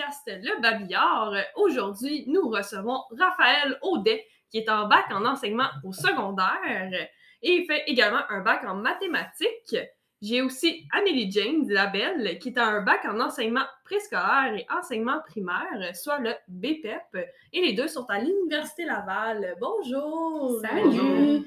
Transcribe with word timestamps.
podcast 0.00 0.30
Le 0.42 0.62
Babillard. 0.62 1.34
Aujourd'hui, 1.56 2.24
nous 2.26 2.48
recevons 2.48 3.02
Raphaël 3.18 3.78
Audet, 3.82 4.24
qui 4.50 4.58
est 4.58 4.68
en 4.70 4.88
bac 4.88 5.04
en 5.10 5.26
enseignement 5.26 5.68
au 5.84 5.92
secondaire 5.92 7.08
et 7.42 7.52
il 7.52 7.66
fait 7.66 7.82
également 7.86 8.22
un 8.30 8.40
bac 8.40 8.64
en 8.64 8.76
mathématiques. 8.76 9.76
J'ai 10.22 10.40
aussi 10.40 10.86
Amélie 10.92 11.30
James 11.30 11.66
Labelle, 11.68 12.38
qui 12.38 12.48
est 12.48 12.58
un 12.58 12.80
bac 12.80 13.04
en 13.04 13.20
enseignement 13.20 13.64
préscolaire 13.84 14.54
et 14.54 14.66
enseignement 14.74 15.20
primaire, 15.26 15.94
soit 15.94 16.18
le 16.18 16.32
BPEP. 16.48 17.28
Et 17.52 17.60
les 17.60 17.72
deux 17.74 17.88
sont 17.88 18.06
à 18.06 18.20
l'Université 18.20 18.86
Laval. 18.86 19.54
Bonjour! 19.60 20.60
Salut! 20.62 21.46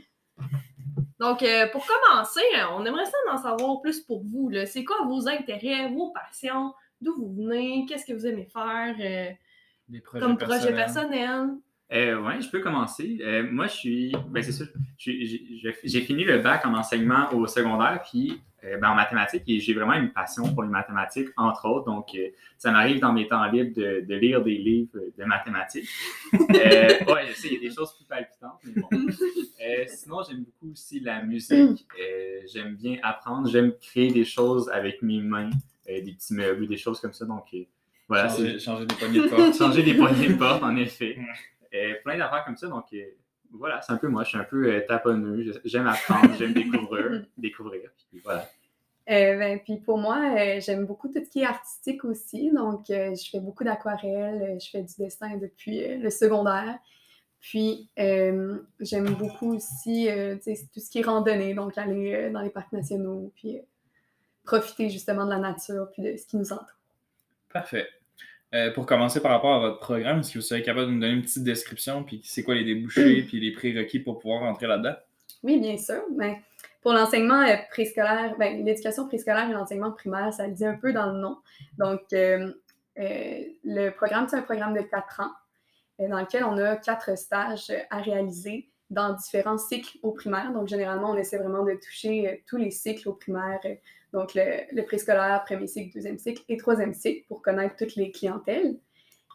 Donc, 1.19 1.41
euh, 1.41 1.67
pour 1.71 1.85
commencer, 1.87 2.41
on 2.71 2.85
aimerait 2.85 3.05
ça 3.05 3.17
en 3.31 3.37
savoir 3.37 3.81
plus 3.81 4.01
pour 4.01 4.23
vous. 4.23 4.51
C'est 4.65 4.83
quoi 4.83 4.97
vos 5.07 5.27
intérêts, 5.27 5.89
vos 5.89 6.11
passions? 6.11 6.73
D'où 7.03 7.15
vous 7.15 7.33
venez? 7.35 7.85
Qu'est-ce 7.87 8.05
que 8.05 8.13
vous 8.13 8.25
aimez 8.25 8.47
faire 8.51 8.95
euh, 8.99 9.99
comme 10.19 10.37
projet 10.37 10.73
personnel? 10.73 11.49
Euh, 11.91 12.19
oui, 12.19 12.41
je 12.41 12.49
peux 12.49 12.59
commencer. 12.59 13.19
Euh, 13.21 13.47
moi, 13.51 13.67
je 13.67 13.73
suis, 13.73 14.15
ben 14.29 14.41
c'est 14.41 14.51
sûr, 14.51 14.65
j'ai 14.97 16.01
fini 16.01 16.23
le 16.23 16.39
bac 16.39 16.65
en 16.65 16.73
enseignement 16.73 17.31
au 17.33 17.45
secondaire, 17.45 18.01
puis 18.09 18.41
euh, 18.63 18.77
ben, 18.77 18.91
en 18.91 18.95
mathématiques, 18.95 19.43
et 19.47 19.59
j'ai 19.59 19.75
vraiment 19.75 19.93
une 19.93 20.11
passion 20.11 20.51
pour 20.53 20.63
les 20.63 20.69
mathématiques, 20.69 21.27
entre 21.37 21.67
autres. 21.67 21.85
Donc, 21.85 22.17
ça 22.57 22.71
m'arrive 22.71 22.99
dans 22.99 23.13
mes 23.13 23.27
temps 23.27 23.45
libres 23.45 23.75
de, 23.75 24.15
lire 24.15 24.41
des 24.41 24.57
livres 24.57 24.97
de 25.15 25.23
mathématiques. 25.23 25.87
oui, 26.33 26.39
je 26.47 27.33
sais, 27.35 27.49
il 27.49 27.53
y 27.53 27.57
a 27.57 27.69
des 27.69 27.75
choses 27.75 27.95
plus 27.95 28.05
palpitantes, 28.05 28.59
mais 28.63 28.81
bon. 28.81 28.89
sinon, 29.87 30.21
j'aime 30.27 30.45
beaucoup 30.45 30.71
aussi 30.71 30.99
la 30.99 31.21
musique. 31.21 31.85
j'aime 32.51 32.75
bien 32.75 32.97
apprendre, 33.03 33.47
j'aime 33.49 33.71
créer 33.79 34.11
des 34.11 34.25
choses 34.25 34.67
avec 34.69 35.03
mes 35.03 35.21
mains, 35.21 35.51
des 35.85 36.13
petits 36.13 36.33
meubles, 36.33 36.67
des 36.67 36.77
choses 36.77 36.99
comme 36.99 37.13
ça. 37.13 37.25
Donc, 37.25 37.45
voilà. 38.07 38.29
Changer, 38.29 38.59
changer 38.59 38.85
des 38.85 38.95
poignées 38.95 39.19
de 39.21 39.27
porte. 39.27 39.53
changer 39.57 39.83
des 39.83 39.93
poignées 39.95 40.27
de 40.27 40.33
porte, 40.33 40.63
en 40.63 40.75
effet. 40.75 41.17
Euh, 41.73 41.93
plein 42.03 42.17
d'affaires 42.17 42.43
comme 42.45 42.57
ça. 42.57 42.67
Donc, 42.67 42.85
euh, 42.93 43.03
voilà, 43.51 43.81
c'est 43.81 43.93
un 43.93 43.97
peu 43.97 44.07
moi. 44.07 44.23
Je 44.23 44.29
suis 44.29 44.37
un 44.37 44.43
peu 44.43 44.67
euh, 44.67 44.81
taponneux. 44.87 45.51
J'aime 45.65 45.87
apprendre, 45.87 46.33
j'aime 46.37 46.53
découvrir. 46.53 47.25
découvrir 47.37 47.81
puis 48.09 48.19
voilà. 48.23 48.47
ben, 49.07 49.59
puis 49.59 49.77
pour 49.77 49.97
moi, 49.97 50.59
j'aime 50.59 50.85
beaucoup 50.85 51.07
tout 51.07 51.23
ce 51.23 51.29
qui 51.29 51.41
est 51.41 51.45
artistique 51.45 52.03
aussi. 52.05 52.51
Donc, 52.51 52.85
je 52.89 53.29
fais 53.31 53.39
beaucoup 53.39 53.63
d'aquarelles, 53.63 54.57
je 54.61 54.69
fais 54.69 54.81
du 54.81 54.93
dessin 54.97 55.37
depuis 55.37 55.97
le 55.97 56.09
secondaire. 56.09 56.77
Puis, 57.39 57.89
j'aime 57.97 59.13
beaucoup 59.15 59.55
aussi 59.55 60.07
tout 60.73 60.79
ce 60.79 60.89
qui 60.89 60.99
est 60.99 61.05
randonnée, 61.05 61.53
donc 61.53 61.77
aller 61.77 62.29
dans 62.31 62.41
les 62.41 62.49
parcs 62.49 62.71
nationaux, 62.71 63.31
puis 63.35 63.59
profiter 64.43 64.89
justement 64.89 65.25
de 65.25 65.31
la 65.31 65.39
nature, 65.39 65.87
puis 65.91 66.03
de 66.03 66.17
ce 66.17 66.27
qui 66.27 66.37
nous 66.37 66.51
entoure. 66.51 66.67
Parfait. 67.51 67.87
Euh, 68.53 68.71
pour 68.71 68.85
commencer 68.85 69.19
par 69.19 69.31
rapport 69.31 69.55
à 69.55 69.59
votre 69.59 69.79
programme, 69.79 70.19
est-ce 70.19 70.33
que 70.33 70.37
vous 70.37 70.45
serez 70.45 70.61
capable 70.61 70.87
de 70.87 70.91
nous 70.91 70.99
donner 70.99 71.13
une 71.13 71.23
petite 71.23 71.43
description, 71.43 72.03
puis 72.03 72.21
c'est 72.23 72.43
quoi 72.43 72.53
les 72.53 72.63
débouchés, 72.63 73.23
puis 73.23 73.39
les 73.39 73.51
prérequis 73.51 73.99
pour 73.99 74.19
pouvoir 74.19 74.41
rentrer 74.41 74.67
là-dedans? 74.67 74.95
Oui, 75.41 75.59
bien 75.59 75.77
sûr. 75.77 76.03
Ben, 76.11 76.35
pour 76.81 76.93
l'enseignement 76.93 77.41
euh, 77.41 77.55
préscolaire, 77.71 78.35
ben, 78.37 78.63
l'éducation 78.63 79.07
préscolaire 79.07 79.49
et 79.49 79.53
l'enseignement 79.53 79.91
primaire, 79.91 80.31
ça 80.31 80.45
le 80.45 80.53
dit 80.53 80.65
un 80.65 80.75
peu 80.75 80.93
dans 80.93 81.11
le 81.11 81.19
nom. 81.19 81.37
Donc, 81.79 82.01
euh, 82.13 82.51
le 82.95 83.89
programme, 83.89 84.27
c'est 84.29 84.35
un 84.35 84.43
programme 84.43 84.75
de 84.75 84.81
quatre 84.81 85.21
ans 85.21 85.31
dans 85.97 86.19
lequel 86.19 86.43
on 86.43 86.57
a 86.57 86.75
quatre 86.75 87.17
stages 87.17 87.71
à 87.89 88.01
réaliser 88.01 88.69
dans 88.91 89.13
différents 89.13 89.57
cycles 89.57 89.97
au 90.03 90.11
primaire. 90.11 90.51
Donc, 90.53 90.67
généralement, 90.67 91.11
on 91.11 91.17
essaie 91.17 91.37
vraiment 91.37 91.63
de 91.63 91.73
toucher 91.73 92.43
tous 92.47 92.57
les 92.57 92.69
cycles 92.69 93.09
au 93.09 93.13
primaire 93.13 93.59
donc 94.13 94.35
le, 94.35 94.81
préscolaire, 94.83 95.43
premier 95.43 95.67
cycle, 95.67 95.93
deuxième 95.93 96.19
cycle 96.19 96.43
et 96.47 96.55
troisième 96.57 96.93
cycle 96.93 97.25
pour 97.27 97.41
connaître 97.41 97.75
toutes 97.75 97.95
les 97.95 98.11
clientèles. 98.11 98.77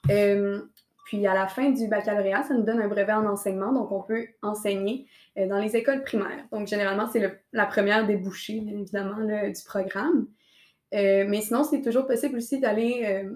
Euh, 0.08 0.62
puis 1.04 1.26
à 1.26 1.34
la 1.34 1.48
fin 1.48 1.70
du 1.70 1.88
baccalauréat, 1.88 2.44
ça 2.44 2.54
nous 2.54 2.62
donne 2.62 2.80
un 2.80 2.86
brevet 2.86 3.12
en 3.12 3.26
enseignement, 3.26 3.72
donc 3.72 3.90
on 3.90 4.02
peut 4.02 4.28
enseigner 4.40 5.06
euh, 5.36 5.48
dans 5.48 5.58
les 5.58 5.76
écoles 5.76 6.04
primaires. 6.04 6.46
Donc 6.52 6.68
généralement, 6.68 7.08
c'est 7.10 7.40
la 7.52 7.66
première 7.66 8.06
débouchée, 8.06 8.60
bien 8.60 8.78
évidemment, 8.78 9.24
du 9.24 9.64
programme. 9.66 10.28
Euh, 10.94 11.24
mais 11.28 11.40
sinon, 11.40 11.64
c'est 11.64 11.82
toujours 11.82 12.06
possible 12.06 12.36
aussi 12.36 12.60
d'aller 12.60 13.26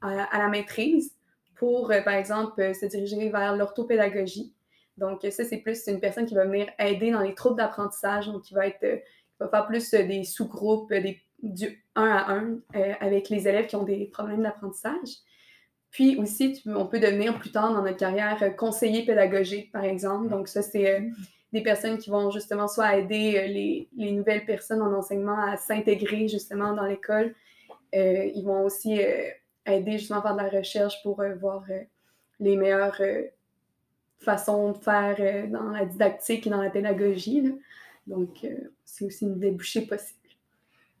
à, 0.00 0.38
la 0.38 0.48
maîtrise 0.48 1.14
pour, 1.56 1.92
par 2.04 2.14
exemple, 2.14 2.74
se 2.74 2.86
diriger 2.86 3.28
vers 3.28 3.54
l'orthopédagogie. 3.54 4.54
Donc 4.96 5.20
ça, 5.30 5.44
c'est 5.44 5.58
plus 5.58 5.86
une 5.88 6.00
personne 6.00 6.24
qui 6.24 6.34
va 6.34 6.46
venir 6.46 6.68
aider 6.78 7.10
dans 7.10 7.20
les 7.20 7.34
troubles 7.34 7.56
d'apprentissage, 7.56 8.28
donc 8.28 8.42
qui 8.42 8.54
va 8.54 8.66
être 8.66 9.02
va 9.40 9.48
faire 9.48 9.66
plus 9.66 9.94
euh, 9.94 10.02
des 10.04 10.24
sous-groupes, 10.24 10.90
euh, 10.92 11.12
du 11.42 11.84
un 11.94 12.06
à 12.06 12.32
un 12.32 12.58
euh, 12.74 12.92
avec 13.00 13.28
les 13.28 13.46
élèves 13.46 13.66
qui 13.66 13.76
ont 13.76 13.84
des 13.84 14.06
problèmes 14.06 14.42
d'apprentissage. 14.42 15.18
Puis 15.90 16.16
aussi, 16.16 16.62
on 16.66 16.86
peut 16.86 16.98
devenir 16.98 17.38
plus 17.38 17.52
tard 17.52 17.72
dans 17.72 17.82
notre 17.82 17.96
carrière 17.96 18.54
conseiller 18.56 19.04
pédagogique, 19.04 19.72
par 19.72 19.84
exemple. 19.84 20.28
Donc 20.28 20.48
ça, 20.48 20.60
c'est 20.60 21.08
des 21.52 21.62
personnes 21.62 21.96
qui 21.96 22.10
vont 22.10 22.30
justement 22.30 22.68
soit 22.68 22.96
aider 22.96 23.88
les 23.94 24.12
nouvelles 24.12 24.44
personnes 24.44 24.82
en 24.82 24.92
enseignement 24.92 25.40
à 25.40 25.56
s'intégrer 25.56 26.28
justement 26.28 26.74
dans 26.74 26.84
l'école. 26.84 27.34
ils 27.94 28.42
vont 28.44 28.64
aussi 28.64 29.00
aider 29.64 29.92
justement 29.92 30.18
à 30.18 30.22
faire 30.22 30.36
de 30.36 30.42
la 30.42 30.48
recherche 30.50 31.02
pour 31.02 31.22
voir 31.40 31.64
les 32.40 32.56
meilleures 32.56 33.00
façons 34.18 34.72
de 34.72 34.76
faire 34.76 35.48
dans 35.48 35.70
la 35.70 35.86
didactique 35.86 36.46
et 36.46 36.50
dans 36.50 36.60
la 36.60 36.68
pédagogie. 36.68 37.54
Donc, 38.06 38.44
euh, 38.44 38.48
c'est 38.84 39.04
aussi 39.04 39.24
une 39.24 39.38
débouchée 39.38 39.82
possible. 39.82 40.20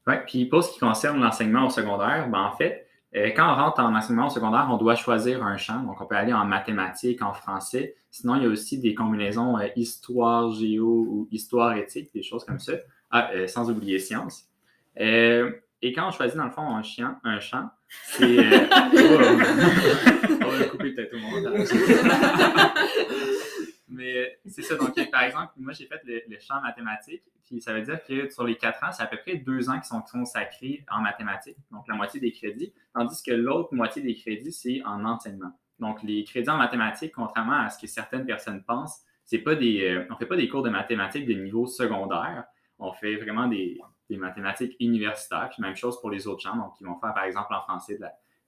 Oui, 0.06 0.14
puis 0.26 0.46
pour 0.46 0.62
ce 0.62 0.72
qui 0.72 0.80
concerne 0.80 1.20
l'enseignement 1.20 1.66
au 1.66 1.70
secondaire, 1.70 2.28
ben, 2.28 2.40
en 2.40 2.56
fait, 2.56 2.86
euh, 3.14 3.30
quand 3.34 3.50
on 3.50 3.56
rentre 3.56 3.80
en 3.80 3.94
enseignement 3.94 4.26
au 4.26 4.30
secondaire, 4.30 4.68
on 4.70 4.76
doit 4.76 4.94
choisir 4.94 5.44
un 5.44 5.56
champ. 5.56 5.82
Donc, 5.82 6.00
on 6.00 6.06
peut 6.06 6.16
aller 6.16 6.32
en 6.32 6.44
mathématiques, 6.44 7.22
en 7.22 7.32
français. 7.32 7.96
Sinon, 8.10 8.36
il 8.36 8.42
y 8.42 8.46
a 8.46 8.48
aussi 8.48 8.78
des 8.78 8.94
combinaisons 8.94 9.58
euh, 9.58 9.68
histoire, 9.76 10.52
géo 10.52 10.86
ou 10.86 11.28
histoire 11.30 11.76
éthique, 11.76 12.12
des 12.14 12.22
choses 12.22 12.44
comme 12.44 12.60
ça. 12.60 12.74
Ah, 13.10 13.30
sans 13.46 13.70
oublier 13.70 14.00
sciences. 14.00 14.48
et 14.96 15.52
quand 15.82 16.08
on 16.08 16.10
choisit, 16.10 16.36
dans 16.36 16.44
le 16.44 16.50
fond, 16.50 16.74
un, 16.74 16.82
chien, 16.82 17.20
un 17.22 17.38
champ, 17.38 17.70
c'est. 17.88 18.24
on 20.44 20.48
va 20.48 20.64
couper 20.64 20.92
peut-être 20.92 21.14
au 21.14 21.18
montage. 21.18 21.68
Mais 23.88 24.38
c'est 24.46 24.62
ça. 24.62 24.76
Donc, 24.76 24.94
par 25.10 25.22
exemple, 25.22 25.52
moi, 25.56 25.72
j'ai 25.72 25.86
fait 25.86 26.00
le, 26.04 26.38
champ 26.40 26.60
mathématique. 26.60 27.22
Puis 27.44 27.60
ça 27.60 27.72
veut 27.72 27.82
dire 27.82 28.02
que 28.04 28.28
sur 28.28 28.44
les 28.44 28.56
quatre 28.56 28.82
ans, 28.82 28.90
c'est 28.90 29.04
à 29.04 29.06
peu 29.06 29.18
près 29.18 29.36
deux 29.36 29.70
ans 29.70 29.78
qui 29.78 29.86
sont 29.86 30.02
consacrés 30.02 30.84
en 30.90 31.00
mathématiques, 31.00 31.58
donc 31.70 31.86
la 31.86 31.94
moitié 31.94 32.18
des 32.18 32.32
crédits, 32.32 32.72
tandis 32.92 33.22
que 33.22 33.30
l'autre 33.30 33.72
moitié 33.72 34.02
des 34.02 34.16
crédits, 34.16 34.50
c'est 34.50 34.82
en 34.84 35.04
enseignement. 35.04 35.52
Donc, 35.78 36.02
les 36.02 36.24
crédits 36.24 36.50
en 36.50 36.56
mathématiques, 36.56 37.12
contrairement 37.14 37.60
à 37.60 37.68
ce 37.68 37.78
que 37.78 37.86
certaines 37.86 38.26
personnes 38.26 38.64
pensent, 38.64 39.02
c'est 39.24 39.38
pas 39.38 39.54
des, 39.54 39.82
euh, 39.82 40.06
on 40.08 40.14
ne 40.14 40.18
fait 40.18 40.26
pas 40.26 40.36
des 40.36 40.48
cours 40.48 40.62
de 40.62 40.70
mathématiques 40.70 41.26
de 41.26 41.34
niveau 41.34 41.66
secondaire. 41.66 42.44
On 42.78 42.92
fait 42.92 43.16
vraiment 43.16 43.48
des, 43.48 43.78
mathématiques 44.10 44.76
universitaires. 44.78 45.48
Puis 45.50 45.60
même 45.60 45.74
chose 45.74 46.00
pour 46.00 46.10
les 46.10 46.28
autres 46.28 46.40
champs. 46.40 46.56
Donc, 46.56 46.74
ils 46.80 46.86
vont 46.86 46.98
faire, 47.00 47.12
par 47.12 47.24
exemple, 47.24 47.52
en 47.52 47.60
français 47.62 47.96
de 47.96 48.02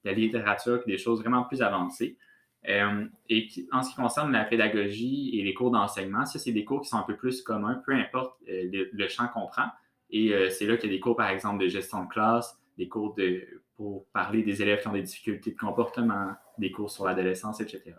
la, 0.05 0.13
littérature, 0.13 0.83
des 0.87 0.97
choses 0.97 1.21
vraiment 1.21 1.43
plus 1.43 1.61
avancées. 1.61 2.17
Euh, 2.67 3.07
et 3.29 3.49
en 3.73 3.83
ce 3.83 3.91
qui 3.91 3.97
concerne 3.97 4.33
la 4.33 4.45
pédagogie 4.45 5.39
et 5.39 5.45
les 5.45 5.55
cours 5.55 5.71
d'enseignement, 5.71 6.25
ça, 6.27 6.39
c'est 6.39 6.53
des 6.53 6.65
cours 6.65 6.83
qui 6.83 6.89
sont 6.89 6.97
un 6.97 7.03
peu 7.03 7.17
plus 7.17 7.43
communs, 7.43 7.81
peu 7.87 7.93
importe 7.93 8.37
euh, 8.49 8.87
le, 8.93 9.09
champ 9.09 9.29
qu'on 9.29 9.47
prend. 9.47 9.69
Et 10.11 10.33
euh, 10.33 10.51
c'est 10.51 10.67
là 10.67 10.77
qu'il 10.77 10.91
y 10.91 10.93
a 10.93 10.97
des 10.97 11.01
cours, 11.01 11.17
par 11.17 11.31
exemple, 11.31 11.63
de 11.63 11.69
gestion 11.69 12.05
de 12.05 12.09
classe, 12.09 12.59
des 12.77 12.89
cours 12.89 13.15
de, 13.15 13.47
pour 13.77 14.07
parler 14.13 14.43
des 14.43 14.61
élèves 14.61 14.81
qui 14.81 14.89
ont 14.89 14.93
des 14.93 15.03
difficultés 15.03 15.53
de 15.53 15.57
comportement, 15.57 16.33
des 16.59 16.71
cours 16.71 16.91
sur 16.91 17.05
l'adolescence, 17.05 17.61
etc. 17.61 17.95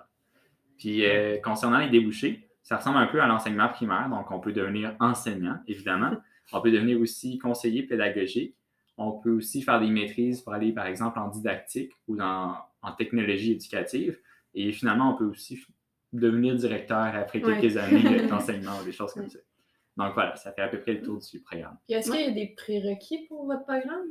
Puis, 0.77 1.03
concernant 1.43 1.79
les 1.79 1.89
débouchés, 1.89 2.47
ça 2.63 2.77
ressemble 2.77 2.97
un 2.97 3.07
peu 3.07 3.21
à 3.21 3.27
l'enseignement 3.27 3.67
primaire. 3.67 4.07
Donc, 4.09 4.31
on 4.31 4.39
peut 4.39 4.53
devenir 4.53 4.95
enseignant, 4.99 5.57
évidemment. 5.67 6.11
On 6.53 6.61
peut 6.61 6.71
devenir 6.71 6.99
aussi 7.01 7.37
conseiller 7.37 7.83
pédagogique. 7.83 8.55
On 8.97 9.11
peut 9.11 9.31
aussi 9.31 9.61
faire 9.61 9.81
des 9.81 9.89
maîtrises 9.89 10.41
pour 10.41 10.53
aller, 10.53 10.71
par 10.71 10.87
exemple, 10.87 11.19
en 11.19 11.27
didactique 11.27 11.91
ou 12.07 12.17
en 12.21 12.91
technologie 12.97 13.51
éducative. 13.51 14.17
Et 14.53 14.71
finalement, 14.71 15.13
on 15.13 15.17
peut 15.17 15.25
aussi 15.25 15.59
devenir 16.11 16.55
directeur 16.55 17.15
après 17.15 17.41
quelques 17.41 17.77
années 17.77 18.21
d'enseignement 18.29 18.79
ou 18.81 18.85
des 18.85 18.91
choses 18.91 19.13
comme 19.13 19.29
ça. 19.29 19.39
Donc 19.97 20.13
voilà, 20.13 20.35
ça 20.35 20.51
fait 20.53 20.61
à 20.61 20.69
peu 20.69 20.79
près 20.79 20.93
le 20.93 21.01
tour 21.01 21.19
du 21.19 21.39
programme. 21.41 21.77
Est-ce 21.89 22.11
qu'il 22.11 22.21
y 22.21 22.23
a 22.23 22.31
des 22.31 22.47
prérequis 22.55 23.25
pour 23.27 23.45
votre 23.45 23.63
programme? 23.63 24.07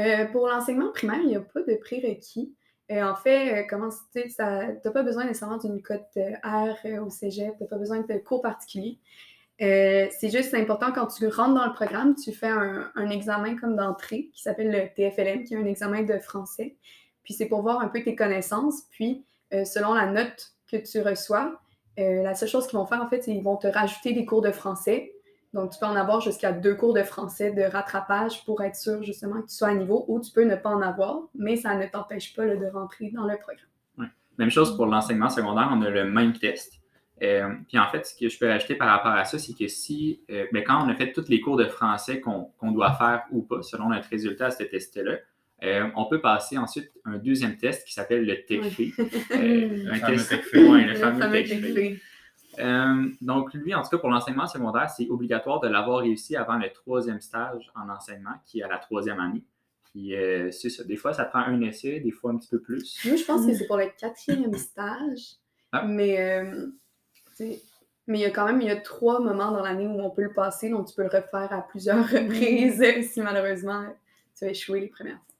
Euh, 0.00 0.26
pour 0.26 0.48
l'enseignement 0.48 0.90
primaire, 0.90 1.20
il 1.22 1.28
n'y 1.28 1.36
a 1.36 1.40
pas 1.40 1.62
de 1.62 1.76
prérequis. 1.76 2.52
Euh, 2.90 3.02
en 3.04 3.14
fait, 3.14 3.60
euh, 3.60 3.66
comment 3.70 3.90
tu 4.12 4.22
n'as 4.38 4.74
pas 4.74 5.02
besoin 5.02 5.24
nécessairement 5.24 5.58
d'une 5.58 5.80
cote 5.80 6.18
R 6.42 6.74
au 7.04 7.10
cégep, 7.10 7.56
tu 7.56 7.62
n'as 7.62 7.68
pas 7.68 7.78
besoin 7.78 8.00
de 8.00 8.18
cours 8.18 8.42
particuliers. 8.42 8.98
c'est 9.58 10.30
juste 10.30 10.54
important 10.54 10.90
quand 10.92 11.06
tu 11.06 11.28
rentres 11.28 11.54
dans 11.54 11.66
le 11.66 11.72
programme, 11.72 12.16
tu 12.16 12.32
fais 12.32 12.48
un, 12.48 12.90
un 12.96 13.10
examen 13.10 13.56
comme 13.56 13.76
d'entrée 13.76 14.30
qui 14.32 14.42
s'appelle 14.42 14.72
le 14.72 14.92
TFLM, 14.92 15.44
qui 15.44 15.54
est 15.54 15.56
un 15.56 15.66
examen 15.66 16.02
de 16.02 16.18
français. 16.18 16.76
Puis 17.22 17.34
c'est 17.34 17.46
pour 17.46 17.62
voir 17.62 17.80
un 17.80 17.88
peu 17.88 18.02
tes 18.02 18.16
connaissances. 18.16 18.82
Puis 18.90 19.24
euh, 19.52 19.64
selon 19.64 19.94
la 19.94 20.06
note 20.06 20.52
que 20.70 20.76
tu 20.76 21.00
reçois, 21.00 21.60
euh, 21.98 22.22
la 22.22 22.34
seule 22.34 22.48
chose 22.48 22.66
qu'ils 22.66 22.78
vont 22.78 22.86
faire, 22.86 23.02
en 23.02 23.08
fait, 23.08 23.22
c'est 23.22 23.32
qu'ils 23.32 23.42
vont 23.42 23.56
te 23.56 23.66
rajouter 23.66 24.12
des 24.12 24.24
cours 24.24 24.42
de 24.42 24.50
français. 24.50 25.12
donc, 25.52 25.70
tu 25.70 25.78
peux 25.78 25.86
en 25.86 25.96
avoir 25.96 26.20
jusqu'à 26.20 26.52
deux 26.52 26.74
cours 26.74 26.94
de 26.94 27.02
français 27.02 27.52
de 27.52 27.62
rattrapage 27.62 28.44
pour 28.44 28.62
être 28.62 28.76
sûr 28.76 29.02
justement 29.02 29.42
que 29.42 29.48
tu 29.48 29.54
sois 29.54 29.68
à 29.68 29.74
niveau 29.74 30.04
ou 30.08 30.20
tu 30.20 30.32
peux 30.32 30.44
ne 30.44 30.56
pas 30.56 30.70
en 30.70 30.80
avoir, 30.80 31.28
mais 31.34 31.56
ça 31.56 31.74
ne 31.74 31.86
t'empêche 31.86 32.34
pas 32.34 32.46
de 32.46 32.66
rentrer 32.66 33.10
dans 33.10 33.24
le 33.24 33.36
programme. 33.36 34.10
Même 34.38 34.50
chose 34.50 34.76
pour 34.76 34.86
l'enseignement 34.86 35.28
secondaire, 35.28 35.68
on 35.70 35.82
a 35.82 35.90
le 35.90 36.04
même 36.04 36.32
test. 36.32 36.80
Euh, 37.22 37.54
puis 37.68 37.78
en 37.78 37.88
fait, 37.88 38.06
ce 38.06 38.18
que 38.18 38.28
je 38.28 38.38
peux 38.38 38.48
rajouter 38.48 38.74
par 38.74 38.88
rapport 38.88 39.12
à 39.12 39.24
ça, 39.24 39.38
c'est 39.38 39.52
que 39.52 39.68
si, 39.68 40.22
euh, 40.30 40.46
ben, 40.52 40.64
quand 40.64 40.84
on 40.84 40.88
a 40.88 40.94
fait 40.94 41.12
tous 41.12 41.28
les 41.28 41.40
cours 41.40 41.56
de 41.56 41.66
français 41.66 42.20
qu'on 42.20 42.72
doit 42.72 42.94
faire 42.94 43.24
ou 43.30 43.42
pas, 43.42 43.62
selon 43.62 43.90
notre 43.90 44.08
résultat 44.08 44.46
à 44.46 44.50
ce 44.50 44.64
test-là, 44.64 45.18
euh, 45.62 45.88
on 45.96 46.06
peut 46.06 46.20
passer 46.20 46.58
ensuite 46.58 46.90
un 47.04 47.18
deuxième 47.18 47.56
test 47.56 47.86
qui 47.86 47.92
s'appelle 47.92 48.24
le 48.24 48.44
TECFI. 48.44 48.94
un 48.98 49.98
test 50.00 50.28
TECFI, 50.30 50.58
ouais, 50.68 50.84
le 50.84 50.94
fameux 50.94 51.44
TECFI. 51.44 52.00
Euh, 52.58 53.08
donc, 53.20 53.54
lui, 53.54 53.74
en 53.74 53.82
tout 53.82 53.90
cas, 53.90 53.98
pour 53.98 54.10
l'enseignement 54.10 54.46
secondaire, 54.46 54.90
c'est 54.90 55.08
obligatoire 55.08 55.60
de 55.60 55.68
l'avoir 55.68 56.00
réussi 56.00 56.36
avant 56.36 56.58
le 56.58 56.70
troisième 56.70 57.20
stage 57.20 57.70
en 57.74 57.88
enseignement, 57.88 58.34
qui 58.44 58.60
est 58.60 58.62
à 58.62 58.68
la 58.68 58.78
troisième 58.78 59.20
année. 59.20 59.42
Puis, 59.84 60.14
euh, 60.14 60.50
c'est 60.50 60.70
ça. 60.70 60.84
Des 60.84 60.96
fois, 60.96 61.12
ça 61.12 61.24
prend 61.24 61.40
un 61.40 61.60
essai, 61.62 62.00
des 62.00 62.10
fois 62.10 62.32
un 62.32 62.36
petit 62.36 62.48
peu 62.48 62.60
plus. 62.60 62.98
Moi, 63.04 63.16
je 63.16 63.24
pense 63.24 63.46
que 63.46 63.54
c'est 63.54 63.66
pour 63.66 63.76
le 63.76 63.88
quatrième 63.98 64.54
stage. 64.54 65.36
Ah. 65.72 65.84
Mais, 65.86 66.20
euh, 66.20 66.66
mais 68.06 68.18
il 68.18 68.20
y 68.20 68.24
a 68.24 68.30
quand 68.30 68.46
même 68.46 68.60
il 68.60 68.66
y 68.66 68.70
a 68.70 68.76
trois 68.76 69.20
moments 69.20 69.50
dans 69.52 69.62
l'année 69.62 69.86
où 69.86 70.00
on 70.00 70.10
peut 70.10 70.22
le 70.22 70.32
passer, 70.32 70.68
donc 70.68 70.88
tu 70.88 70.94
peux 70.94 71.02
le 71.02 71.08
refaire 71.08 71.52
à 71.52 71.62
plusieurs 71.62 72.06
reprises 72.10 72.84
si 73.10 73.20
malheureusement 73.20 73.86
tu 74.36 74.44
as 74.44 74.50
échoué 74.50 74.80
les 74.80 74.88
premières 74.88 75.16
fois. 75.16 75.31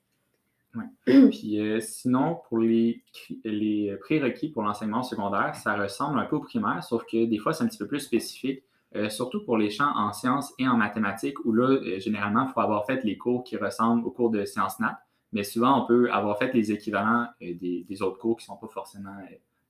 Ouais. 0.75 1.29
Puis 1.31 1.61
euh, 1.61 1.81
sinon, 1.81 2.41
pour 2.49 2.59
les, 2.59 3.03
les 3.45 3.97
prérequis 4.01 4.49
pour 4.49 4.63
l'enseignement 4.63 5.03
secondaire, 5.03 5.55
ça 5.55 5.75
ressemble 5.77 6.19
un 6.19 6.25
peu 6.25 6.37
au 6.37 6.41
primaire, 6.41 6.83
sauf 6.83 7.05
que 7.05 7.27
des 7.27 7.39
fois, 7.39 7.53
c'est 7.53 7.65
un 7.65 7.69
petit 7.69 7.79
peu 7.79 7.87
plus 7.87 8.01
spécifique, 8.01 8.63
euh, 8.95 9.09
surtout 9.09 9.45
pour 9.45 9.59
les 9.59 9.71
champs 9.71 9.93
en 9.97 10.13
sciences 10.13 10.53
et 10.59 10.67
en 10.67 10.77
mathématiques, 10.77 11.45
où 11.45 11.53
là, 11.53 11.69
euh, 11.69 11.99
généralement, 11.99 12.47
il 12.47 12.53
faut 12.53 12.61
avoir 12.61 12.87
fait 12.87 13.05
les 13.05 13.19
cours 13.19 13.45
qui 13.45 13.57
ressemblent 13.57 14.07
aux 14.07 14.11
cours 14.11 14.31
de 14.31 14.45
sciences 14.45 14.81
nat, 14.81 15.01
mais 15.33 15.45
souvent, 15.45 15.83
on 15.83 15.87
peut 15.87 16.11
avoir 16.11 16.39
fait 16.39 16.53
les 16.53 16.73
équivalents 16.73 17.27
des, 17.41 17.87
des, 17.89 18.03
autres 18.03 18.19
cours 18.19 18.37
qui 18.37 18.45
ne 18.45 18.55
sont 18.55 18.57
pas 18.57 18.69
forcément 18.69 19.17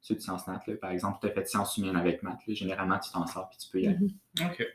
ceux 0.01 0.17
de 0.17 0.21
sciences 0.21 0.47
nat. 0.49 0.61
Par 0.81 0.91
exemple, 0.91 1.19
tu 1.21 1.29
as 1.29 1.31
fait 1.31 1.47
sciences 1.47 1.77
humaines 1.77 1.97
avec 1.97 2.23
maths, 2.25 2.41
généralement, 2.49 2.99
tu 2.99 3.13
t'en 3.13 3.27
sors 3.27 3.49
puis 3.49 3.59
tu 3.59 3.71
peux 3.71 3.81
y 3.81 3.87
aller. 3.87 3.99
Mm-hmm. 4.37 4.51
OK, 4.51 4.67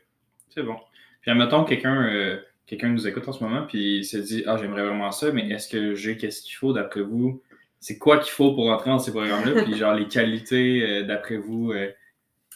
c'est 0.48 0.62
bon. 0.62 0.76
Puis 1.20 1.30
admettons, 1.30 1.64
quelqu'un 1.64 2.40
quelqu'un 2.68 2.90
nous 2.90 3.08
écoute 3.08 3.26
en 3.26 3.32
ce 3.32 3.42
moment, 3.42 3.66
puis 3.66 3.98
il 3.98 4.04
se 4.04 4.18
dit 4.18 4.44
Ah, 4.46 4.56
j'aimerais 4.58 4.84
vraiment 4.84 5.10
ça, 5.10 5.32
mais 5.32 5.48
est-ce 5.48 5.68
que 5.68 5.94
j'ai 5.94 6.16
qu'est-ce 6.16 6.42
qu'il 6.42 6.54
faut 6.54 6.72
d'après 6.72 7.00
vous? 7.00 7.42
C'est 7.80 7.98
quoi 7.98 8.18
qu'il 8.18 8.32
faut 8.32 8.54
pour 8.54 8.70
entrer 8.70 8.90
dans 8.90 8.98
ces 8.98 9.12
programmes-là 9.12 9.62
Puis, 9.62 9.74
genre, 9.76 9.94
les 9.94 10.08
qualités 10.08 10.82
euh, 10.82 11.02
d'après 11.04 11.36
vous 11.36 11.72
euh? 11.72 11.90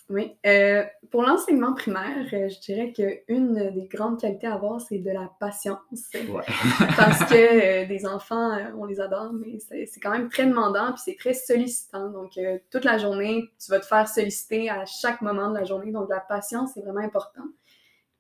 Oui. 0.09 0.33
Euh, 0.45 0.83
pour 1.11 1.23
l'enseignement 1.23 1.73
primaire, 1.73 2.27
je 2.29 2.61
dirais 2.61 2.93
qu'une 2.93 3.71
des 3.71 3.87
grandes 3.87 4.21
qualités 4.21 4.47
à 4.47 4.55
avoir, 4.55 4.79
c'est 4.81 4.99
de 4.99 5.11
la 5.11 5.31
patience. 5.41 6.11
Ouais. 6.15 6.43
Parce 6.97 7.21
que 7.31 7.87
des 7.87 8.05
enfants, 8.05 8.59
on 8.77 8.85
les 8.85 9.01
adore, 9.01 9.33
mais 9.33 9.59
c'est 9.87 10.01
quand 10.01 10.11
même 10.11 10.29
très 10.29 10.45
demandant, 10.45 10.93
puis 10.93 11.01
c'est 11.03 11.17
très 11.17 11.33
sollicitant. 11.33 12.11
Donc, 12.11 12.39
toute 12.71 12.85
la 12.85 12.99
journée, 12.99 13.49
tu 13.65 13.71
vas 13.71 13.81
te 13.81 13.87
faire 13.87 14.07
solliciter 14.07 14.69
à 14.69 14.85
chaque 14.85 15.23
moment 15.23 15.51
de 15.51 15.59
la 15.59 15.65
journée. 15.65 15.93
Donc, 15.93 16.11
la 16.11 16.21
patience, 16.21 16.73
c'est 16.75 16.83
vraiment 16.83 17.01
important. 17.01 17.45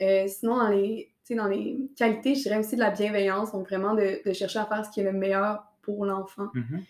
sinon, 0.01 0.57
dans 0.57 0.69
les 0.69 1.12
dans 1.31 1.47
les 1.47 1.79
qualités, 1.97 2.35
je 2.35 2.43
dirais 2.43 2.59
aussi 2.59 2.77
de 2.77 2.81
la 2.81 2.91
bienveillance, 2.91 3.53
donc 3.53 3.67
vraiment 3.67 3.95
de, 3.95 4.21
chercher 4.33 4.59
à 4.59 4.67
faire 4.67 4.85
ce 4.85 4.91
qui 4.91 5.01
est 5.01 5.05
le 5.05 5.13
meilleur 5.13 5.65
pour 5.83 6.05
l'enfant. 6.05 6.49
Mm-hmm. 6.55 6.81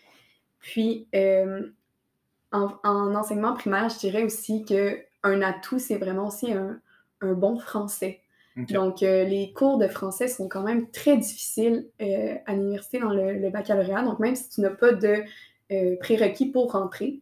Puis, 0.60 1.08
euh, 1.14 1.68
en, 2.52 2.74
enseignement 3.14 3.54
primaire, 3.54 3.88
je 3.88 3.98
dirais 3.98 4.24
aussi 4.24 4.64
qu'un 4.64 5.42
atout, 5.42 5.78
c'est 5.78 5.96
vraiment 5.96 6.28
aussi 6.28 6.52
un, 6.52 6.80
bon 7.20 7.58
français. 7.58 8.20
Donc, 8.56 9.02
euh, 9.02 9.24
les 9.24 9.52
cours 9.52 9.78
de 9.78 9.86
français 9.86 10.28
sont 10.28 10.48
quand 10.48 10.62
même 10.62 10.90
très 10.90 11.16
difficiles 11.16 11.88
euh, 12.02 12.34
à 12.46 12.52
l'université 12.52 12.98
dans 12.98 13.10
le, 13.10 13.34
le, 13.34 13.48
baccalauréat. 13.48 14.02
Donc, 14.02 14.18
même 14.18 14.34
si 14.34 14.48
tu 14.50 14.60
n'as 14.60 14.70
pas 14.70 14.92
de 14.92 15.22
prérequis 16.00 16.46
pour 16.46 16.72
rentrer, 16.72 17.20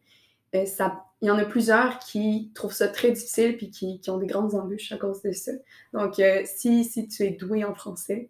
ça 0.65 1.05
il 1.21 1.27
y 1.27 1.31
en 1.31 1.37
a 1.37 1.45
plusieurs 1.45 1.99
qui 1.99 2.51
trouvent 2.55 2.73
ça 2.73 2.87
très 2.87 3.11
difficile 3.11 3.55
puis 3.55 3.69
qui, 3.69 4.01
ont 4.09 4.17
des 4.17 4.27
grandes 4.27 4.55
embûches 4.55 4.91
à 4.91 4.97
cause 4.97 5.21
de 5.21 5.31
ça. 5.31 5.51
Donc, 5.93 6.19
euh, 6.19 6.41
si, 6.45 6.83
si 6.83 7.07
tu 7.07 7.23
es 7.23 7.29
doué 7.31 7.63
en 7.63 7.75
français, 7.75 8.29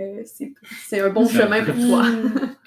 euh, 0.00 0.22
c'est 0.24 1.00
un 1.00 1.08
bon 1.08 1.26
chemin 1.26 1.64
pour 1.64 1.74
toi. 1.74 2.04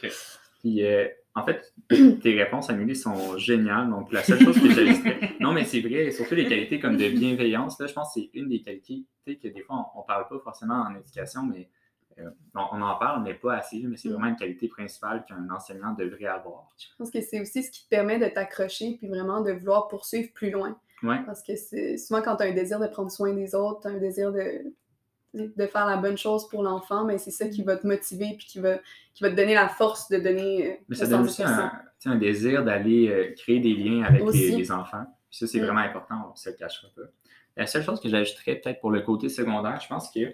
Puis, 0.61 0.83
euh, 0.83 1.07
en 1.35 1.45
fait, 1.45 1.73
tes 2.21 2.33
réponses, 2.33 2.69
Amélie, 2.69 2.95
sont 2.95 3.37
géniales. 3.37 3.89
Donc, 3.89 4.11
la 4.11 4.23
seule 4.23 4.39
chose 4.39 4.59
que 4.59 4.71
j'ai 4.71 4.91
Non, 5.39 5.53
mais 5.53 5.65
c'est 5.65 5.81
vrai, 5.81 6.09
surtout 6.11 6.35
les 6.35 6.47
qualités 6.47 6.79
comme 6.79 6.97
de 6.97 7.07
bienveillance, 7.09 7.79
là, 7.79 7.85
je 7.85 7.93
pense 7.93 8.13
que 8.13 8.21
c'est 8.21 8.29
une 8.33 8.49
des 8.49 8.61
qualités 8.61 9.05
que 9.25 9.47
des 9.47 9.61
fois, 9.61 9.91
on 9.95 9.99
ne 9.99 10.05
parle 10.07 10.27
pas 10.27 10.39
forcément 10.43 10.85
en 10.89 10.95
éducation, 10.95 11.43
mais 11.43 11.69
euh, 12.19 12.29
on, 12.55 12.81
en 12.81 12.95
parle, 12.95 13.23
mais 13.23 13.33
pas 13.33 13.55
assez, 13.55 13.83
mais 13.83 13.97
c'est 13.97 14.09
mm. 14.09 14.13
vraiment 14.13 14.27
une 14.27 14.35
qualité 14.35 14.67
principale 14.67 15.25
qu'un 15.27 15.49
enseignant 15.49 15.93
devrait 15.93 16.25
avoir. 16.25 16.69
Je 16.77 16.87
pense 16.97 17.11
que 17.11 17.21
c'est 17.21 17.41
aussi 17.41 17.63
ce 17.63 17.71
qui 17.71 17.83
te 17.83 17.89
permet 17.89 18.19
de 18.19 18.27
t'accrocher 18.27 18.95
puis 18.97 19.07
vraiment 19.07 19.41
de 19.41 19.51
vouloir 19.51 19.87
poursuivre 19.87 20.31
plus 20.33 20.51
loin. 20.51 20.77
Parce 21.01 21.43
que 21.43 21.55
c'est 21.55 21.97
souvent 21.97 22.21
quand 22.21 22.35
tu 22.35 22.43
as 22.43 22.47
un 22.47 22.53
désir 22.53 22.79
de 22.79 22.87
prendre 22.87 23.09
soin 23.09 23.33
des 23.33 23.55
autres, 23.55 23.81
tu 23.81 23.87
as 23.87 23.91
un 23.91 23.97
désir 23.97 24.33
de, 24.33 24.73
de 25.33 25.67
faire 25.67 25.85
la 25.85 25.97
bonne 25.97 26.17
chose 26.17 26.47
pour 26.49 26.63
l'enfant, 26.63 27.05
mais 27.05 27.17
c'est 27.17 27.31
ça 27.31 27.47
qui 27.47 27.63
va 27.63 27.77
te 27.77 27.85
motiver 27.85 28.35
puis 28.37 28.47
qui 28.47 28.59
va, 28.59 28.77
qui 29.13 29.23
va 29.23 29.29
te 29.29 29.35
donner 29.35 29.53
la 29.53 29.69
force 29.69 30.09
de 30.09 30.17
donner. 30.17 30.71
Euh, 30.71 30.75
mais 30.89 30.95
ça 30.95 31.07
donne 31.07 31.21
aussi 31.21 31.43
un, 31.43 32.15
désir 32.15 32.63
d'aller 32.63 33.09
euh, 33.09 33.33
créer 33.35 33.59
des 33.59 33.73
liens 33.73 34.03
avec 34.03 34.23
les, 34.33 34.71
enfants. 34.71 35.05
ça, 35.29 35.47
c'est 35.47 35.59
mm. 35.59 35.63
vraiment 35.63 35.79
important, 35.79 36.15
on 36.27 36.31
ne 36.31 36.35
se 36.35 36.49
le 36.49 36.55
cachera 36.55 36.87
pas. 36.95 37.03
La 37.57 37.65
seule 37.65 37.83
chose 37.83 37.99
que 37.99 38.09
j'ajouterais 38.09 38.55
peut-être 38.55 38.79
pour 38.79 38.91
le 38.91 39.01
côté 39.01 39.27
secondaire, 39.27 39.79
je 39.81 39.87
pense 39.87 40.09
que 40.11 40.33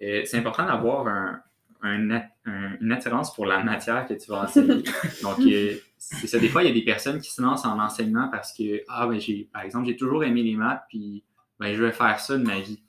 c'est 0.00 0.36
important 0.36 0.66
d'avoir 0.66 1.06
un, 1.08 1.42
une 1.82 2.92
attirance 2.92 3.34
pour 3.34 3.46
la 3.46 3.62
matière 3.62 4.06
que 4.06 4.14
tu 4.14 4.30
vas 4.30 4.42
enseigner. 4.42 4.82
Donc, 5.22 5.38
euh, 5.40 5.74
c'est 5.98 6.26
ça. 6.26 6.38
Des 6.38 6.48
fois, 6.48 6.62
il 6.62 6.68
y 6.68 6.70
a 6.70 6.74
des 6.74 6.84
personnes 6.84 7.20
qui 7.20 7.30
se 7.30 7.40
lancent 7.42 7.64
en 7.64 7.78
enseignement 7.78 8.28
parce 8.28 8.52
que, 8.52 8.82
ah, 8.88 9.06
ben, 9.06 9.20
j'ai, 9.20 9.48
par 9.52 9.62
exemple, 9.62 9.86
j'ai 9.86 9.96
toujours 9.96 10.24
aimé 10.24 10.42
les 10.42 10.54
maths, 10.54 10.82
puis 10.88 11.24
ben, 11.58 11.72
je 11.74 11.82
vais 11.82 11.92
faire 11.92 12.18
ça 12.20 12.36
de 12.36 12.44
ma 12.44 12.60
vie. 12.60 12.82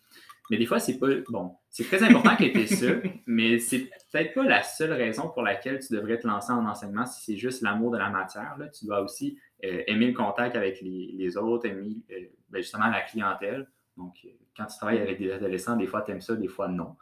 Mais 0.49 0.57
des 0.57 0.65
fois, 0.65 0.79
c'est 0.79 0.97
pas. 0.97 1.07
Bon, 1.29 1.55
c'est 1.69 1.83
très 1.83 2.01
important 2.03 2.35
que 2.35 2.45
tu 2.45 2.59
aies 2.59 2.67
ça, 2.67 2.87
mais 3.27 3.59
c'est 3.59 3.89
peut-être 4.11 4.33
pas 4.33 4.43
la 4.43 4.63
seule 4.63 4.93
raison 4.93 5.29
pour 5.29 5.41
laquelle 5.41 5.79
tu 5.79 5.93
devrais 5.93 6.19
te 6.19 6.27
lancer 6.27 6.51
en 6.51 6.65
enseignement 6.65 7.05
si 7.05 7.23
c'est 7.23 7.37
juste 7.37 7.61
l'amour 7.61 7.91
de 7.91 7.97
la 7.97 8.09
matière. 8.09 8.55
Là. 8.57 8.67
Tu 8.69 8.85
dois 8.85 9.01
aussi 9.01 9.37
euh, 9.65 9.83
aimer 9.87 10.07
le 10.07 10.13
contact 10.13 10.55
avec 10.55 10.81
les, 10.81 11.37
autres, 11.37 11.67
aimer 11.67 11.97
euh, 12.11 12.15
ben, 12.49 12.61
justement 12.61 12.87
la 12.87 13.01
clientèle. 13.01 13.67
Donc, 13.97 14.27
quand 14.55 14.65
tu 14.65 14.77
travailles 14.77 14.99
avec 14.99 15.19
des 15.19 15.31
adolescents, 15.31 15.75
des 15.75 15.87
fois, 15.87 16.01
tu 16.03 16.11
aimes 16.11 16.21
ça, 16.21 16.35
des 16.35 16.47
fois, 16.47 16.67
non. 16.67 16.95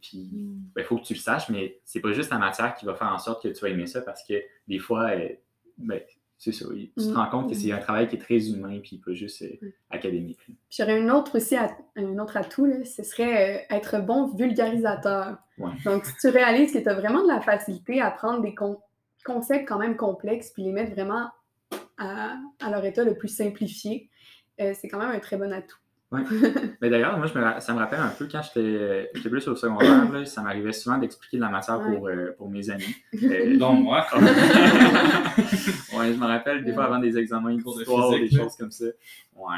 Puis, 0.00 0.30
il 0.32 0.46
mm. 0.46 0.70
ben, 0.74 0.84
faut 0.84 0.96
que 0.96 1.04
tu 1.04 1.14
le 1.14 1.18
saches, 1.18 1.48
mais 1.48 1.80
c'est 1.84 2.00
pas 2.00 2.12
juste 2.12 2.30
la 2.30 2.38
matière 2.38 2.74
qui 2.74 2.84
va 2.84 2.94
faire 2.94 3.12
en 3.12 3.18
sorte 3.18 3.42
que 3.42 3.48
tu 3.48 3.60
vas 3.60 3.68
aimer 3.68 3.86
ça 3.86 4.02
parce 4.02 4.22
que 4.24 4.34
des 4.68 4.78
fois, 4.78 5.10
euh, 5.10 5.28
ben, 5.78 6.00
c'est 6.38 6.52
ça, 6.52 6.66
tu 6.70 6.90
te 6.90 7.00
mm. 7.00 7.16
rends 7.16 7.30
compte 7.30 7.50
que 7.50 7.56
c'est 7.56 7.72
un 7.72 7.78
travail 7.78 8.08
qui 8.08 8.16
est 8.16 8.20
très 8.20 8.48
humain 8.48 8.78
puis 8.80 8.98
pas 8.98 9.12
juste 9.12 9.42
euh, 9.42 9.72
académique. 9.90 10.40
J'aurais 10.70 10.98
une 10.98 11.10
autre 11.10 11.36
aussi, 11.36 11.56
un 11.56 12.18
autre 12.18 12.36
atout, 12.36 12.66
là, 12.66 12.84
ce 12.84 13.02
serait 13.02 13.66
euh, 13.70 13.74
être 13.74 14.00
bon 14.00 14.26
vulgarisateur. 14.34 15.38
Donc, 15.84 16.06
si 16.06 16.12
tu 16.20 16.28
réalises 16.28 16.72
que 16.72 16.78
tu 16.78 16.88
as 16.88 16.94
vraiment 16.94 17.22
de 17.22 17.28
la 17.28 17.40
facilité 17.40 18.00
à 18.00 18.10
prendre 18.10 18.42
des 18.42 18.54
concepts 19.24 19.68
quand 19.68 19.78
même 19.78 19.96
complexes 19.96 20.50
puis 20.50 20.64
les 20.64 20.72
mettre 20.72 20.92
vraiment 20.92 21.28
à, 21.98 22.36
à 22.60 22.70
leur 22.70 22.84
état 22.84 23.04
le 23.04 23.16
plus 23.16 23.28
simplifié, 23.28 24.10
c'est 24.58 24.88
quand 24.88 24.98
même 24.98 25.10
un 25.10 25.20
très 25.20 25.36
bon 25.36 25.52
atout. 25.52 25.78
Oui. 26.12 26.20
Mais 26.80 26.90
d'ailleurs, 26.90 27.16
moi, 27.16 27.26
ça 27.60 27.72
me 27.72 27.78
rappelle 27.78 28.00
un 28.00 28.10
peu 28.10 28.28
quand 28.30 28.42
j'étais 28.42 29.10
plus 29.14 29.48
au 29.48 29.56
secondaire, 29.56 30.12
là, 30.12 30.24
ça 30.26 30.42
m'arrivait 30.42 30.72
souvent 30.72 30.98
d'expliquer 30.98 31.38
de 31.38 31.42
la 31.42 31.48
matière 31.48 31.80
pour, 31.80 32.06
euh, 32.06 32.34
pour 32.36 32.50
mes 32.50 32.68
amis. 32.68 32.94
Euh, 33.22 33.56
dont 33.58 33.72
moi. 33.72 34.06
oui, 34.14 36.12
je 36.12 36.18
me 36.18 36.26
rappelle 36.26 36.64
des 36.64 36.74
fois 36.74 36.84
avant 36.84 36.98
des 36.98 37.16
examens 37.16 37.54
d'histoire, 37.54 38.10
des 38.10 38.30
choses 38.30 38.56
comme 38.56 38.70
ça. 38.70 38.84
Oui. 39.34 39.56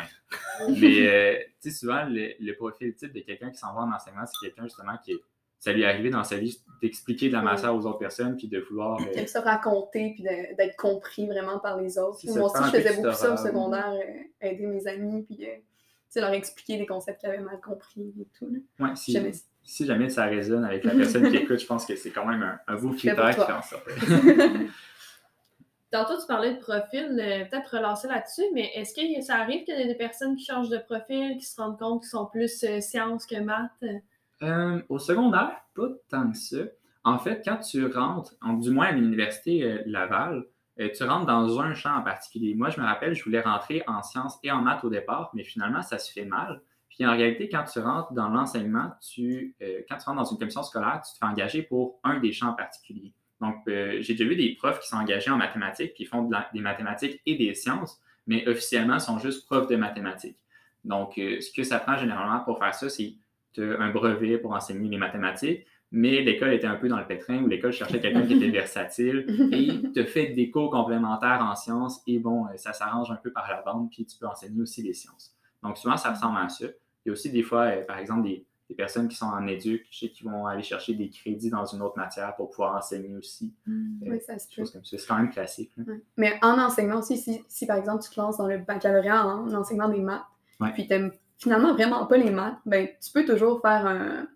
Mais, 0.81 1.09
euh, 1.09 1.35
tu 1.61 1.71
sais, 1.71 1.77
souvent, 1.77 2.05
le, 2.09 2.53
profil 2.53 2.95
type 2.95 3.13
de 3.13 3.21
quelqu'un 3.21 3.51
qui 3.51 3.59
s'en 3.59 3.75
va 3.75 3.81
en 3.81 3.93
enseignement, 3.93 4.25
c'est 4.25 4.47
quelqu'un 4.47 4.63
justement 4.65 4.97
qui 5.05 5.13
ça 5.59 5.73
lui 5.73 5.83
est 5.83 5.87
arrivé 5.87 6.11
dans 6.11 6.25
sa 6.25 6.37
vie 6.37 6.61
d'expliquer 6.83 7.29
de 7.29 7.33
la 7.33 7.41
matière 7.41 7.75
aux 7.75 7.87
autres 7.87 7.99
personnes, 7.99 8.37
puis 8.37 8.49
de 8.49 8.61
vouloir. 8.61 9.01
Euh... 9.01 9.27
se 9.27 9.39
raconter, 9.39 10.13
puis 10.15 10.23
d'être 10.23 10.77
compris 10.77 11.27
vraiment 11.27 11.59
par 11.59 11.81
les 11.81 11.99
autres. 11.99 12.19
Moi 12.27 12.45
aussi, 12.45 12.63
je 12.65 12.77
faisais 12.77 12.95
beaucoup 12.97 13.15
ça 13.15 13.33
au 13.33 13.37
secondaire, 13.39 13.95
aider 14.43 14.67
mes 14.67 14.87
amis, 14.87 15.23
puis 15.23 15.47
leur 16.21 16.33
expliquer 16.33 16.79
des 16.79 16.87
concepts 16.87 17.21
qu'ils 17.21 17.31
avaient 17.31 17.39
mal 17.39 17.61
compris 17.61 18.15
et 18.21 18.27
tout. 18.39 18.51
Ouais, 18.79 18.97
si, 18.97 19.13
jamais. 19.13 19.33
si 19.63 19.87
jamais 19.87 20.09
ça 20.09 20.25
résonne 20.25 20.65
avec 20.65 20.85
la 20.85 20.95
personne 20.95 21.31
qui 21.31 21.37
écoute, 21.37 21.59
je 21.59 21.67
pense 21.67 21.87
que 21.87 21.97
c'est 21.97 22.11
quand 22.11 22.27
même 22.27 22.43
un, 22.43 22.59
un 22.67 22.77
beau 22.77 22.91
critère 22.91 23.31
qui 23.31 23.45
fait 23.45 23.53
en 23.53 23.63
sorte. 23.63 23.89
Tantôt, 25.95 26.21
tu 26.21 26.27
parlais 26.27 26.55
de 26.55 26.59
profil, 26.59 27.21
euh, 27.21 27.45
peut-être 27.45 27.77
relancer 27.77 28.09
là-dessus, 28.09 28.43
mais 28.53 28.69
est-ce 28.75 28.93
que 28.95 29.23
ça 29.23 29.37
arrive 29.37 29.63
qu'il 29.63 29.79
y 29.79 29.81
ait 29.81 29.87
des 29.87 29.95
personnes 29.95 30.35
qui 30.35 30.45
changent 30.45 30.69
de 30.69 30.79
profil, 30.79 31.37
qui 31.39 31.45
se 31.47 31.61
rendent 31.61 31.79
compte 31.79 32.01
qu'ils 32.01 32.11
sont 32.11 32.27
plus 32.27 32.65
euh, 32.65 32.81
sciences 32.81 33.27
que 33.27 33.39
maths? 33.39 33.71
Euh, 34.43 34.83
au 34.89 34.99
secondaire, 34.99 35.53
pas 35.77 35.87
tant 36.09 36.33
que 36.33 36.37
ça. 36.37 36.57
En 37.05 37.21
fait, 37.21 37.43
quand 37.45 37.59
tu 37.59 37.87
rentres, 37.87 38.35
du 38.59 38.73
moins 38.73 38.87
à 38.87 38.93
l'université 38.93 39.83
Laval, 39.87 40.45
euh, 40.81 40.89
tu 40.97 41.05
rentres 41.05 41.27
dans 41.27 41.61
un 41.61 41.75
champ 41.75 41.97
en 41.97 42.03
particulier. 42.03 42.55
Moi, 42.55 42.71
je 42.71 42.81
me 42.81 42.87
rappelle, 42.87 43.15
je 43.15 43.23
voulais 43.23 43.41
rentrer 43.41 43.83
en 43.87 44.03
sciences 44.03 44.39
et 44.43 44.51
en 44.51 44.61
maths 44.61 44.83
au 44.85 44.91
départ, 44.91 45.31
mais 45.35 45.45
finalement, 45.45 45.83
ça 45.83 45.99
se 45.99 46.13
fait 46.13 46.25
mal. 46.25 46.63
Puis 46.89 47.07
en 47.07 47.13
réalité, 47.13 47.49
quand 47.49 47.65
tu 47.65 47.79
rentres 47.79 48.13
dans 48.13 48.29
l'enseignement, 48.29 48.93
euh, 49.19 49.81
quand 49.89 49.97
tu 49.97 50.05
rentres 50.05 50.17
dans 50.17 50.25
une 50.25 50.39
commission 50.39 50.63
scolaire, 50.63 51.01
tu 51.05 51.13
te 51.13 51.19
fais 51.19 51.31
engager 51.31 51.63
pour 51.63 52.01
un 52.03 52.19
des 52.19 52.33
champs 52.33 52.49
en 52.49 52.55
particulier. 52.55 53.13
Donc, 53.41 53.57
euh, 53.69 53.99
j'ai 54.01 54.15
déjà 54.15 54.29
vu 54.29 54.37
des 54.37 54.55
profs 54.57 54.81
qui 54.81 54.89
sont 54.89 54.97
engagés 54.97 55.31
en 55.31 55.37
mathématiques, 55.37 55.95
qui 55.95 56.07
font 56.07 56.29
des 56.53 56.61
mathématiques 56.61 57.21
et 57.27 57.37
des 57.37 57.55
sciences, 57.55 58.01
mais 58.27 58.47
officiellement 58.49 58.99
sont 58.99 59.19
juste 59.19 59.47
profs 59.47 59.69
de 59.69 59.77
mathématiques. 59.77 60.39
Donc, 60.85 61.15
ce 61.17 61.53
que 61.53 61.63
ça 61.63 61.79
prend 61.79 61.97
généralement 61.97 62.41
pour 62.41 62.59
faire 62.59 62.75
ça, 62.75 62.89
c'est 62.91 63.15
un 63.59 63.91
brevet 63.91 64.39
pour 64.39 64.53
enseigner 64.53 64.89
les 64.89 64.99
mathématiques, 64.99 65.67
mais 65.95 66.23
l'école 66.23 66.53
était 66.53 66.67
un 66.67 66.75
peu 66.75 66.89
dans 66.89 66.99
le 66.99 67.07
pétrin 67.07 67.41
où 67.45 67.47
l'école 67.47 67.73
cherchait 67.73 68.01
quelqu'un 68.01 68.27
qui 68.27 68.35
était 68.35 68.51
versatile 68.51 69.25
et 69.53 69.93
te 69.93 70.05
fait 70.05 70.27
des 70.31 70.51
cours 70.51 70.71
complémentaires 70.71 71.41
en 71.41 71.55
sciences 71.55 72.03
et 72.09 72.19
bon, 72.19 72.47
ça 72.57 72.73
s'arrange 72.73 73.13
un 73.13 73.17
peu 73.17 73.31
par 73.31 73.49
la 73.49 73.63
bande, 73.63 73.91
puis 73.91 74.05
tu 74.05 74.19
peux 74.19 74.27
enseigner 74.27 74.61
aussi 74.61 74.83
les 74.83 74.93
sciences. 74.93 75.37
Donc, 75.63 75.79
souvent, 75.79 75.97
ça 75.97 76.11
ressemble 76.11 76.37
à 76.39 76.49
ça. 76.49 76.67
Il 76.67 77.09
y 77.09 77.11
a 77.11 77.13
aussi 77.13 77.31
des 77.31 77.45
fois, 77.45 77.67
euh, 77.67 77.85
par 77.85 77.99
exemple, 77.99 78.25
des, 78.25 78.45
personnes 78.77 79.07
qui 79.07 79.15
sont 79.15 79.27
en 79.27 79.47
éduc, 79.47 79.87
je 79.89 80.01
sais 80.01 80.09
qu'ils 80.09 80.29
vont 80.29 80.49
aller 80.49 80.65
chercher 80.65 80.95
des 80.95 81.09
crédits 81.09 81.49
dans 81.49 81.65
une 81.65 81.81
autre 81.81 81.97
matière 81.97 82.35
pour 82.35 82.51
pouvoir 82.51 82.75
enseigner 82.75 83.15
aussi. 83.15 83.55
Mm. 83.67 84.03
Euh, 84.03 84.11
oui, 84.11 84.21
ça 84.21 84.37
se 84.37 84.49
peut. 84.53 84.65
C'est 84.83 85.07
quand 85.07 85.17
même 85.17 85.31
classique. 85.31 85.71
Mais 86.17 86.33
en 86.43 86.59
enseignement 86.59 86.99
aussi, 86.99 87.17
si, 87.47 87.67
par 87.69 87.77
exemple 87.77 88.03
tu 88.03 88.11
te 88.11 88.21
lances 88.21 88.39
dans 88.39 88.49
le 88.49 88.59
baccalauréat 88.59 89.29
en 89.29 89.55
enseignement 89.55 89.89
des 89.89 90.01
maths, 90.01 90.25
puis 90.73 90.89
tu 90.89 90.93
n'aimes 90.93 91.13
finalement 91.39 91.73
vraiment 91.73 92.05
pas 92.07 92.17
les 92.17 92.33
maths, 92.33 92.59
ben, 92.67 92.89
tu 93.01 93.13
peux 93.13 93.25
toujours 93.25 93.61
faire 93.61 93.87
un. 93.87 94.27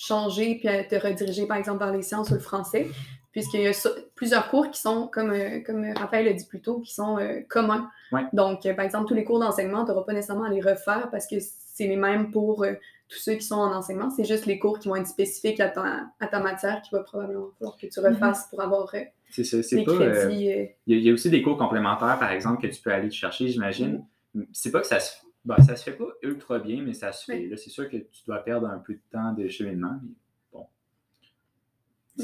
Changer 0.00 0.56
puis 0.56 0.68
te 0.88 0.94
rediriger 0.94 1.46
par 1.46 1.56
exemple 1.56 1.78
vers 1.78 1.92
les 1.92 2.02
sciences 2.02 2.30
ou 2.30 2.34
le 2.34 2.40
français 2.40 2.88
puisqu'il 3.32 3.60
y 3.60 3.66
a 3.68 3.88
plusieurs 4.14 4.48
cours 4.50 4.70
qui 4.70 4.80
sont, 4.80 5.06
comme, 5.06 5.30
euh, 5.30 5.60
comme 5.64 5.84
Raphaël 5.96 6.26
l'a 6.26 6.32
dit 6.32 6.46
plus 6.46 6.60
tôt, 6.60 6.80
qui 6.80 6.92
sont 6.92 7.18
euh, 7.18 7.40
communs. 7.48 7.88
Donc, 8.32 8.66
euh, 8.66 8.74
par 8.74 8.84
exemple, 8.84 9.06
tous 9.06 9.14
les 9.14 9.24
cours 9.24 9.38
d'enseignement, 9.38 9.84
tu 9.84 9.92
n'auras 9.92 10.04
pas 10.04 10.12
nécessairement 10.12 10.44
à 10.44 10.50
les 10.50 10.60
refaire 10.60 11.08
parce 11.10 11.28
que 11.28 11.36
c'est 11.38 11.86
les 11.86 11.96
mêmes 11.96 12.32
pour 12.32 12.66
tous 13.08 13.18
ceux 13.18 13.34
qui 13.34 13.44
sont 13.44 13.56
en 13.56 13.72
enseignement. 13.72 14.10
C'est 14.10 14.24
juste 14.24 14.46
les 14.46 14.58
cours 14.58 14.80
qui 14.80 14.88
vont 14.88 14.96
être 14.96 15.06
spécifiques 15.06 15.60
à 15.60 15.68
ta, 15.68 16.06
à 16.18 16.26
ta 16.26 16.40
matière 16.40 16.82
qui 16.82 16.90
va 16.90 17.04
probablement 17.04 17.50
falloir 17.58 17.76
que 17.76 17.86
tu 17.86 18.00
refasses 18.00 18.48
pour 18.50 18.60
avoir 18.60 18.92
c'est 19.30 19.44
ça, 19.44 19.62
c'est 19.62 19.84
pas, 19.84 19.92
Il 20.28 20.72
y, 20.86 21.08
a 21.08 21.12
aussi 21.12 21.30
des 21.30 21.40
cours 21.40 21.56
complémentaires, 21.56 22.18
par 22.18 22.32
exemple, 22.32 22.60
que 22.60 22.66
tu 22.66 22.82
peux 22.82 22.92
aller 22.92 23.12
chercher, 23.12 23.46
j'imagine. 23.46 24.04
Mm. 24.34 24.42
C'est 24.52 24.72
pas 24.72 24.80
que 24.80 24.88
ça 24.88 24.98
se, 24.98 25.12
ben, 25.44 25.60
ça 25.62 25.76
se 25.76 25.84
fait 25.84 25.96
pas 25.96 26.08
ultra 26.22 26.58
bien, 26.58 26.82
mais 26.82 26.92
ça 26.92 27.12
se 27.12 27.24
fait. 27.24 27.50
C'est 27.56 27.70
sûr 27.70 27.88
que 27.88 27.96
tu 27.96 28.24
dois 28.26 28.38
perdre 28.44 28.66
un 28.66 28.78
peu 28.78 28.94
de 28.94 29.02
temps 29.10 29.32
de 29.32 29.48
cheminement, 29.48 30.00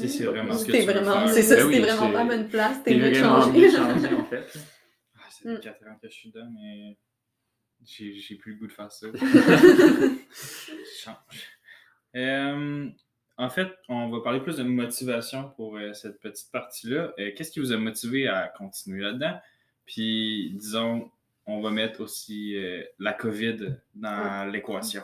c'est 0.05 0.25
vraiment 0.25 0.53
ce 0.53 0.65
que 0.65 0.71
tu 0.71 0.83
vraiment, 0.83 1.27
C'est 1.27 1.41
ça, 1.41 1.55
ben 1.55 1.71
c'était 1.71 1.79
vraiment 1.79 2.11
pas 2.11 2.25
bonne 2.25 2.49
place. 2.49 2.83
T'es 2.83 2.95
mieux 2.95 3.13
changé. 3.13 3.71
changé 3.71 4.13
en 4.13 4.25
fait. 4.25 4.45
Ah, 5.15 5.27
c'est 5.29 5.61
4 5.61 5.81
mm. 5.81 5.87
ans 5.87 5.97
que 6.01 6.09
je 6.09 6.13
suis 6.13 6.31
dedans, 6.31 6.49
mais 6.53 6.97
j'ai 7.83 8.35
plus 8.35 8.53
le 8.53 8.59
goût 8.59 8.67
de 8.67 8.71
faire 8.71 8.91
ça. 8.91 9.07
change. 11.03 11.15
Euh, 12.15 12.89
en 13.37 13.49
fait, 13.49 13.71
on 13.89 14.09
va 14.09 14.21
parler 14.21 14.39
plus 14.39 14.57
de 14.57 14.63
motivation 14.63 15.49
pour 15.55 15.77
euh, 15.77 15.93
cette 15.93 16.19
petite 16.19 16.51
partie-là. 16.51 17.13
Euh, 17.19 17.31
qu'est-ce 17.35 17.51
qui 17.51 17.59
vous 17.59 17.71
a 17.71 17.77
motivé 17.77 18.27
à 18.27 18.47
continuer 18.47 19.03
là-dedans? 19.03 19.39
Puis, 19.85 20.53
disons, 20.55 21.11
on 21.47 21.61
va 21.61 21.71
mettre 21.71 22.01
aussi 22.01 22.55
la 22.99 23.13
COVID 23.13 23.77
dans 23.95 24.51
l'équation. 24.51 25.03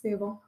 C'est 0.00 0.16
bon. 0.16 0.38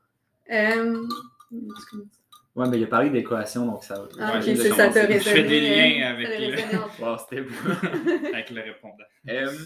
Ouais, 2.57 2.69
mais 2.69 2.79
il 2.79 2.85
a 2.85 2.89
parlé 2.89 3.11
d'équation, 3.11 3.65
donc 3.65 3.85
ça. 3.85 4.09
Ah, 4.19 4.39
ok, 4.39 4.43
c'est 4.43 4.71
ça 4.71 4.89
te. 4.89 5.13
Je 5.13 5.19
fais 5.19 5.45
des 5.45 5.61
liens 5.61 6.09
avec 6.09 6.29
le. 6.29 6.79
wow, 7.03 7.17
c'était 7.19 7.45
avec 8.35 8.51
le 8.51 8.61
répondant. 8.61 9.05
Euh, 9.29 9.57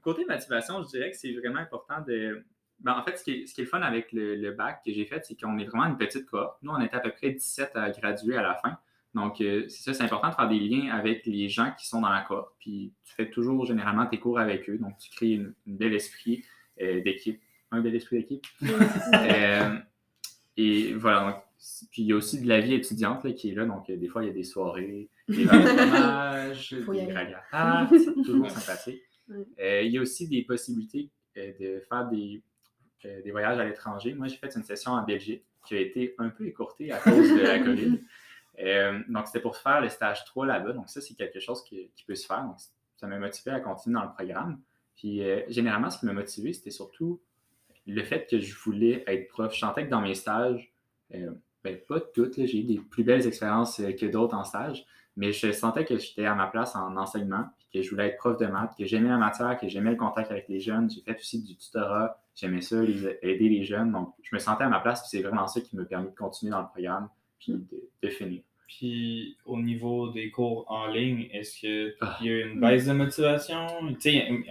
côté 0.00 0.24
motivation, 0.24 0.82
je 0.82 0.88
dirais 0.88 1.10
que 1.10 1.16
c'est 1.16 1.32
vraiment 1.32 1.58
important 1.58 2.00
de. 2.06 2.44
Ben, 2.78 2.94
en 2.94 3.04
fait, 3.04 3.18
ce 3.18 3.24
qui, 3.24 3.32
est, 3.32 3.46
ce 3.46 3.54
qui, 3.54 3.60
est, 3.60 3.64
le 3.64 3.70
fun 3.70 3.82
avec 3.82 4.10
le, 4.12 4.50
bac 4.52 4.80
que 4.86 4.92
j'ai 4.92 5.04
fait, 5.04 5.22
c'est 5.24 5.38
qu'on 5.38 5.58
est 5.58 5.64
vraiment 5.64 5.86
une 5.86 5.98
petite 5.98 6.24
cohorte. 6.24 6.56
Nous, 6.62 6.70
on 6.70 6.80
était 6.80 6.96
à 6.96 7.00
peu 7.00 7.10
près 7.10 7.30
17 7.30 7.72
à 7.74 7.90
graduer 7.90 8.36
à 8.36 8.42
la 8.42 8.54
fin. 8.54 8.78
Donc, 9.14 9.40
euh, 9.40 9.64
c'est 9.68 9.82
ça, 9.82 9.94
c'est 9.94 10.04
important 10.04 10.28
de 10.28 10.34
faire 10.34 10.48
des 10.48 10.60
liens 10.60 10.92
avec 10.92 11.26
les 11.26 11.48
gens 11.48 11.72
qui 11.76 11.86
sont 11.86 12.00
dans 12.00 12.10
la 12.10 12.22
cohorte. 12.22 12.54
Puis, 12.60 12.92
tu 13.04 13.14
fais 13.14 13.28
toujours 13.28 13.66
généralement 13.66 14.06
tes 14.06 14.18
cours 14.18 14.38
avec 14.38 14.68
eux. 14.70 14.78
Donc, 14.78 14.96
tu 14.98 15.10
crées 15.10 15.32
une, 15.32 15.54
bel 15.66 15.94
esprit 15.94 16.44
euh, 16.80 17.02
d'équipe. 17.02 17.40
Un 17.72 17.80
bel 17.80 17.94
esprit 17.94 18.18
d'équipe. 18.18 18.46
et 20.56 20.92
voilà. 20.94 21.32
Donc, 21.32 21.42
puis 21.90 22.02
il 22.02 22.06
y 22.06 22.12
a 22.12 22.16
aussi 22.16 22.40
de 22.40 22.48
la 22.48 22.60
vie 22.60 22.74
étudiante 22.74 23.24
là, 23.24 23.32
qui 23.32 23.50
est 23.50 23.54
là. 23.54 23.66
Donc, 23.66 23.90
euh, 23.90 23.96
des 23.96 24.08
fois, 24.08 24.22
il 24.24 24.28
y 24.28 24.30
a 24.30 24.32
des 24.32 24.44
soirées, 24.44 25.10
des 25.28 25.44
fromages, 25.46 26.72
des 26.72 27.12
ragatas. 27.12 27.88
C'est 27.90 28.14
toujours 28.24 28.50
sympathique. 28.50 29.02
Euh, 29.60 29.82
il 29.82 29.92
y 29.92 29.98
a 29.98 30.00
aussi 30.00 30.26
des 30.26 30.42
possibilités 30.42 31.10
euh, 31.36 31.52
de 31.60 31.80
faire 31.88 32.08
des, 32.08 32.42
des 33.04 33.30
voyages 33.30 33.58
à 33.58 33.64
l'étranger. 33.64 34.14
Moi, 34.14 34.26
j'ai 34.28 34.36
fait 34.36 34.54
une 34.56 34.62
session 34.62 34.92
en 34.92 35.04
Belgique 35.04 35.44
qui 35.66 35.74
a 35.74 35.80
été 35.80 36.14
un 36.18 36.30
peu 36.30 36.46
écourtée 36.46 36.90
à 36.92 36.98
cause 36.98 37.30
de 37.30 37.40
la 37.40 37.58
COVID. 37.58 38.00
Donc, 39.08 39.26
c'était 39.26 39.40
pour 39.40 39.56
faire 39.56 39.80
le 39.80 39.88
stage 39.88 40.24
3 40.26 40.46
là-bas. 40.46 40.72
Donc, 40.72 40.88
ça, 40.88 41.00
c'est 41.00 41.14
quelque 41.14 41.40
chose 41.40 41.62
qui, 41.64 41.90
peut 42.06 42.14
se 42.14 42.26
faire. 42.26 42.44
Donc, 42.44 42.56
ça 42.96 43.06
m'a 43.06 43.18
motivé 43.18 43.52
à 43.52 43.60
continuer 43.60 43.94
dans 43.94 44.04
le 44.04 44.12
programme. 44.12 44.60
Puis, 44.96 45.22
généralement, 45.48 45.90
ce 45.90 45.98
qui 45.98 46.06
m'a 46.06 46.12
motivé, 46.12 46.52
c'était 46.52 46.70
surtout 46.70 47.22
le 47.86 48.02
fait 48.02 48.26
que 48.28 48.38
je 48.38 48.54
voulais 48.54 49.04
être 49.06 49.28
prof. 49.28 49.54
Je 49.54 49.60
sentais 49.60 49.86
que 49.86 49.90
dans 49.90 50.02
mes 50.02 50.14
stages, 50.14 50.72
ben, 51.62 51.78
pas 51.86 52.00
toutes, 52.00 52.34
j'ai 52.46 52.60
eu 52.60 52.64
des 52.64 52.78
plus 52.78 53.04
belles 53.04 53.26
expériences 53.26 53.80
euh, 53.80 53.92
que 53.92 54.06
d'autres 54.06 54.34
en 54.34 54.44
stage, 54.44 54.84
mais 55.16 55.32
je 55.32 55.52
sentais 55.52 55.84
que 55.84 55.98
j'étais 55.98 56.24
à 56.24 56.34
ma 56.34 56.46
place 56.46 56.74
en 56.74 56.96
enseignement, 56.96 57.44
que 57.72 57.82
je 57.82 57.90
voulais 57.90 58.08
être 58.08 58.16
prof 58.16 58.38
de 58.38 58.46
maths, 58.46 58.72
que 58.78 58.86
j'aimais 58.86 59.10
la 59.10 59.18
matière, 59.18 59.58
que 59.58 59.68
j'aimais 59.68 59.90
le 59.90 59.96
contact 59.96 60.30
avec 60.30 60.48
les 60.48 60.60
jeunes. 60.60 60.90
J'ai 60.90 61.02
fait 61.02 61.18
aussi 61.18 61.42
du 61.42 61.56
tutorat, 61.56 62.18
j'aimais 62.34 62.62
ça, 62.62 62.82
aider 62.82 63.48
les 63.48 63.64
jeunes. 63.64 63.92
Donc, 63.92 64.14
je 64.22 64.34
me 64.34 64.40
sentais 64.40 64.64
à 64.64 64.68
ma 64.68 64.80
place, 64.80 65.02
puis 65.02 65.10
c'est 65.10 65.22
vraiment 65.22 65.46
ça 65.46 65.60
qui 65.60 65.76
m'a 65.76 65.84
permis 65.84 66.08
de 66.08 66.14
continuer 66.14 66.50
dans 66.50 66.62
le 66.62 66.68
programme, 66.68 67.08
puis 67.40 67.54
de, 68.02 68.08
finir. 68.08 68.42
Puis 68.68 69.36
au 69.44 69.60
niveau 69.60 70.10
des 70.10 70.30
cours 70.30 70.64
en 70.68 70.86
ligne, 70.86 71.28
est-ce 71.32 71.58
qu'il 71.58 71.94
ah. 72.00 72.18
y 72.22 72.28
a 72.28 72.32
eu 72.32 72.50
une 72.50 72.60
baisse 72.60 72.86
de 72.86 72.92
motivation? 72.92 73.66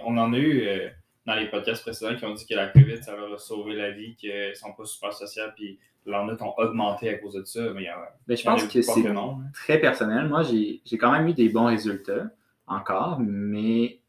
on 0.04 0.18
en 0.18 0.32
a 0.34 0.38
eu 0.38 0.66
euh, 0.66 0.88
dans 1.24 1.34
les 1.34 1.48
podcasts 1.48 1.82
précédents 1.82 2.16
qui 2.16 2.24
ont 2.26 2.34
dit 2.34 2.46
que 2.46 2.54
la 2.54 2.68
COVID, 2.68 3.02
ça 3.02 3.16
leur 3.16 3.32
a 3.32 3.38
sauvé 3.38 3.74
la 3.74 3.90
vie, 3.90 4.14
qu'ils 4.16 4.50
ne 4.50 4.54
sont 4.54 4.72
pas 4.72 4.84
super 4.84 5.12
sociaux, 5.12 5.44
puis 5.56 5.78
leurs 6.06 6.26
notes 6.26 6.42
ont 6.42 6.54
augmenté 6.58 7.08
à 7.08 7.18
cause 7.18 7.34
de 7.34 7.44
ça. 7.44 7.72
Mais, 7.74 7.88
ben, 8.26 8.36
je 8.36 8.42
pense 8.42 8.64
que 8.64 8.82
c'est 8.82 9.14
très 9.54 9.78
personnel. 9.78 10.28
Moi, 10.28 10.42
j'ai 10.42 10.98
quand 10.98 11.12
même 11.12 11.28
eu 11.28 11.34
des 11.34 11.48
bons 11.48 11.66
résultats 11.66 12.30
encore, 12.66 13.20
mais 13.20 14.00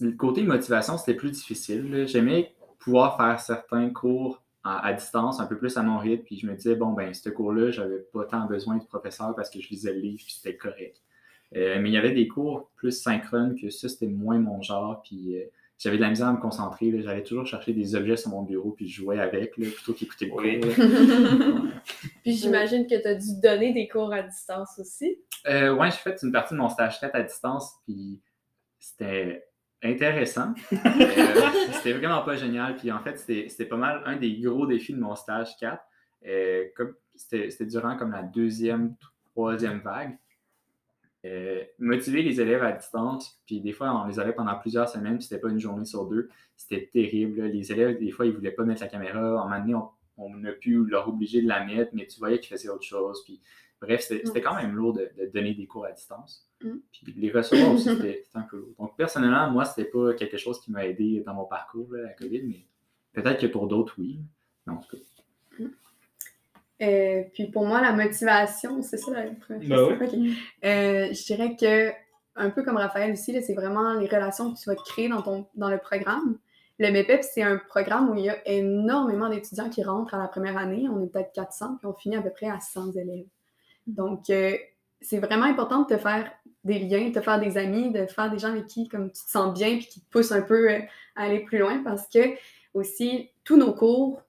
le 0.00 0.12
côté 0.12 0.42
motivation, 0.42 0.98
c'était 0.98 1.14
plus 1.14 1.30
difficile. 1.30 2.04
J'aimais 2.06 2.54
pouvoir 2.78 3.16
faire 3.16 3.40
certains 3.40 3.90
cours 3.90 4.43
à, 4.64 4.94
distance, 4.94 5.40
un 5.40 5.46
peu 5.46 5.58
plus 5.58 5.76
à 5.76 5.82
mon 5.82 5.98
rythme, 5.98 6.24
puis 6.24 6.38
je 6.38 6.46
me 6.46 6.54
disais, 6.54 6.74
bon, 6.74 6.92
ben, 6.92 7.12
ce 7.12 7.28
cours-là, 7.28 7.70
j'avais 7.70 7.98
pas 7.98 8.24
tant 8.24 8.46
besoin 8.46 8.78
du 8.78 8.86
professeur 8.86 9.34
parce 9.36 9.50
que 9.50 9.60
je 9.60 9.68
lisais 9.68 9.92
le 9.92 10.00
livre, 10.00 10.22
puis 10.24 10.34
c'était 10.34 10.56
correct. 10.56 11.02
Euh, 11.54 11.78
mais 11.80 11.90
il 11.90 11.92
y 11.92 11.98
avait 11.98 12.12
des 12.12 12.26
cours 12.26 12.70
plus 12.74 12.92
synchrones 12.92 13.54
que 13.60 13.68
ça, 13.68 13.88
c'était 13.90 14.06
moins 14.06 14.38
mon 14.38 14.62
genre, 14.62 15.02
puis 15.02 15.36
euh, 15.36 15.44
j'avais 15.78 15.96
de 15.96 16.02
la 16.02 16.08
misère 16.08 16.28
à 16.28 16.32
me 16.32 16.40
concentrer. 16.40 17.02
J'allais 17.02 17.22
toujours 17.22 17.46
chercher 17.46 17.74
des 17.74 17.94
objets 17.94 18.16
sur 18.16 18.30
mon 18.30 18.42
bureau 18.42 18.70
puis 18.70 18.88
je 18.88 19.02
jouais 19.02 19.20
avec 19.20 19.52
plutôt 19.52 19.92
qu'écouter 19.92 20.26
le 20.26 20.30
cours. 20.30 21.70
puis 22.22 22.32
j'imagine 22.32 22.86
que 22.86 23.00
tu 23.00 23.06
as 23.06 23.14
dû 23.14 23.40
donner 23.42 23.72
des 23.72 23.86
cours 23.86 24.12
à 24.12 24.22
distance 24.22 24.78
aussi. 24.78 25.18
Euh, 25.46 25.74
oui, 25.74 25.88
j'ai 25.90 25.98
fait 25.98 26.18
une 26.22 26.32
partie 26.32 26.54
de 26.54 26.58
mon 26.58 26.68
stage 26.70 27.00
4 27.00 27.14
à 27.14 27.22
distance 27.22 27.74
puis 27.84 28.20
c'était 28.78 29.44
intéressant. 29.84 30.54
Euh, 30.84 31.70
c'était 31.72 31.92
vraiment 31.92 32.22
pas 32.22 32.36
génial. 32.36 32.76
Puis 32.76 32.90
en 32.90 33.00
fait, 33.00 33.18
c'était 33.18 33.64
pas 33.64 33.76
mal 33.76 34.02
un 34.06 34.16
des 34.16 34.38
gros 34.40 34.66
défis 34.66 34.92
de 34.92 35.00
mon 35.00 35.14
stage 35.14 35.56
4. 35.58 35.82
Euh, 36.26 36.64
c'était 37.14 37.66
durant 37.66 37.96
comme 37.96 38.12
la 38.12 38.22
deuxième, 38.22 38.94
troisième 39.32 39.80
vague. 39.80 40.16
Euh, 41.24 41.62
motiver 41.78 42.22
les 42.22 42.40
élèves 42.40 42.62
à 42.62 42.72
distance, 42.72 43.40
puis 43.46 43.60
des 43.60 43.72
fois, 43.72 43.94
on 43.94 44.06
les 44.06 44.20
avait 44.20 44.34
pendant 44.34 44.56
plusieurs 44.58 44.88
semaines, 44.88 45.16
puis 45.16 45.24
c'était 45.24 45.40
pas 45.40 45.48
une 45.48 45.58
journée 45.58 45.86
sur 45.86 46.06
deux. 46.06 46.28
C'était 46.56 46.88
terrible. 46.92 47.42
Les 47.46 47.72
élèves, 47.72 47.98
des 47.98 48.10
fois, 48.10 48.26
ils 48.26 48.32
voulaient 48.32 48.52
pas 48.52 48.64
mettre 48.64 48.82
la 48.82 48.88
caméra. 48.88 49.42
En 49.42 49.50
un 49.50 49.64
moment 49.64 49.94
on, 50.18 50.32
on, 50.34 50.44
a 50.44 50.52
pu 50.52 50.84
leur 50.84 51.08
obliger 51.08 51.40
de 51.42 51.48
la 51.48 51.64
mettre, 51.64 51.90
mais 51.94 52.06
tu 52.06 52.18
voyais 52.18 52.38
qu'ils 52.38 52.56
faisaient 52.56 52.68
autre 52.68 52.84
chose. 52.84 53.22
Puis, 53.24 53.40
bref, 53.84 54.02
c'était 54.02 54.40
quand 54.40 54.56
même 54.56 54.74
lourd 54.74 54.94
de, 54.94 55.10
donner 55.32 55.54
des 55.54 55.66
cours 55.66 55.86
à 55.86 55.92
distance. 55.92 56.48
Mm. 56.62 56.76
Puis 56.92 57.14
les 57.16 57.30
recevoir 57.30 57.74
aussi, 57.74 57.84
c'était 57.96 58.24
un 58.34 58.42
peu 58.42 58.58
lourd. 58.58 58.74
Donc, 58.78 58.96
personnellement, 58.96 59.50
moi, 59.50 59.64
c'était 59.64 59.90
pas 59.90 60.14
quelque 60.14 60.36
chose 60.36 60.60
qui 60.60 60.70
m'a 60.72 60.86
aidé 60.86 61.22
dans 61.24 61.34
mon 61.34 61.44
parcours, 61.44 61.88
la 61.92 62.12
COVID, 62.14 62.42
mais 62.42 62.66
peut-être 63.12 63.40
que 63.40 63.46
pour 63.46 63.66
d'autres, 63.68 63.94
oui. 63.98 64.20
Non, 64.66 64.74
en 64.74 64.76
tout 64.78 64.96
cas. 64.96 65.02
Euh, 66.82 67.22
puis 67.32 67.46
pour 67.50 67.66
moi, 67.66 67.80
la 67.80 67.92
motivation, 67.92 68.82
c'est 68.82 68.96
ça 68.96 69.12
la 69.12 69.30
première 69.30 69.98
ben 69.98 70.10
euh, 70.64 71.12
je 71.12 71.24
dirais 71.24 71.56
que, 71.56 71.92
un 72.36 72.50
peu 72.50 72.64
comme 72.64 72.76
Raphaël 72.76 73.12
aussi, 73.12 73.40
c'est 73.42 73.54
vraiment 73.54 73.94
les 73.94 74.06
relations 74.06 74.52
que 74.52 74.58
tu 74.58 74.68
vas 74.68 74.74
créer 74.74 75.08
dans, 75.08 75.22
ton, 75.22 75.46
dans 75.54 75.70
le 75.70 75.78
programme. 75.78 76.38
Le 76.80 76.90
MEPEP, 76.90 77.22
c'est 77.22 77.42
un 77.42 77.58
programme 77.58 78.10
où 78.10 78.14
il 78.16 78.24
y 78.24 78.28
a 78.28 78.48
énormément 78.48 79.28
d'étudiants 79.28 79.70
qui 79.70 79.84
rentrent 79.84 80.14
à 80.14 80.18
la 80.18 80.26
première 80.26 80.58
année. 80.58 80.88
On 80.88 81.02
est 81.04 81.06
peut-être 81.06 81.32
400, 81.32 81.76
puis 81.76 81.86
on 81.86 81.94
finit 81.94 82.16
à 82.16 82.22
peu 82.22 82.30
près 82.30 82.48
à 82.48 82.58
100 82.58 82.96
élèves. 82.96 83.26
Donc, 83.86 84.30
euh, 84.30 84.56
c'est 85.00 85.18
vraiment 85.18 85.44
important 85.44 85.82
de 85.82 85.94
te 85.94 85.98
faire 85.98 86.30
des 86.64 86.78
liens, 86.78 87.08
de 87.08 87.14
te 87.14 87.20
faire 87.20 87.38
des 87.38 87.58
amis, 87.58 87.90
de 87.90 88.06
faire 88.06 88.30
des 88.30 88.38
gens 88.38 88.50
avec 88.50 88.66
qui 88.66 88.88
comme 88.88 89.10
tu 89.10 89.22
te 89.22 89.30
sens 89.30 89.52
bien, 89.52 89.76
puis 89.76 89.86
qui 89.86 90.00
te 90.00 90.10
poussent 90.10 90.32
un 90.32 90.42
peu 90.42 90.70
à 90.70 90.82
aller 91.16 91.40
plus 91.40 91.58
loin 91.58 91.82
parce 91.84 92.08
que 92.08 92.20
aussi, 92.74 93.30
tous 93.44 93.56
nos 93.56 93.72
cours, 93.72 94.20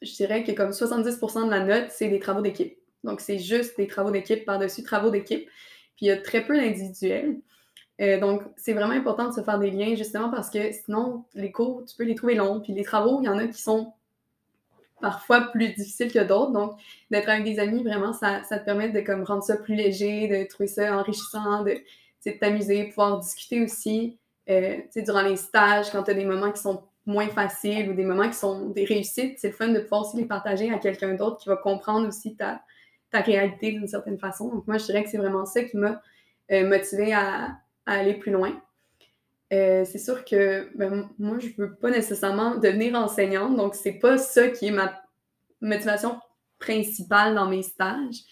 je 0.00 0.12
dirais 0.14 0.44
que 0.44 0.52
comme 0.52 0.70
70% 0.70 1.46
de 1.46 1.50
la 1.50 1.64
note, 1.64 1.90
c'est 1.90 2.08
des 2.08 2.20
travaux 2.20 2.40
d'équipe. 2.40 2.78
Donc, 3.04 3.20
c'est 3.20 3.38
juste 3.38 3.76
des 3.76 3.86
travaux 3.86 4.10
d'équipe 4.10 4.44
par-dessus 4.44 4.82
travaux 4.82 5.10
d'équipe. 5.10 5.48
Puis, 5.96 6.06
il 6.06 6.08
y 6.08 6.10
a 6.10 6.16
très 6.16 6.44
peu 6.44 6.56
d'individuels. 6.56 7.40
Euh, 8.00 8.20
donc, 8.20 8.42
c'est 8.56 8.74
vraiment 8.74 8.92
important 8.92 9.28
de 9.28 9.34
se 9.34 9.42
faire 9.42 9.58
des 9.58 9.70
liens, 9.70 9.96
justement 9.96 10.30
parce 10.30 10.50
que 10.50 10.70
sinon, 10.72 11.24
les 11.34 11.50
cours, 11.50 11.84
tu 11.84 11.96
peux 11.96 12.04
les 12.04 12.14
trouver 12.14 12.36
longs. 12.36 12.60
Puis, 12.60 12.72
les 12.72 12.84
travaux, 12.84 13.20
il 13.20 13.26
y 13.26 13.28
en 13.28 13.38
a 13.38 13.46
qui 13.46 13.60
sont 13.60 13.92
parfois 15.00 15.50
plus 15.52 15.68
difficiles 15.74 16.12
que 16.12 16.18
d'autres. 16.20 16.52
Donc, 16.52 16.72
d'être 17.10 17.28
avec 17.28 17.44
des 17.44 17.58
amis, 17.58 17.82
vraiment, 17.82 18.12
ça, 18.12 18.40
te 18.40 18.64
permet 18.64 18.90
de 18.90 19.00
comme, 19.00 19.22
rendre 19.22 19.42
ça 19.42 19.56
plus 19.56 19.74
léger, 19.74 20.28
de 20.28 20.48
trouver 20.48 20.66
ça 20.66 20.96
enrichissant, 20.96 21.62
de, 21.62 21.76
de 22.26 22.30
t'amuser, 22.32 22.84
pouvoir 22.84 23.18
discuter 23.18 23.62
aussi. 23.62 24.18
Euh, 24.50 24.78
durant 24.96 25.22
les 25.22 25.36
stages, 25.36 25.90
quand 25.90 26.04
tu 26.04 26.10
as 26.10 26.14
des 26.14 26.24
moments 26.24 26.50
qui 26.50 26.60
sont 26.60 26.82
moins 27.04 27.28
faciles 27.28 27.90
ou 27.90 27.94
des 27.94 28.04
moments 28.04 28.28
qui 28.28 28.36
sont 28.36 28.68
des 28.70 28.84
réussites, 28.84 29.38
c'est 29.38 29.48
le 29.48 29.54
fun 29.54 29.68
de 29.68 29.80
pouvoir 29.80 30.02
aussi 30.02 30.16
les 30.16 30.26
partager 30.26 30.72
à 30.72 30.78
quelqu'un 30.78 31.14
d'autre 31.14 31.38
qui 31.38 31.48
va 31.48 31.56
comprendre 31.56 32.06
aussi 32.06 32.36
ta, 32.36 32.62
réalité 33.12 33.72
d'une 33.72 33.88
certaine 33.88 34.18
façon. 34.18 34.48
Donc, 34.48 34.66
moi, 34.66 34.76
je 34.76 34.84
dirais 34.84 35.02
que 35.02 35.10
c'est 35.10 35.18
vraiment 35.18 35.46
ça 35.46 35.64
qui 35.64 35.76
m'a 35.76 36.00
euh, 36.52 36.68
motivée 36.68 37.14
à, 37.14 37.58
aller 37.86 38.14
plus 38.14 38.30
loin. 38.30 38.60
Euh, 39.52 39.84
c'est 39.84 39.98
sûr 39.98 40.24
que 40.24 40.68
ben, 40.76 41.08
moi, 41.18 41.38
je 41.38 41.46
ne 41.46 41.52
veux 41.56 41.74
pas 41.74 41.90
nécessairement 41.90 42.56
devenir 42.56 42.94
enseignante, 42.94 43.56
donc 43.56 43.74
c'est 43.74 43.92
pas 43.92 44.18
ça 44.18 44.48
qui 44.48 44.66
est 44.66 44.70
ma 44.70 45.00
motivation 45.60 46.18
principale 46.58 47.34
dans 47.34 47.48
mes 47.48 47.62
stages. 47.62 48.24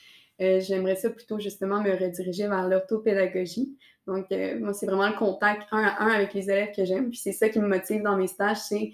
Euh, 0.43 0.61
j'aimerais 0.61 0.97
ça 0.97 1.09
plutôt 1.09 1.39
justement 1.39 1.81
me 1.81 1.91
rediriger 1.93 2.47
vers 2.49 2.69
l'orthopédagogie. 2.69 3.79
Donc, 4.07 4.31
euh, 4.31 4.59
moi, 4.61 4.75
c'est 4.75 4.87
vraiment 4.87 5.09
le 5.09 5.17
contact 5.17 5.63
un 5.73 5.83
à 5.83 6.03
un 6.03 6.09
avec 6.09 6.35
les 6.35 6.51
élèves 6.51 6.75
que 6.77 6.85
j'aime. 6.85 7.09
Puis 7.09 7.19
c'est 7.19 7.33
ça 7.33 7.49
qui 7.49 7.59
me 7.61 7.67
motive 7.67 8.03
dans 8.03 8.17
mes 8.17 8.27
stages, 8.27 8.59
c'est 8.59 8.93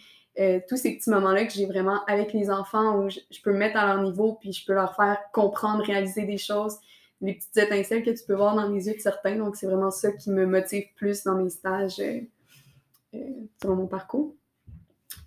tous 0.66 0.76
ces 0.78 0.96
petits 0.96 1.10
moments-là 1.10 1.44
que 1.44 1.52
j'ai 1.52 1.66
vraiment 1.66 2.02
avec 2.06 2.32
les 2.32 2.50
enfants 2.50 2.96
où 2.96 3.10
je, 3.10 3.18
peux 3.44 3.52
me 3.52 3.58
mettre 3.58 3.76
à 3.76 3.84
leur 3.84 4.02
niveau, 4.02 4.38
puis 4.40 4.50
je 4.54 4.64
peux 4.64 4.72
leur 4.72 4.96
faire 4.96 5.18
comprendre, 5.34 5.84
réaliser 5.84 6.22
des 6.22 6.38
choses, 6.38 6.78
les 7.22 7.34
petites 7.34 7.56
étincelles 7.56 8.02
que 8.02 8.10
tu 8.10 8.24
peux 8.26 8.34
voir 8.34 8.54
dans 8.54 8.68
les 8.68 8.88
yeux 8.88 8.94
de 8.94 9.00
certains. 9.00 9.36
Donc, 9.36 9.56
c'est 9.56 9.66
vraiment 9.66 9.90
ça 9.90 10.12
qui 10.12 10.30
me 10.30 10.44
motive 10.46 10.84
plus 10.96 11.24
dans 11.24 11.36
mes 11.36 11.50
stages 11.50 12.00
euh, 12.00 13.18
selon 13.62 13.76
mon 13.76 13.86
parcours. 13.86 14.34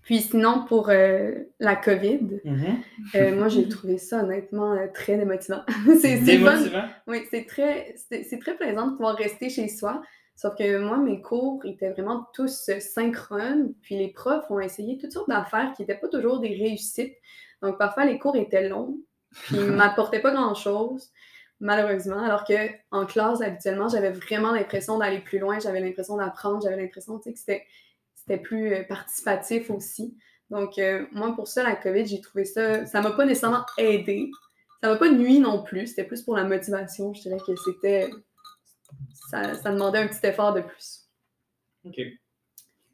Puis 0.04 0.20
sinon, 0.20 0.66
pour 0.68 0.90
la 0.90 1.76
COVID, 1.76 2.42
mm-hmm. 2.46 3.36
moi, 3.36 3.48
j'ai 3.48 3.68
trouvé 3.68 3.98
ça 3.98 4.24
honnêtement 4.24 4.78
très 4.94 5.18
démotivant. 5.18 5.64
c'est 6.00 6.20
démotivant? 6.20 6.86
Oui, 7.08 7.24
c'est 7.32 7.46
très, 7.46 7.96
c'est 7.98 8.40
très 8.40 8.56
plaisant 8.56 8.88
de 8.88 8.92
pouvoir 8.92 9.16
rester 9.16 9.50
chez 9.50 9.68
soi. 9.68 10.04
Sauf 10.36 10.56
que 10.56 10.78
moi, 10.80 10.98
mes 10.98 11.22
cours 11.22 11.66
étaient 11.66 11.92
vraiment 11.92 12.28
tous 12.34 12.70
synchrones, 12.80 13.74
puis 13.82 13.98
les 13.98 14.10
profs 14.10 14.50
ont 14.52 14.60
essayé 14.60 14.98
toutes 14.98 15.14
sortes 15.14 15.30
d'affaires 15.30 15.72
qui 15.76 15.82
n'étaient 15.82 15.98
pas 15.98 16.10
toujours 16.10 16.40
des 16.40 16.50
réussites. 16.50 17.16
Donc 17.62 17.78
parfois, 17.78 18.06
les 18.06 18.20
cours 18.20 18.36
étaient 18.36 18.68
longs, 18.68 18.98
puis 19.32 19.56
ils 19.56 19.66
ne 19.66 19.72
m'apportaient 19.76 20.20
pas 20.20 20.32
grand-chose, 20.32 21.10
malheureusement. 21.60 22.20
Alors 22.20 22.46
qu'en 22.46 23.06
classe, 23.06 23.42
habituellement, 23.42 23.90
j'avais 23.90 24.12
vraiment 24.12 24.52
l'impression 24.52 24.98
d'aller 24.98 25.20
plus 25.20 25.40
loin, 25.40 25.60
j'avais 25.60 25.80
l'impression 25.80 26.18
d'apprendre, 26.18 26.62
j'avais 26.64 26.82
l'impression 26.82 27.20
que 27.20 27.30
c'était 27.36 28.38
plus 28.38 28.74
euh, 28.74 28.84
participatif 28.84 29.70
aussi. 29.70 30.18
Donc 30.50 30.78
euh, 30.78 31.06
moi, 31.12 31.34
pour 31.36 31.48
ça, 31.48 31.64
la 31.64 31.76
COVID, 31.76 32.06
j'ai 32.06 32.22
trouvé 32.22 32.46
ça, 32.46 32.86
ça 32.86 33.02
m'a 33.02 33.12
pas 33.12 33.26
nécessairement 33.26 33.66
aidé. 33.78 34.30
Ça 34.84 34.90
m'a 34.90 34.98
pas 34.98 35.12
nuit 35.12 35.40
non 35.40 35.64
plus, 35.64 35.88
c'était 35.88 36.04
plus 36.04 36.22
pour 36.22 36.36
la 36.36 36.44
motivation. 36.44 37.14
Je 37.14 37.22
dirais 37.22 37.40
que 37.46 37.56
c'était 37.56 38.10
ça, 39.30 39.56
ça, 39.56 39.72
demandait 39.72 40.00
un 40.00 40.08
petit 40.08 40.26
effort 40.28 40.54
de 40.54 40.62
plus. 40.62 41.10
OK. 41.86 42.00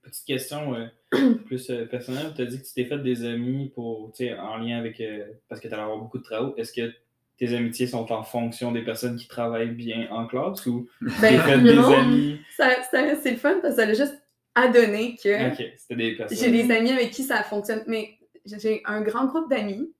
Petite 0.03 0.25
question 0.25 0.75
euh, 0.75 0.87
plus 1.45 1.69
euh, 1.69 1.85
personnelle. 1.85 2.33
Tu 2.35 2.41
as 2.41 2.45
dit 2.45 2.61
que 2.61 2.65
tu 2.65 2.73
t'es 2.73 2.85
fait 2.85 2.99
des 2.99 3.25
amis 3.25 3.69
pour, 3.75 4.13
en 4.39 4.57
lien 4.57 4.77
avec. 4.77 5.01
Parce 5.49 5.59
que 5.59 5.67
tu 5.67 5.73
allais 5.73 5.83
avoir 5.83 5.97
beaucoup 5.97 6.17
de 6.17 6.23
travaux. 6.23 6.55
Est-ce 6.55 6.71
que 6.71 6.93
tes 7.37 7.55
amitiés 7.55 7.87
sont 7.87 8.11
en 8.11 8.23
fonction 8.23 8.71
des 8.71 8.83
personnes 8.83 9.15
qui 9.15 9.27
travaillent 9.27 9.71
bien 9.71 10.07
en 10.11 10.27
classe 10.27 10.65
ou 10.65 10.87
ben, 11.01 11.39
fait 11.39 11.59
des 11.59 11.77
amis? 11.77 12.39
c'est 12.55 13.31
le 13.31 13.37
fun 13.37 13.59
parce 13.61 13.75
que 13.75 13.81
ça 13.81 13.87
a 13.87 13.93
juste 13.93 14.21
que. 14.55 15.55
C'était 15.77 15.95
des 15.95 16.15
personnes. 16.15 16.37
J'ai 16.37 16.51
des 16.51 16.71
amis 16.71 16.91
avec 16.91 17.11
qui 17.11 17.23
ça 17.23 17.43
fonctionne. 17.43 17.83
Mais 17.87 18.17
j'ai 18.45 18.81
un 18.85 19.01
grand 19.01 19.25
groupe 19.25 19.49
d'amis, 19.49 19.93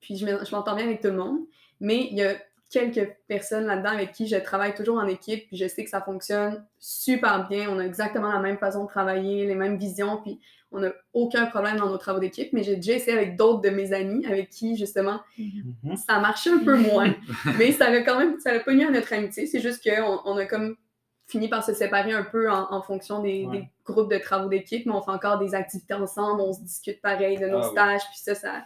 puis 0.00 0.16
je 0.16 0.24
m'entends 0.54 0.76
bien 0.76 0.86
avec 0.86 1.00
tout 1.00 1.08
le 1.08 1.16
monde. 1.16 1.38
Mais 1.80 2.08
il 2.10 2.16
y 2.16 2.22
a 2.22 2.36
quelques 2.70 3.16
personnes 3.26 3.66
là-dedans 3.66 3.90
avec 3.90 4.12
qui 4.12 4.26
je 4.26 4.36
travaille 4.36 4.74
toujours 4.74 4.98
en 4.98 5.06
équipe, 5.06 5.46
puis 5.46 5.56
je 5.56 5.66
sais 5.66 5.84
que 5.84 5.90
ça 5.90 6.00
fonctionne 6.00 6.64
super 6.78 7.48
bien. 7.48 7.70
On 7.70 7.78
a 7.78 7.84
exactement 7.84 8.30
la 8.30 8.40
même 8.40 8.58
façon 8.58 8.84
de 8.84 8.88
travailler, 8.88 9.46
les 9.46 9.54
mêmes 9.54 9.78
visions, 9.78 10.20
puis 10.22 10.38
on 10.70 10.80
n'a 10.80 10.92
aucun 11.14 11.46
problème 11.46 11.78
dans 11.78 11.88
nos 11.88 11.96
travaux 11.96 12.20
d'équipe. 12.20 12.52
Mais 12.52 12.62
j'ai 12.62 12.76
déjà 12.76 12.92
essayé 12.92 13.16
avec 13.16 13.36
d'autres 13.36 13.62
de 13.62 13.70
mes 13.70 13.92
amis 13.92 14.26
avec 14.26 14.50
qui, 14.50 14.76
justement, 14.76 15.20
mm-hmm. 15.38 15.96
ça 15.96 16.20
marchait 16.20 16.50
un 16.50 16.58
peu 16.58 16.76
moins. 16.76 17.14
mais 17.58 17.72
ça 17.72 17.90
n'a 17.90 18.02
quand 18.02 18.18
même, 18.18 18.38
ça 18.38 18.52
n'a 18.52 18.60
pas 18.60 18.72
à 18.72 18.90
notre 18.90 19.12
amitié. 19.14 19.46
C'est 19.46 19.60
juste 19.60 19.82
qu'on 19.82 20.20
on 20.26 20.36
a 20.36 20.44
comme 20.44 20.76
fini 21.26 21.48
par 21.48 21.64
se 21.64 21.74
séparer 21.74 22.12
un 22.12 22.24
peu 22.24 22.50
en, 22.50 22.80
fonction 22.82 23.20
des, 23.20 23.46
groupes 23.84 24.10
de 24.10 24.18
travaux 24.18 24.48
d'équipe, 24.48 24.86
mais 24.86 24.92
on 24.92 25.02
fait 25.02 25.10
encore 25.10 25.38
des 25.38 25.54
activités 25.54 25.94
ensemble, 25.94 26.40
on 26.40 26.54
se 26.54 26.62
discute 26.62 27.02
pareil 27.02 27.38
de 27.38 27.46
nos 27.46 27.58
ah 27.58 27.70
stages, 27.70 28.02
puis 28.10 28.18
ça, 28.18 28.34
ça 28.34 28.64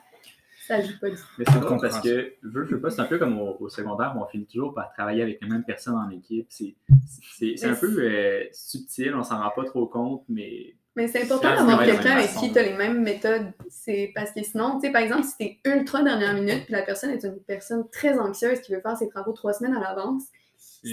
ça 0.66 0.80
joue 0.80 0.98
pas 1.00 1.10
du 1.10 1.16
tout. 1.16 1.22
Mais 1.38 1.44
c'est 1.44 1.60
parce 1.60 2.00
que, 2.00 2.34
veux, 2.42 2.64
veux 2.64 2.80
pas, 2.80 2.90
c'est 2.90 3.00
un 3.00 3.06
peu 3.06 3.18
comme 3.18 3.38
au, 3.38 3.68
secondaire 3.68 4.14
où 4.16 4.22
on 4.22 4.26
finit 4.26 4.46
toujours 4.46 4.74
par 4.74 4.92
travailler 4.92 5.22
avec 5.22 5.40
les 5.42 5.48
mêmes 5.48 5.64
personnes 5.64 5.96
en 5.96 6.10
équipe. 6.10 6.46
C'est 6.50 7.64
un 7.64 7.74
peu 7.74 7.98
euh, 7.98 8.44
subtil, 8.52 9.14
on 9.14 9.22
s'en 9.22 9.42
rend 9.42 9.50
pas 9.50 9.64
trop 9.64 9.86
compte, 9.86 10.24
mais. 10.28 10.74
Mais 10.94 11.08
c'est 11.08 11.22
important 11.22 11.54
d'avoir 11.54 11.84
quelqu'un 11.84 12.12
avec 12.12 12.30
qui 12.34 12.52
tu 12.52 12.58
as 12.58 12.62
les 12.62 12.74
mêmes 12.74 13.02
méthodes. 13.02 13.50
C'est 13.70 14.12
parce 14.14 14.30
que 14.30 14.42
sinon, 14.42 14.78
tu 14.78 14.86
sais, 14.86 14.92
par 14.92 15.00
exemple, 15.00 15.24
si 15.24 15.36
tu 15.38 15.44
es 15.44 15.60
ultra 15.64 16.02
dernière 16.02 16.34
minute, 16.34 16.64
puis 16.64 16.72
la 16.72 16.82
personne 16.82 17.10
est 17.10 17.24
une 17.24 17.40
personne 17.40 17.88
très 17.90 18.18
anxieuse 18.18 18.60
qui 18.60 18.74
veut 18.74 18.80
faire 18.80 18.96
ses 18.96 19.08
travaux 19.08 19.32
trois 19.32 19.54
semaines 19.54 19.74
à 19.74 19.80
l'avance, 19.80 20.24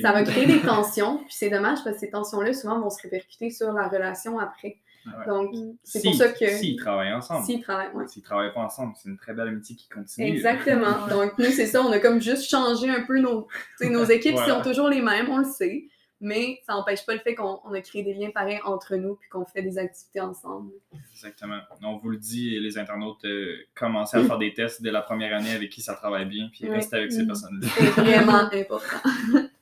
ça 0.01 0.13
va 0.13 0.23
créer 0.23 0.45
des 0.45 0.62
tensions. 0.65 1.17
Puis 1.17 1.36
c'est 1.38 1.49
dommage 1.49 1.79
parce 1.84 1.97
que 1.97 1.99
ces 1.99 2.10
tensions-là, 2.10 2.53
souvent, 2.53 2.79
vont 2.79 2.89
se 2.89 3.01
répercuter 3.01 3.49
sur 3.51 3.73
la 3.73 3.89
relation 3.89 4.39
après. 4.39 4.77
Donc, 5.27 5.53
c'est 5.83 6.01
pour 6.03 6.13
ça 6.15 6.29
que. 6.29 6.47
S'ils 6.47 6.77
travaillent 6.77 7.13
ensemble. 7.13 7.45
S'ils 7.45 7.61
travaillent, 7.61 7.89
S'ils 8.07 8.23
travaillent 8.23 8.53
pas 8.53 8.61
ensemble, 8.61 8.93
c'est 8.95 9.09
une 9.09 9.17
très 9.17 9.33
belle 9.33 9.47
amitié 9.47 9.75
qui 9.75 9.89
continue. 9.89 10.27
Exactement. 10.27 11.07
Donc, 11.09 11.37
nous, 11.37 11.51
c'est 11.51 11.67
ça, 11.67 11.81
on 11.81 11.91
a 11.91 11.99
comme 11.99 12.21
juste 12.21 12.49
changé 12.49 12.89
un 12.89 13.03
peu 13.03 13.19
nos, 13.19 13.47
nos 13.81 14.05
équipes, 14.05 14.37
sont 14.37 14.61
toujours 14.61 14.89
les 14.89 15.01
mêmes, 15.01 15.29
on 15.29 15.39
le 15.39 15.45
sait. 15.45 15.87
Mais 16.21 16.59
ça 16.67 16.73
n'empêche 16.73 17.05
pas 17.05 17.13
le 17.13 17.19
fait 17.19 17.33
qu'on 17.33 17.73
a 17.73 17.81
créé 17.81 18.03
des 18.03 18.13
liens 18.13 18.31
pareils 18.31 18.59
entre 18.65 18.97
nous 18.97 19.15
puis 19.15 19.29
qu'on 19.29 19.45
fait 19.45 19.61
des 19.61 19.77
activités 19.77 20.19
ensemble. 20.19 20.73
Exactement. 21.13 21.59
On 21.81 21.95
vous 21.95 22.09
le 22.09 22.17
dit, 22.17 22.59
les 22.59 22.77
internautes, 22.77 23.23
euh, 23.23 23.55
commencez 23.73 24.17
à 24.17 24.25
faire 24.25 24.37
des 24.37 24.53
tests 24.53 24.81
dès 24.81 24.91
la 24.91 25.01
première 25.01 25.33
année 25.33 25.53
avec 25.53 25.69
qui 25.69 25.81
ça 25.81 25.93
travaille 25.93 26.25
bien, 26.25 26.49
puis 26.51 26.69
restez 26.69 26.97
avec 26.97 27.13
ces 27.13 27.23
mm. 27.23 27.27
personnes-là. 27.27 27.67
C'est 27.73 28.01
vraiment 28.01 28.33
important. 28.53 28.97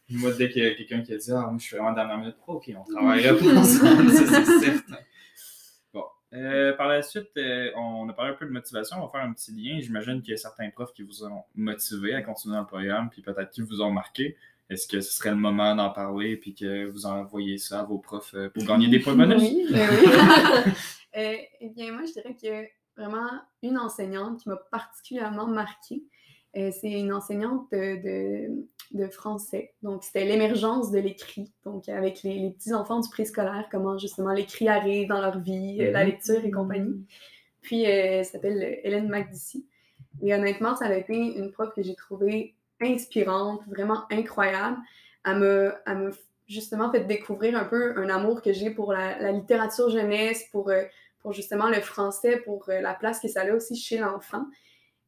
Moi, 0.10 0.32
dès 0.32 0.50
qu'il 0.50 0.64
y 0.64 0.66
a 0.66 0.74
quelqu'un 0.74 1.02
qui 1.02 1.14
a 1.14 1.18
dit 1.18 1.32
Ah, 1.32 1.42
moi, 1.42 1.58
je 1.60 1.64
suis 1.64 1.76
vraiment 1.76 1.94
dans 1.94 2.08
la 2.08 2.18
minute, 2.18 2.38
ok, 2.48 2.72
on 2.76 2.92
travaillera 2.92 3.38
pas 3.38 3.60
ensemble, 3.60 4.10
c'est 4.10 4.26
certain. 4.26 4.98
Euh, 6.34 6.74
par 6.74 6.88
la 6.88 7.02
suite, 7.02 7.30
euh, 7.38 7.72
on 7.76 8.10
a 8.10 8.14
parlé 8.14 8.32
un 8.32 8.36
peu 8.36 8.46
de 8.46 8.52
motivation. 8.52 8.98
On 8.98 9.06
va 9.06 9.12
faire 9.12 9.22
un 9.22 9.34
petit 9.34 9.52
lien. 9.52 9.80
J'imagine 9.80 10.22
qu'il 10.22 10.32
y 10.32 10.34
a 10.34 10.38
certains 10.38 10.70
profs 10.70 10.94
qui 10.94 11.04
vous 11.04 11.24
ont 11.24 11.44
motivé 11.56 12.14
à 12.16 12.22
continuer 12.22 12.56
dans 12.56 12.62
le 12.62 12.68
programme, 12.68 13.10
puis 13.10 13.22
peut-être 13.22 13.50
qui 13.50 13.62
vous 13.62 13.82
ont 13.82 13.92
marqué. 13.92 14.36
Est-ce 14.70 14.88
que 14.88 15.00
ce 15.00 15.14
serait 15.14 15.30
le 15.30 15.38
moment 15.38 15.74
d'en 15.76 15.90
parler, 15.90 16.36
puis 16.36 16.54
que 16.54 16.86
vous 16.88 17.06
envoyez 17.06 17.58
ça 17.58 17.80
à 17.80 17.84
vos 17.84 18.00
profs 18.00 18.34
euh, 18.34 18.50
pour 18.50 18.66
gagner 18.66 18.90
des 18.90 19.00
points 19.00 19.16
bonus? 19.16 19.42
Oui, 19.42 19.68
ben 19.72 19.90
oui. 19.90 20.74
eh 21.14 21.70
bien, 21.70 21.94
moi, 21.94 22.04
je 22.06 22.12
dirais 22.12 22.36
qu'il 22.36 22.50
y 22.50 22.52
a 22.52 22.64
vraiment 22.98 23.30
une 23.64 23.78
enseignante 23.78 24.42
qui 24.42 24.50
m'a 24.50 24.58
particulièrement 24.58 25.48
marquée. 25.48 26.04
C'est 26.72 26.92
une 26.92 27.14
enseignante 27.14 27.72
de 27.72 28.66
de 28.92 29.08
français. 29.08 29.74
Donc, 29.82 30.04
c'était 30.04 30.26
l'émergence 30.26 30.92
de 30.92 31.00
l'écrit. 31.00 31.52
Donc, 31.66 31.90
avec 31.90 32.24
les, 32.24 32.52
petits-enfants 32.52 33.00
du 33.00 33.10
préscolaire, 33.10 33.68
comment 33.72 33.98
justement 33.98 34.32
l'écrit 34.32 34.70
arrive 34.70 35.10
dans 35.10 35.22
leur 35.22 35.40
vie, 35.40 35.78
euh, 35.82 35.92
la 35.92 36.04
lecture 36.04 36.44
et 36.44 36.52
compagnie. 36.52 37.06
Puis, 37.62 37.86
euh, 37.86 38.20
elle 38.20 38.26
s'appelle 38.26 38.80
Hélène 38.84 39.10
McDissy. 39.10 39.66
Et 40.24 40.34
honnêtement, 40.34 40.76
ça 40.76 40.86
a 40.86 40.96
été 40.96 41.16
une 41.16 41.52
prof 41.52 41.74
que 41.76 41.84
j'ai 41.84 41.96
trouvée 41.96 42.56
inspirante, 42.82 43.62
vraiment 43.68 44.04
incroyable. 44.12 44.78
Elle 45.26 45.40
m'a, 45.86 46.12
justement 46.48 46.90
fait 46.92 47.02
découvrir 47.02 47.58
un 47.58 47.66
peu 47.66 47.98
un 47.98 48.10
amour 48.10 48.42
que 48.42 48.54
j'ai 48.54 48.70
pour 48.70 48.94
la, 48.94 49.32
littérature 49.32 49.90
jeunesse, 49.90 50.46
pour, 50.52 50.70
euh, 50.70 50.84
pour 51.20 51.34
justement 51.34 51.68
le 51.68 51.82
français, 51.82 52.38
pour 52.38 52.66
la 52.68 52.94
place 52.94 53.20
que 53.20 53.28
ça 53.28 53.42
a 53.42 53.52
aussi 53.52 53.76
chez 53.76 53.98
l'enfant. 53.98 54.46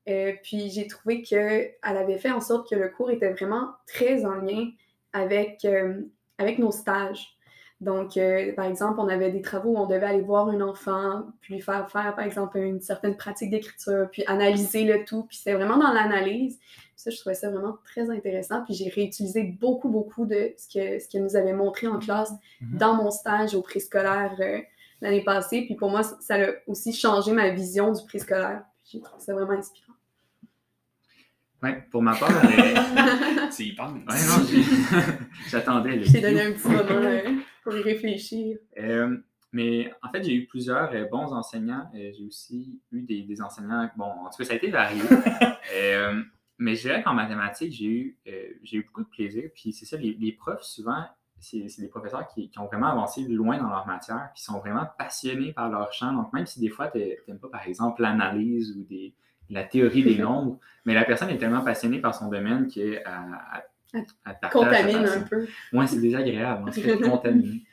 Euh, 0.09 0.33
puis 0.43 0.69
j'ai 0.69 0.87
trouvé 0.87 1.21
qu'elle 1.21 1.73
avait 1.83 2.17
fait 2.17 2.31
en 2.31 2.41
sorte 2.41 2.69
que 2.69 2.75
le 2.75 2.89
cours 2.89 3.11
était 3.11 3.31
vraiment 3.31 3.69
très 3.87 4.25
en 4.25 4.35
lien 4.35 4.69
avec, 5.13 5.65
euh, 5.65 6.01
avec 6.37 6.59
nos 6.59 6.71
stages. 6.71 7.35
Donc, 7.81 8.17
euh, 8.17 8.53
par 8.55 8.65
exemple, 8.65 8.99
on 8.99 9.07
avait 9.07 9.31
des 9.31 9.41
travaux 9.41 9.69
où 9.69 9.77
on 9.77 9.85
devait 9.85 10.05
aller 10.05 10.21
voir 10.21 10.49
un 10.49 10.59
enfant, 10.59 11.27
puis 11.39 11.53
lui 11.55 11.61
faire 11.61 11.89
faire, 11.89 12.13
par 12.13 12.25
exemple, 12.25 12.57
une 12.57 12.81
certaine 12.81 13.15
pratique 13.15 13.51
d'écriture, 13.51 14.09
puis 14.11 14.23
analyser 14.27 14.83
le 14.83 15.05
tout. 15.05 15.23
Puis 15.23 15.37
c'était 15.37 15.53
vraiment 15.53 15.77
dans 15.77 15.93
l'analyse. 15.93 16.59
Ça, 16.97 17.09
je 17.09 17.17
trouvais 17.17 17.35
ça 17.35 17.49
vraiment 17.49 17.77
très 17.85 18.09
intéressant. 18.09 18.63
Puis 18.65 18.73
j'ai 18.73 18.89
réutilisé 18.89 19.43
beaucoup, 19.43 19.87
beaucoup 19.87 20.25
de 20.25 20.53
ce 20.57 20.67
que, 20.67 20.99
ce 20.99 21.07
qu'elle 21.07 21.23
nous 21.23 21.37
avait 21.37 21.53
montré 21.53 21.87
en 21.87 21.99
classe 21.99 22.31
mm-hmm. 22.31 22.77
dans 22.77 22.95
mon 22.95 23.11
stage 23.11 23.55
au 23.55 23.61
préscolaire 23.61 24.35
l'année 24.99 25.23
passée. 25.23 25.61
Puis 25.61 25.75
pour 25.75 25.89
moi, 25.89 26.03
ça 26.03 26.17
ça 26.19 26.35
a 26.35 26.47
aussi 26.67 26.91
changé 26.91 27.31
ma 27.31 27.49
vision 27.51 27.93
du 27.93 28.03
préscolaire. 28.05 28.63
Puis 28.83 28.97
J'ai 28.97 29.01
trouvé 29.01 29.23
ça 29.23 29.33
vraiment 29.33 29.53
inspirant. 29.53 29.88
Ouais, 31.61 31.83
pour 31.91 32.01
ma 32.01 32.15
part, 32.15 32.29
C'est 33.51 33.65
hyper. 33.65 33.87
ouais, 33.93 33.99
non, 33.99 34.45
j'ai- 34.49 34.63
j'attendais. 35.49 35.97
le 35.97 36.05
cue. 36.05 36.21
donné 36.21 36.41
un 36.41 36.51
petit 36.53 36.67
moment 36.67 36.83
euh, 36.89 37.35
pour 37.63 37.75
y 37.75 37.81
réfléchir. 37.81 38.57
Euh, 38.77 39.17
mais 39.51 39.91
en 40.01 40.09
fait, 40.09 40.23
j'ai 40.23 40.35
eu 40.35 40.45
plusieurs 40.45 40.91
euh, 40.93 41.05
bons 41.11 41.33
enseignants. 41.33 41.89
Euh, 41.95 42.11
j'ai 42.17 42.23
aussi 42.25 42.79
eu 42.91 43.01
des, 43.01 43.23
des 43.23 43.41
enseignants. 43.41 43.89
Bon, 43.97 44.05
en 44.05 44.29
tout 44.29 44.37
cas, 44.37 44.43
ça 44.45 44.53
a 44.53 44.55
été 44.55 44.69
varié. 44.69 45.01
Euh, 45.75 46.21
mais 46.57 46.75
je 46.75 46.81
dirais 46.81 47.01
qu'en 47.03 47.13
mathématiques, 47.13 47.73
j'ai 47.73 47.85
eu, 47.85 48.17
euh, 48.27 48.31
j'ai 48.63 48.77
eu 48.77 48.83
beaucoup 48.85 49.03
de 49.03 49.09
plaisir. 49.09 49.49
Puis 49.53 49.73
c'est 49.73 49.85
ça, 49.85 49.97
les, 49.97 50.13
les 50.19 50.31
profs, 50.31 50.63
souvent, 50.63 51.03
c'est 51.39 51.67
c'est 51.69 51.81
des 51.81 51.87
professeurs 51.87 52.27
qui, 52.27 52.49
qui 52.49 52.59
ont 52.59 52.67
vraiment 52.67 52.87
avancé 52.87 53.23
loin 53.23 53.57
dans 53.57 53.69
leur 53.69 53.87
matière, 53.87 54.29
qui 54.35 54.43
sont 54.43 54.59
vraiment 54.59 54.85
passionnés 54.97 55.51
par 55.53 55.69
leur 55.69 55.91
champ. 55.93 56.13
Donc, 56.13 56.31
même 56.31 56.45
si 56.45 56.59
des 56.59 56.69
fois, 56.69 56.87
tu 56.89 56.99
n'aimes 57.27 57.39
pas, 57.39 57.49
par 57.49 57.67
exemple, 57.67 58.01
l'analyse 58.01 58.75
ou 58.77 58.83
des, 58.83 59.13
la 59.49 59.63
théorie 59.63 60.03
des 60.03 60.17
nombres, 60.19 60.59
mais 60.85 60.93
la 60.93 61.05
personne 61.05 61.29
est 61.29 61.37
tellement 61.37 61.61
passionnée 61.61 61.99
par 61.99 62.15
son 62.15 62.29
domaine 62.29 62.67
qu'elle 62.67 63.03
sa 63.91 64.49
Contamine 64.49 65.05
un 65.05 65.21
peu. 65.21 65.47
Ouais, 65.73 65.87
c'est 65.87 65.99
désagréable, 65.99 66.65
on 66.67 66.71
se 66.71 66.79
fait 66.79 66.97
contaminer. 67.01 67.63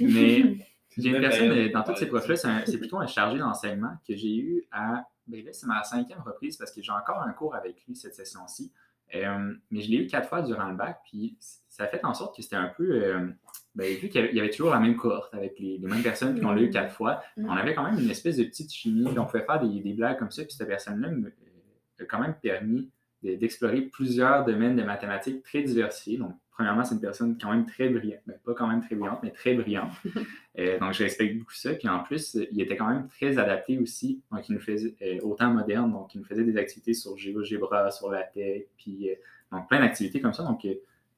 Mais 0.00 0.58
j'ai 0.96 1.08
une 1.08 1.20
personne, 1.20 1.50
euh, 1.50 1.70
dans 1.72 1.82
tous 1.82 1.96
ces 1.96 2.06
profs-là, 2.06 2.36
c'est 2.36 2.66
c'est 2.66 2.78
plutôt 2.78 2.98
un 2.98 3.06
chargé 3.06 3.38
d'enseignement 3.38 3.96
que 4.06 4.14
j'ai 4.14 4.36
eu 4.36 4.64
à. 4.70 5.06
Ben 5.26 5.44
là, 5.44 5.52
c'est 5.52 5.66
ma 5.66 5.82
cinquième 5.84 6.20
reprise 6.20 6.56
parce 6.56 6.72
que 6.72 6.82
j'ai 6.82 6.92
encore 6.92 7.22
un 7.22 7.32
cours 7.32 7.54
avec 7.54 7.84
lui 7.86 7.94
cette 7.94 8.14
session-ci. 8.14 8.72
Euh, 9.14 9.54
mais 9.70 9.80
je 9.82 9.90
l'ai 9.90 9.98
eu 9.98 10.06
quatre 10.06 10.28
fois 10.28 10.42
durant 10.42 10.68
le 10.68 10.76
bac, 10.76 11.00
puis 11.04 11.36
ça 11.68 11.84
a 11.84 11.86
fait 11.86 12.04
en 12.04 12.14
sorte 12.14 12.34
que 12.36 12.42
c'était 12.42 12.56
un 12.56 12.68
peu. 12.76 12.90
euh, 13.04 13.28
ben, 13.74 13.94
vu 13.96 14.08
qu'il 14.10 14.34
y 14.34 14.40
avait- 14.40 14.50
toujours 14.50 14.70
la 14.70 14.80
même 14.80 14.96
cohorte 14.96 15.32
avec 15.34 15.58
les, 15.58 15.78
les 15.78 15.86
mêmes 15.86 16.02
personnes, 16.02 16.34
puis 16.34 16.44
on 16.44 16.52
l'a 16.52 16.60
eu 16.62 16.70
quatre 16.70 16.92
fois, 16.94 17.22
Mhm. 17.36 17.48
on 17.48 17.52
avait 17.52 17.74
quand 17.74 17.84
même 17.90 17.98
une 17.98 18.10
espèce 18.10 18.36
de 18.36 18.44
petite 18.44 18.70
chimie, 18.72 19.04
puis 19.06 19.18
on 19.18 19.24
pouvait 19.26 19.44
faire 19.44 19.60
des, 19.60 19.80
des 19.80 19.92
blagues 19.94 20.18
comme 20.18 20.30
ça, 20.30 20.42
puis 20.44 20.52
cette 20.52 20.68
personne-là 20.68 21.08
me- 21.08 21.28
euh, 21.28 22.02
a 22.02 22.04
quand 22.04 22.20
même 22.20 22.34
permis 22.42 22.90
d'explorer 23.22 23.82
plusieurs 23.82 24.44
domaines 24.44 24.76
de 24.76 24.82
mathématiques 24.82 25.42
très 25.42 25.62
diversifiés. 25.62 26.18
Donc, 26.18 26.34
premièrement, 26.50 26.84
c'est 26.84 26.94
une 26.94 27.00
personne 27.00 27.38
quand 27.40 27.50
même 27.50 27.66
très 27.66 27.88
brillante, 27.88 28.20
Ben, 28.26 28.36
pas 28.44 28.54
quand 28.54 28.66
même 28.66 28.82
très 28.82 28.94
brillante, 28.94 29.20
mais 29.22 29.30
très 29.30 29.54
brillante. 29.54 29.92
Euh, 30.58 30.78
donc, 30.78 30.92
je 30.92 31.02
respecte 31.02 31.38
beaucoup 31.38 31.54
ça. 31.54 31.72
Puis 31.72 31.88
en 31.88 32.00
plus, 32.00 32.36
il 32.50 32.60
était 32.60 32.76
quand 32.76 32.86
même 32.86 33.08
très 33.08 33.38
adapté 33.38 33.78
aussi. 33.78 34.20
Donc, 34.30 34.46
il 34.50 34.56
nous 34.56 34.60
faisait 34.60 34.94
euh, 35.00 35.18
au 35.22 35.34
temps 35.34 35.48
moderne. 35.48 35.90
Donc, 35.90 36.14
il 36.14 36.18
nous 36.18 36.26
faisait 36.26 36.44
des 36.44 36.58
activités 36.58 36.92
sur 36.92 37.16
GeoGebra, 37.16 37.90
sur 37.90 38.10
la 38.10 38.22
tech, 38.22 38.64
puis 38.76 39.08
euh, 39.08 39.14
donc 39.50 39.66
plein 39.66 39.80
d'activités 39.80 40.20
comme 40.20 40.34
ça. 40.34 40.42
Donc, 40.42 40.62
euh, 40.66 40.74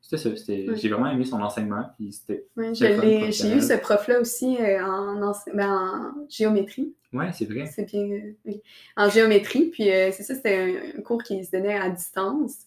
c'était 0.07 0.17
ça. 0.23 0.37
C'était- 0.37 0.69
Ouais. 0.69 0.77
J'ai 0.77 0.89
vraiment 0.91 1.11
aimé 1.11 1.25
son 1.25 1.41
enseignement. 1.41 1.85
Puis 1.97 2.13
c'était. 2.13 2.47
J'ai 2.75 3.57
eu 3.57 3.61
ce 3.61 3.79
prof-là 3.81 4.21
aussi 4.21 4.57
euh, 4.61 4.85
en, 4.85 5.23
ense- 5.23 5.49
ben, 5.53 6.13
en 6.17 6.27
géométrie. 6.29 6.95
Ouais, 7.13 7.31
c'est 7.33 7.47
vrai. 7.47 7.67
C'est 7.67 7.85
bien. 7.85 8.03
euh, 8.03 8.33
oui. 8.45 8.61
En 8.97 9.09
géométrie, 9.09 9.67
puis 9.71 9.91
euh, 9.91 10.11
c'est 10.13 10.23
ça, 10.25 10.35
c'était 10.35 10.59
un, 10.95 10.99
un 10.99 11.03
cours 11.03 11.23
qui 11.23 11.45
se 11.45 11.51
donnait 11.53 11.79
à 11.79 11.89
distance. 11.89 12.65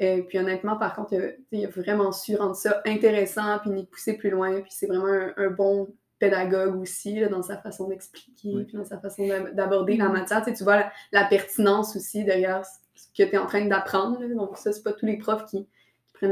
Euh, 0.00 0.22
puis 0.22 0.38
honnêtement, 0.38 0.76
par 0.76 0.94
contre, 0.96 1.14
il 1.52 1.64
a 1.64 1.68
vraiment 1.68 2.10
su 2.10 2.34
rendre 2.36 2.56
ça 2.56 2.82
intéressant, 2.84 3.58
puis 3.60 3.70
nous 3.70 3.84
pousser 3.84 4.14
plus 4.16 4.30
loin. 4.30 4.60
Puis 4.60 4.72
c'est 4.72 4.86
vraiment 4.86 5.06
un, 5.06 5.32
un 5.36 5.50
bon 5.50 5.88
pédagogue 6.18 6.76
aussi, 6.80 7.20
là, 7.20 7.28
dans 7.28 7.42
sa 7.42 7.56
façon 7.58 7.88
d'expliquer, 7.88 8.52
Oui. 8.54 8.64
puis 8.64 8.76
dans 8.76 8.84
sa 8.84 8.98
façon 8.98 9.26
d'ab- 9.28 9.54
d'aborder 9.54 9.96
la 9.96 10.08
matière. 10.08 10.42
Tu, 10.44 10.50
sais, 10.50 10.56
tu 10.56 10.64
vois 10.64 10.76
la, 10.76 10.92
la 11.12 11.24
pertinence 11.24 11.94
aussi 11.96 12.24
derrière 12.24 12.64
ce 12.66 13.06
que 13.16 13.28
tu 13.28 13.34
es 13.34 13.38
en 13.38 13.46
train 13.46 13.64
d'apprendre. 13.66 14.18
Donc 14.34 14.56
ça, 14.58 14.72
c'est 14.72 14.82
pas 14.82 14.92
tous 14.92 15.06
les 15.06 15.16
profs 15.18 15.44
qui, 15.46 15.66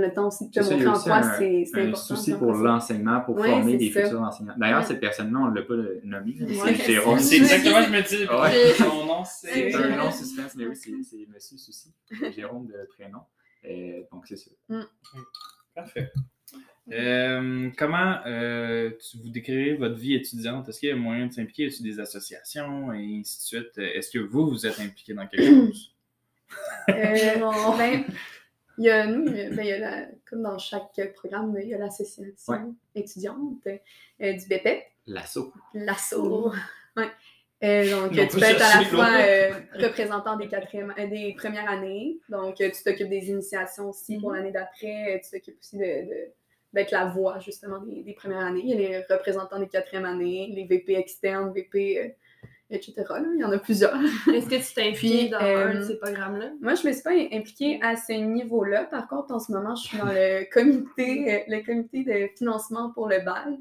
le 0.00 0.12
temps 0.12 0.28
aussi 0.28 0.48
de 0.48 0.52
te 0.52 0.60
montrer 0.60 0.86
en 0.86 0.98
quoi 1.00 1.16
un- 1.16 1.38
c'est 1.38 1.64
c'est 1.64 1.76
un 1.78 1.82
important. 1.88 1.96
souci 2.02 2.30
c'est 2.32 2.38
pour 2.38 2.48
important. 2.50 2.64
l'enseignement, 2.64 3.20
pour 3.20 3.36
Ouais, 3.36 3.48
former 3.50 3.76
des 3.76 3.90
ça. 3.90 4.02
futurs 4.04 4.20
enseignants. 4.22 4.54
D'ailleurs, 4.56 4.80
Ouais. 4.80 4.86
cette 4.86 5.00
personne-là, 5.00 5.38
on 5.40 5.50
ne 5.50 5.54
l'a 5.56 5.62
pas 5.62 5.74
nommé. 6.04 6.36
Ouais, 6.40 6.74
c'est 6.74 6.92
Jérôme. 6.92 7.18
C'est 7.18 7.36
exactement, 7.36 7.82
je 7.82 7.90
me 7.90 8.02
dis. 8.02 8.24
Ouais. 8.28 8.74
Son 8.74 9.06
nom, 9.06 9.24
C'est 9.24 9.70
c'est. 9.70 9.74
un 9.74 9.96
nom 9.96 10.10
suspense, 10.10 10.54
mais 10.56 10.66
oui, 10.66 10.76
c'est 10.76 11.26
Monsieur 11.32 11.56
Souci. 11.58 11.92
Jérôme 12.34 12.66
de 12.66 12.88
prénom. 12.96 13.20
Euh, 13.64 14.02
donc, 14.10 14.26
c'est 14.26 14.36
ça. 14.36 14.50
Parfait. 15.74 16.10
Euh, 16.92 17.70
comment 17.78 18.16
euh, 18.26 18.90
tu 19.00 19.16
vous 19.18 19.28
décrivez 19.30 19.74
votre 19.76 19.94
vie 19.94 20.14
étudiante? 20.14 20.68
Est-ce 20.68 20.80
qu'il 20.80 20.88
y 20.88 20.92
a 20.92 20.96
moyen 20.96 21.26
de 21.28 21.32
s'impliquer? 21.32 21.66
Est-ce 21.66 21.82
des 21.82 22.00
associations? 22.00 22.92
Et 22.92 23.20
ainsi 23.20 23.38
de 23.38 23.42
suite? 23.62 23.78
Est-ce 23.78 24.10
que 24.10 24.18
vous, 24.18 24.50
vous 24.50 24.66
êtes 24.66 24.80
impliqué 24.80 25.14
dans 25.14 25.26
quelque 25.28 25.46
chose? 25.72 25.94
Euh, 26.90 26.92
ben, 27.78 28.04
il 28.82 28.86
y 28.86 28.90
a, 28.90 29.06
nous, 29.06 29.26
il 29.26 29.36
y 29.36 29.40
a- 29.42 29.50
ben, 29.50 29.60
il 29.60 29.66
y 29.68 29.72
a 29.72 29.78
la- 29.78 30.06
comme 30.28 30.42
dans 30.42 30.58
chaque 30.58 31.00
programme, 31.14 31.56
il 31.60 31.68
y 31.68 31.74
a 31.74 31.78
l'association 31.78 32.24
Ouais. 32.48 32.58
étudiante 32.94 33.66
euh, 33.66 34.32
du 34.32 34.46
BEPEP, 34.48 34.82
L'assaut. 35.06 35.52
l'ASSO. 35.74 36.52
Ouais. 36.96 37.06
Euh, 37.64 37.88
donc, 37.90 38.10
tu 38.12 38.36
peux 38.38 38.42
être 38.42 38.60
à 38.62 38.80
la 38.80 38.84
fois 38.88 39.08
euh, 39.20 39.52
représentant 39.74 40.36
des, 40.36 40.48
quatrièmes, 40.48 40.92
euh, 40.98 41.06
des 41.06 41.32
premières 41.38 41.68
années, 41.70 42.18
donc 42.28 42.60
euh, 42.60 42.70
tu 42.70 42.82
t'occupes 42.82 43.08
des 43.08 43.28
initiations 43.30 43.88
aussi 43.90 44.18
pour 44.18 44.32
l'année 44.32 44.50
d'après, 44.50 45.14
euh, 45.14 45.18
tu 45.22 45.30
t'occupes 45.30 45.58
aussi 45.60 45.76
de, 45.78 45.84
de- 45.84 46.32
d'être 46.72 46.90
la 46.90 47.04
voix 47.06 47.38
justement 47.38 47.78
des, 47.80 48.02
des 48.02 48.14
premières 48.14 48.40
années. 48.40 48.62
Il 48.64 48.70
y 48.70 48.72
a 48.74 48.88
les 48.88 48.98
représentants 49.08 49.60
des 49.60 49.68
quatrièmes 49.68 50.06
années, 50.06 50.50
les 50.52 50.64
VP 50.64 50.94
externes, 50.96 51.52
VP, 51.52 51.98
euh, 52.00 52.08
etc. 52.72 52.94
là. 53.08 53.24
Il 53.34 53.40
y 53.40 53.44
en 53.44 53.52
a 53.52 53.58
plusieurs. 53.58 53.94
Est-ce 54.32 54.48
que 54.48 54.56
tu 54.90 54.92
Puis, 54.94 55.28
dans 55.30 55.40
euh, 55.40 55.68
un 55.68 55.74
de 55.80 55.82
ces 55.84 55.98
programmes-là? 55.98 56.50
Moi, 56.60 56.74
je 56.74 56.82
ne 56.82 56.88
me 56.88 56.92
suis 56.92 57.02
pas 57.02 57.12
impliquée 57.12 57.78
à 57.82 57.96
ce 57.96 58.12
niveau-là. 58.12 58.84
Par 58.84 59.08
contre, 59.08 59.32
en 59.32 59.38
ce 59.38 59.52
moment, 59.52 59.74
je 59.76 59.82
suis 59.88 59.98
dans 59.98 60.06
le 60.06 60.50
comité, 60.52 61.34
euh, 61.34 61.38
le 61.48 61.64
comité 61.64 62.04
de 62.04 62.28
financement 62.36 62.90
pour 62.90 63.08
le 63.08 63.20
BAL. 63.20 63.58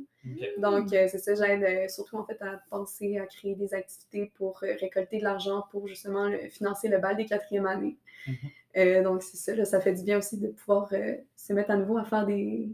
Donc, 0.59 0.93
euh, 0.93 1.07
c'est 1.09 1.17
ça, 1.17 1.33
j'aide 1.33 1.63
euh, 1.63 1.87
surtout 1.87 2.15
en 2.17 2.23
fait 2.23 2.39
à 2.41 2.61
penser 2.69 3.17
à 3.17 3.25
créer 3.25 3.55
des 3.55 3.73
activités 3.73 4.31
pour 4.35 4.59
euh, 4.63 4.73
récolter 4.79 5.17
de 5.17 5.23
l'argent 5.23 5.65
pour 5.71 5.87
justement 5.87 6.27
le- 6.27 6.47
financer 6.49 6.89
le 6.89 6.99
BAL 6.99 7.17
des 7.17 7.25
quatrièmes 7.25 7.65
années. 7.65 7.97
Mhm. 8.27 8.35
Euh, 8.77 9.03
donc, 9.03 9.23
c'est 9.23 9.37
ça, 9.37 9.55
là, 9.55 9.65
ça 9.65 9.81
fait 9.81 9.93
du 9.93 10.03
bien 10.03 10.19
aussi 10.19 10.37
de 10.37 10.49
pouvoir 10.49 10.89
euh, 10.93 11.15
se 11.35 11.53
mettre 11.53 11.71
à 11.71 11.75
nouveau 11.75 11.97
à 11.97 12.03
faire 12.03 12.25
des, 12.27 12.69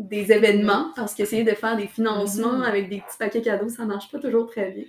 des 0.00 0.32
événements 0.32 0.92
parce 0.96 1.14
qu'essayer 1.14 1.44
de 1.44 1.54
faire 1.54 1.76
des 1.76 1.86
financements 1.86 2.54
Mhm. 2.54 2.62
avec 2.62 2.88
des 2.88 3.00
petits 3.00 3.18
paquets 3.18 3.42
cadeaux, 3.42 3.68
ça 3.68 3.84
marche 3.84 4.10
pas 4.10 4.18
toujours 4.18 4.46
très 4.46 4.70
bien. 4.70 4.84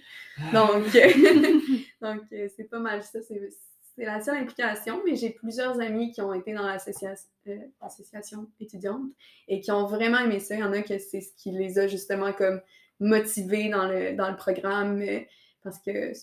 Donc, 0.54 0.84
donc 2.02 2.22
euh, 2.32 2.48
c'est 2.56 2.70
pas 2.70 2.80
mal 2.80 3.04
ça. 3.04 3.20
C'est 3.22 4.06
la 4.06 4.22
seule 4.22 4.38
implication, 4.38 5.02
mais 5.06 5.16
j'ai 5.16 5.30
plusieurs 5.30 5.80
amis 5.82 6.12
qui 6.12 6.22
ont 6.22 6.34
été 6.34 6.54
dans 6.54 6.66
l'association 6.66 8.40
euh, 8.40 8.46
étudiante 8.60 9.04
et 9.50 9.60
qui 9.60 9.72
ont 9.72 9.86
vraiment 9.86 10.20
aimé 10.20 10.40
ça. 10.40 10.56
Il 10.56 10.62
y 10.62 10.64
en 10.64 10.72
a 10.72 10.82
que 10.82 10.98
c'est 10.98 11.22
ce 11.22 11.34
qui 11.36 11.52
les 11.52 11.78
a 11.78 11.88
justement 11.88 12.32
comme 12.32 12.62
motivés 13.02 13.70
dans 13.70 13.88
le, 13.88 14.16
dans 14.16 14.30
le 14.30 14.38
programme 14.38 15.02
euh, 15.02 15.20
parce 15.64 15.78
que 15.80 16.14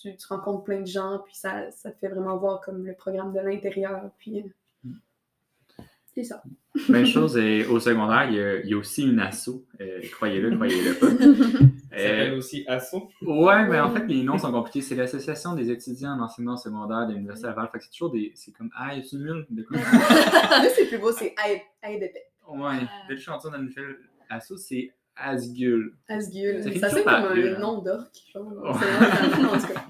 tu, 0.00 0.16
rencontres 0.28 0.64
plein 0.64 0.80
de 0.80 0.86
gens, 0.86 1.20
puis 1.24 1.34
ça, 1.36 1.70
ça 1.70 1.92
te 1.92 1.98
fait 1.98 2.08
vraiment 2.08 2.36
voir 2.36 2.60
comme 2.62 2.84
le 2.84 2.94
programme 2.94 3.32
de 3.32 3.40
l'intérieur. 3.40 4.10
Puis 4.18 4.40
euh, 4.40 4.48
c'est 6.18 6.24
ça. 6.24 6.42
Même 6.88 7.06
chose 7.06 7.36
euh, 7.36 7.64
au 7.70 7.78
secondaire, 7.78 8.28
il 8.28 8.36
y, 8.36 8.40
a, 8.40 8.60
il 8.60 8.68
y 8.70 8.74
a 8.74 8.76
aussi 8.76 9.04
une 9.04 9.20
asso. 9.20 9.64
euh, 9.80 10.00
croyez-le, 10.12 10.54
croyez-le 10.56 10.94
pas. 10.94 11.06
Ça 11.98 12.04
s'appelle 12.04 12.32
Euh, 12.32 12.36
aussi 12.36 12.64
ASSO? 12.68 13.08
ouais, 13.22 13.66
mais 13.66 13.80
en 13.80 13.90
fait, 13.90 14.06
les 14.06 14.22
noms 14.22 14.38
sont 14.38 14.52
compliqués. 14.52 14.82
C'est 14.82 14.94
l'Association 14.94 15.54
des 15.54 15.70
étudiants 15.70 16.12
en 16.12 16.20
enseignement 16.20 16.56
secondaire 16.56 17.06
de 17.08 17.12
l'Université 17.14 17.48
Laval. 17.48 17.68
Fait 17.72 17.78
que 17.78 17.84
c'est 17.84 17.90
toujours 17.90 18.10
des. 18.10 18.30
C'est 18.34 18.52
comme 18.52 18.70
Ah, 18.76 18.94
y 18.94 19.00
a 19.00 19.02
nul 19.16 19.46
de 19.50 19.62
quoi? 19.62 19.76
Là, 19.80 20.68
c'est 20.74 20.86
plus 20.86 20.98
beau, 20.98 21.10
c'est 21.12 21.34
AEDP. 21.82 22.14
Ouais, 22.48 22.78
dès 23.08 23.14
que 23.14 23.20
je 23.20 23.22
suis 23.22 23.30
une 23.30 23.64
nouvelle 23.64 23.96
asso, 24.30 24.56
c'est 24.56 24.92
Asgul. 25.16 25.94
Asgul. 26.08 26.78
Ça 26.78 26.90
sonne 26.90 27.02
par 27.04 27.28
comme 27.28 27.38
un 27.38 27.54
hein. 27.54 27.58
nom. 27.58 27.84
C'est 28.12 28.38
vraiment- 28.38 28.68
en 28.68 29.58
tout 29.58 29.66
cas. 29.66 29.84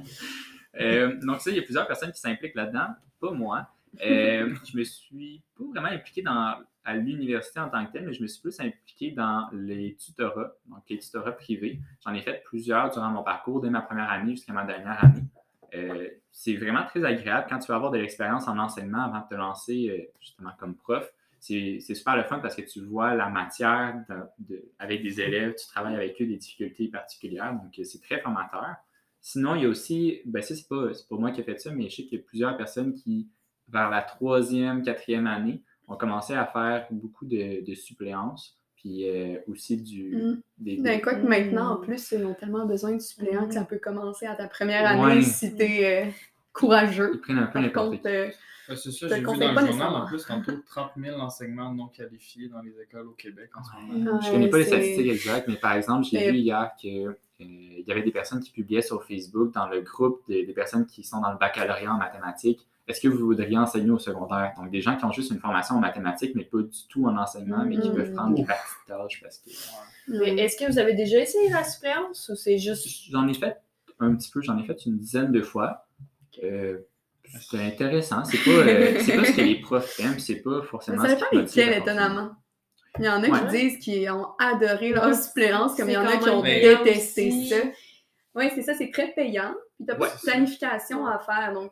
Euh, 0.81 1.17
donc, 1.23 1.41
ça, 1.41 1.51
il 1.51 1.57
y 1.57 1.61
a 1.61 1.63
plusieurs 1.63 1.87
personnes 1.87 2.13
qui 2.13 2.21
s'impliquent 2.21 2.55
là-dedans, 2.55 2.87
pas 3.21 3.33
moi. 3.33 3.69
Euh, 4.05 4.55
je 4.71 4.77
me 4.79 4.85
suis 4.85 5.43
pas 5.57 5.65
vraiment 5.65 5.89
impliqué 5.89 6.23
dans, 6.23 6.57
à 6.85 6.97
l'université 6.97 7.61
en 7.61 7.69
tant 7.69 7.85
que 7.87 7.93
tel, 7.93 8.05
mais 8.07 8.13
je 8.13 8.23
me 8.23 8.27
suis 8.27 8.41
plus 8.41 8.59
impliqué 8.61 9.11
dans 9.13 9.49
les 9.53 9.95
tutorats, 9.97 10.53
donc 10.67 10.83
les 10.89 10.99
tutorats 10.99 11.33
privés. 11.33 11.81
J'en 12.05 12.15
ai 12.15 12.21
fait 12.23 12.43
plusieurs 12.45 12.91
durant 12.91 13.11
mon 13.11 13.23
parcours, 13.23 13.61
dès 13.61 13.71
ma 13.71 13.83
première 13.83 14.11
année 14.11 14.33
jusqu'à 14.33 14.53
ma 14.53 14.65
dernière 14.65 15.03
année. 15.05 15.23
Euh, 15.75 16.09
c'est 16.33 16.57
vraiment 16.57 16.85
très 16.87 17.05
agréable 17.05 17.47
quand 17.51 17.59
tu 17.59 17.67
vas 17.69 17.75
avoir 17.77 17.91
de 17.91 17.99
l'expérience 17.99 18.49
en 18.49 18.59
enseignement 18.59 19.03
avant 19.03 19.21
de 19.21 19.29
te 19.29 19.35
lancer 19.35 19.91
euh, 19.91 20.11
justement 20.21 20.51
comme 20.59 20.75
prof. 20.77 21.13
C'est 21.41 21.79
super 21.81 22.17
le 22.17 22.25
fun 22.25 22.41
parce 22.41 22.57
que 22.57 22.63
tu 22.63 22.81
vois 22.81 23.15
la 23.15 23.29
matière 23.29 23.95
de- 24.09 24.55
de- 24.55 24.65
avec 24.79 25.03
des 25.03 25.21
élèves, 25.21 25.55
tu 25.55 25.67
travailles 25.69 25.95
avec 25.95 26.21
eux 26.21 26.27
des 26.27 26.37
difficultés 26.37 26.89
particulières, 26.89 27.53
donc 27.53 27.79
euh, 27.79 27.85
c'est 27.85 28.01
très 28.01 28.21
formateur. 28.21 28.75
Sinon, 29.21 29.55
il 29.57 29.63
y 29.63 29.67
a 29.67 29.69
aussi, 29.69 30.21
ben 30.25 30.43
ça, 30.43 30.55
c'est 30.55 30.69
pas, 30.69 30.95
c'est 30.95 31.07
pas 31.09 31.17
moi 31.17 31.31
qui 31.33 31.41
ai 31.41 31.45
fait 31.45 31.59
ça, 31.59 31.71
mais 31.71 31.91
je 31.91 31.97
sais 31.97 32.03
qu'il 32.05 32.19
y 32.19 32.21
a 32.23 32.25
plusieurs 32.25 32.57
personnes 32.57 32.95
qui, 32.95 33.29
vers 33.71 33.91
la 33.91 34.03
troisième, 34.03 34.83
quatrième 34.83 35.27
année, 35.27 35.63
ont 35.89 35.97
commencé 35.97 36.35
à 36.35 36.45
faire 36.47 36.87
beaucoup 36.91 37.25
de, 37.27 37.65
de 37.65 37.75
suppléances, 37.75 38.59
puis 38.77 39.09
euh, 39.09 39.39
aussi 39.49 39.77
du. 39.77 40.15
Mm. 40.17 40.41
des- 40.59 40.77
des- 40.77 40.83
Ben, 40.83 41.01
quoi 41.01 41.15
que 41.15 41.25
Mm. 41.25 41.29
maintenant, 41.29 41.73
en 41.73 41.77
plus, 41.77 42.13
ils 42.13 42.25
ont 42.25 42.35
tellement 42.35 42.67
besoin 42.67 42.93
de 42.93 43.01
suppléants 43.01 43.47
que 43.49 43.55
ça 43.55 43.65
peut 43.65 43.79
commencer 43.79 44.27
à 44.27 44.35
ta 44.35 44.49
première 44.49 44.87
année 44.87 45.17
Ouais. 45.17 45.23
si 45.23 45.55
t'es 45.57 46.07
euh, 46.07 46.11
courageux. 46.53 47.13
ils 47.15 47.21
prennent 47.21 47.39
un 47.39 47.47
peu 47.47 47.59
n'importe 47.61 48.05
euh, 48.07 48.29
Ouais, 48.69 48.77
c'est 48.77 48.91
ça, 48.93 49.09
j'ai 49.09 49.15
vu 49.15 49.23
dans 49.23 49.39
pas 49.55 49.63
le 49.63 49.67
journal, 49.69 49.95
en 49.95 50.07
plus, 50.07 50.27
tantôt 50.27 50.53
30 50.67 50.91
000 50.99 51.19
enseignements 51.19 51.73
non 51.73 51.87
qualifiés 51.89 52.49
dans 52.49 52.61
les 52.61 52.79
écoles 52.83 53.07
au 53.09 53.13
Québec 53.13 53.49
en 53.57 53.63
ce 53.65 53.71
moment. 53.95 54.21
Je 54.21 54.31
connais 54.31 54.51
pas 54.51 54.59
les 54.59 54.65
statistiques 54.65 55.11
exactes, 55.11 55.49
mais 55.49 55.57
par 55.57 55.73
exemple, 55.73 56.05
j'ai 56.05 56.19
Mais- 56.19 56.31
vu 56.33 56.37
hier 56.39 56.71
que 56.83 56.89
euh, 56.89 57.15
il 57.41 57.85
y 57.87 57.91
avait 57.91 58.03
des 58.03 58.11
personnes 58.11 58.41
qui 58.41 58.51
publiaient 58.51 58.83
sur 58.83 59.03
Facebook 59.05 59.55
dans 59.55 59.69
le 59.69 59.81
groupe 59.81 60.21
des, 60.29 60.45
des 60.45 60.53
personnes 60.53 60.85
qui 60.87 61.03
sont 61.03 61.21
dans 61.23 61.33
le 61.33 61.39
baccalauréat 61.39 61.95
en 61.95 61.97
mathématiques. 61.97 62.67
Est-ce 62.89 63.01
que 63.03 63.09
vous 63.09 63.19
voudriez 63.27 63.59
enseigner 63.59 63.91
au 63.91 63.99
secondaire? 63.99 64.55
Donc, 64.57 64.71
des 64.71 64.81
gens 64.81 64.97
qui 64.97 65.05
ont 65.05 65.13
juste 65.13 65.31
une 65.31 65.39
formation 65.41 65.75
en 65.77 65.81
mathématiques, 65.81 66.35
mais 66.35 66.45
pas 66.45 66.63
du 66.63 66.87
tout 66.89 67.05
en 67.07 67.17
enseignement, 67.19 67.63
mais 67.65 67.79
qui 67.79 67.91
peuvent 67.91 68.13
prendre 68.15 68.35
des 68.35 68.43
petites 68.45 68.87
tâches 68.87 69.21
parce 69.23 69.39
que. 69.39 69.51
Mais 70.09 70.35
est-ce 70.43 70.57
que 70.57 70.71
vous 70.71 70.79
avez 70.79 70.95
déjà 70.95 71.19
essayé 71.21 71.51
la 71.51 71.65
suppléance 71.65 72.29
ou 72.31 72.35
c'est 72.35 72.57
juste. 72.59 72.87
J'en 73.11 73.29
ai 73.29 73.35
fait 73.35 73.59
un 74.01 74.15
petit 74.15 74.31
peu, 74.31 74.41
j'en 74.41 74.59
ai 74.59 74.65
fait 74.65 74.87
une 74.87 74.97
dizaine 74.99 75.31
de 75.33 75.43
fois. 75.43 75.87
Euh, 76.43 76.79
C'était 77.41 77.63
intéressant. 77.63 78.25
C'est 78.25 78.39
pas, 78.43 78.51
euh, 78.51 78.97
c'est 79.01 79.17
pas 79.17 79.25
ce 79.25 79.33
que 79.33 79.41
les 79.43 79.61
profs 79.61 80.01
aiment, 80.01 80.19
c'est 80.19 80.37
pas 80.43 80.61
Mais 80.61 80.67
forcément. 80.67 81.03
ça 81.03 81.09
ce 81.11 81.15
dépend 81.17 81.27
lesquels, 81.33 81.75
étonnamment. 81.75 82.31
Il 82.99 83.05
y 83.05 83.09
en 83.09 83.23
a 83.23 83.29
Ouais. 83.29 83.41
qui 83.41 83.47
disent 83.59 83.79
qu'ils 83.81 84.11
ont 84.11 84.29
adoré 84.39 84.91
leur 84.95 85.09
Ouais, 85.09 85.15
suppléance, 85.15 85.77
comme 85.77 85.91
il 85.91 85.93
y 85.93 85.97
en 85.99 86.07
a 86.07 86.13
c'est 86.13 86.19
qui 86.21 86.29
ont 86.31 86.43
détesté 86.43 87.29
aussi. 87.29 87.49
ça. 87.51 87.57
Oui, 88.35 88.51
c'est 88.55 88.63
ça, 88.63 88.73
c'est 88.75 88.91
très 88.91 89.09
payant. 89.13 89.53
Puis 89.77 89.85
t'as 89.87 89.95
pas 89.95 90.05
Ouais, 90.07 90.09
de 90.09 90.19
c'est 90.19 90.27
ça. 90.27 90.33
planification 90.33 91.07
à 91.07 91.19
faire. 91.19 91.53
Donc, 91.53 91.71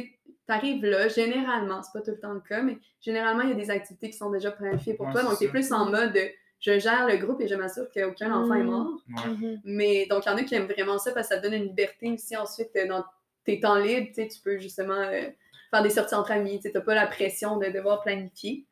tu 0.00 0.18
arrives 0.48 0.84
là, 0.84 1.08
généralement, 1.08 1.82
c'est 1.82 1.92
pas 1.92 2.04
tout 2.04 2.10
le 2.12 2.18
temps 2.20 2.32
le 2.34 2.40
cas, 2.40 2.62
mais 2.62 2.78
généralement, 3.00 3.42
il 3.42 3.50
y 3.50 3.52
a 3.52 3.56
des 3.56 3.70
activités 3.70 4.10
qui 4.10 4.16
sont 4.16 4.30
déjà 4.30 4.50
planifiées 4.50 4.94
pour 4.94 5.06
Ouais, 5.06 5.12
toi. 5.12 5.22
Donc, 5.22 5.32
c'est 5.34 5.44
t'es 5.46 5.50
plus 5.50 5.72
en 5.72 5.90
mode 5.90 6.12
de, 6.12 6.28
je 6.60 6.78
gère 6.78 7.06
le 7.06 7.16
groupe 7.16 7.40
et 7.40 7.48
je 7.48 7.54
m'assure 7.54 7.86
qu'aucun 7.92 8.32
enfant 8.32 8.54
est 8.54 8.62
mort. 8.62 8.88
Ouais. 9.16 9.30
Mhm. 9.30 9.60
Mais 9.64 10.06
donc, 10.06 10.24
il 10.26 10.28
y 10.28 10.32
en 10.32 10.36
a 10.36 10.42
qui 10.42 10.54
aiment 10.54 10.66
vraiment 10.66 10.98
ça 10.98 11.12
parce 11.12 11.28
que 11.28 11.34
ça 11.34 11.40
te 11.40 11.44
donne 11.46 11.54
une 11.54 11.68
liberté 11.68 12.10
aussi 12.10 12.36
ensuite 12.36 12.70
euh, 12.76 12.86
dans 12.86 13.04
tes 13.44 13.60
temps 13.60 13.76
libres. 13.76 14.08
Tu 14.14 14.28
tu 14.28 14.40
peux 14.40 14.58
justement 14.58 14.94
euh, 14.94 15.28
faire 15.70 15.82
des 15.82 15.90
sorties 15.90 16.14
entre 16.14 16.32
amis. 16.32 16.60
Tu 16.60 16.70
n'as 16.72 16.80
pas 16.80 16.94
la 16.94 17.06
pression 17.06 17.58
de 17.58 17.66
devoir 17.66 18.02
planifier. 18.02 18.66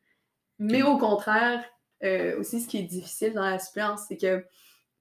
Mais 0.58 0.82
au 0.82 0.98
contraire, 0.98 1.64
euh, 2.04 2.38
aussi, 2.38 2.60
ce 2.60 2.68
qui 2.68 2.78
est 2.78 2.82
difficile 2.82 3.32
dans 3.34 3.48
la 3.48 3.58
suppléance, 3.58 4.02
c'est 4.08 4.16
que 4.16 4.38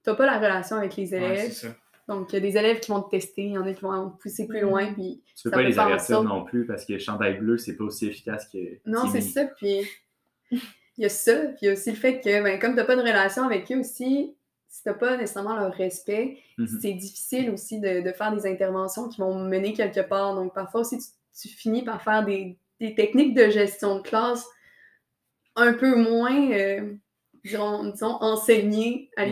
tu 0.04 0.10
n'as 0.10 0.16
pas 0.16 0.26
la 0.26 0.38
relation 0.40 0.78
avec 0.78 0.96
les 0.96 1.12
Ouais, 1.12 1.18
élèves. 1.18 1.52
c'est 1.52 1.68
ça. 1.68 1.76
Donc, 2.10 2.32
il 2.32 2.34
y 2.34 2.38
a 2.38 2.42
des 2.42 2.58
élèves 2.58 2.80
qui 2.82 2.92
vont 2.92 3.02
te 3.02 3.12
tester, 3.12 3.44
il 3.44 3.52
y 3.54 3.58
en 3.58 3.66
a 3.66 3.74
qui 3.74 3.82
vont 3.82 4.10
te 4.10 4.22
pousser 4.22 4.48
plus 4.48 4.60
Mm. 4.60 4.70
loin. 4.70 4.94
Puis... 4.94 5.22
Tu 5.36 5.44
peux 5.44 5.50
Ça 5.52 5.56
pas 5.56 5.62
les 5.64 5.80
avertir 5.80 6.16
sorte- 6.18 6.28
non 6.28 6.44
plus 6.44 6.66
parce 6.66 6.84
que 6.86 6.98
chandail 6.98 7.38
bleu, 7.38 7.58
c'est 7.58 7.76
pas 7.78 7.86
aussi 7.86 8.08
efficace 8.08 8.48
que. 8.52 8.58
Non, 8.86 9.10
c'est 9.12 9.22
ça. 9.22 9.46
Puis 9.46 9.82
il 10.52 10.60
y 10.98 11.06
a 11.06 11.10
ça. 11.10 11.36
Puis 11.38 11.58
il 11.62 11.66
y 11.66 11.70
a 11.70 11.74
aussi 11.74 11.92
le 11.92 11.96
fait 11.96 12.20
que, 12.20 12.44
ben, 12.44 12.60
comme 12.60 12.72
tu 12.72 12.78
n'as 12.78 12.84
pas 12.86 12.96
de 12.98 13.02
relation 13.02 13.44
avec 13.44 13.72
eux 13.72 13.80
aussi, 13.80 14.36
si 14.68 14.84
tu 14.84 14.90
n'as 14.90 14.96
pas 14.96 15.16
nécessairement 15.18 15.56
leur 15.56 15.74
respect, 15.74 16.38
Mhm. 16.58 16.80
c'est 16.82 16.94
difficile 16.94 17.50
aussi 17.52 17.80
de, 17.80 18.02
de 18.02 18.12
faire 18.12 18.36
des 18.36 18.46
interventions 18.46 19.08
qui 19.08 19.22
vont 19.22 19.34
mener 19.44 19.74
quelque 19.74 20.02
part. 20.02 20.36
Donc, 20.36 20.54
parfois 20.54 20.82
aussi, 20.82 20.98
tu, 20.98 21.06
tu 21.42 21.48
finis 21.48 21.84
par 21.84 22.02
faire 22.04 22.26
des, 22.26 22.58
des 22.82 22.94
techniques 22.96 23.34
de 23.34 23.50
gestion 23.50 23.98
de 23.98 24.02
classe 24.02 24.46
un 25.56 25.74
peu 25.74 25.96
moins, 25.96 26.52
euh, 26.52 26.94
disons, 27.44 27.86
disons, 27.92 28.18
enseignées 28.22 29.10
à 29.18 29.24
Ouais. 29.24 29.32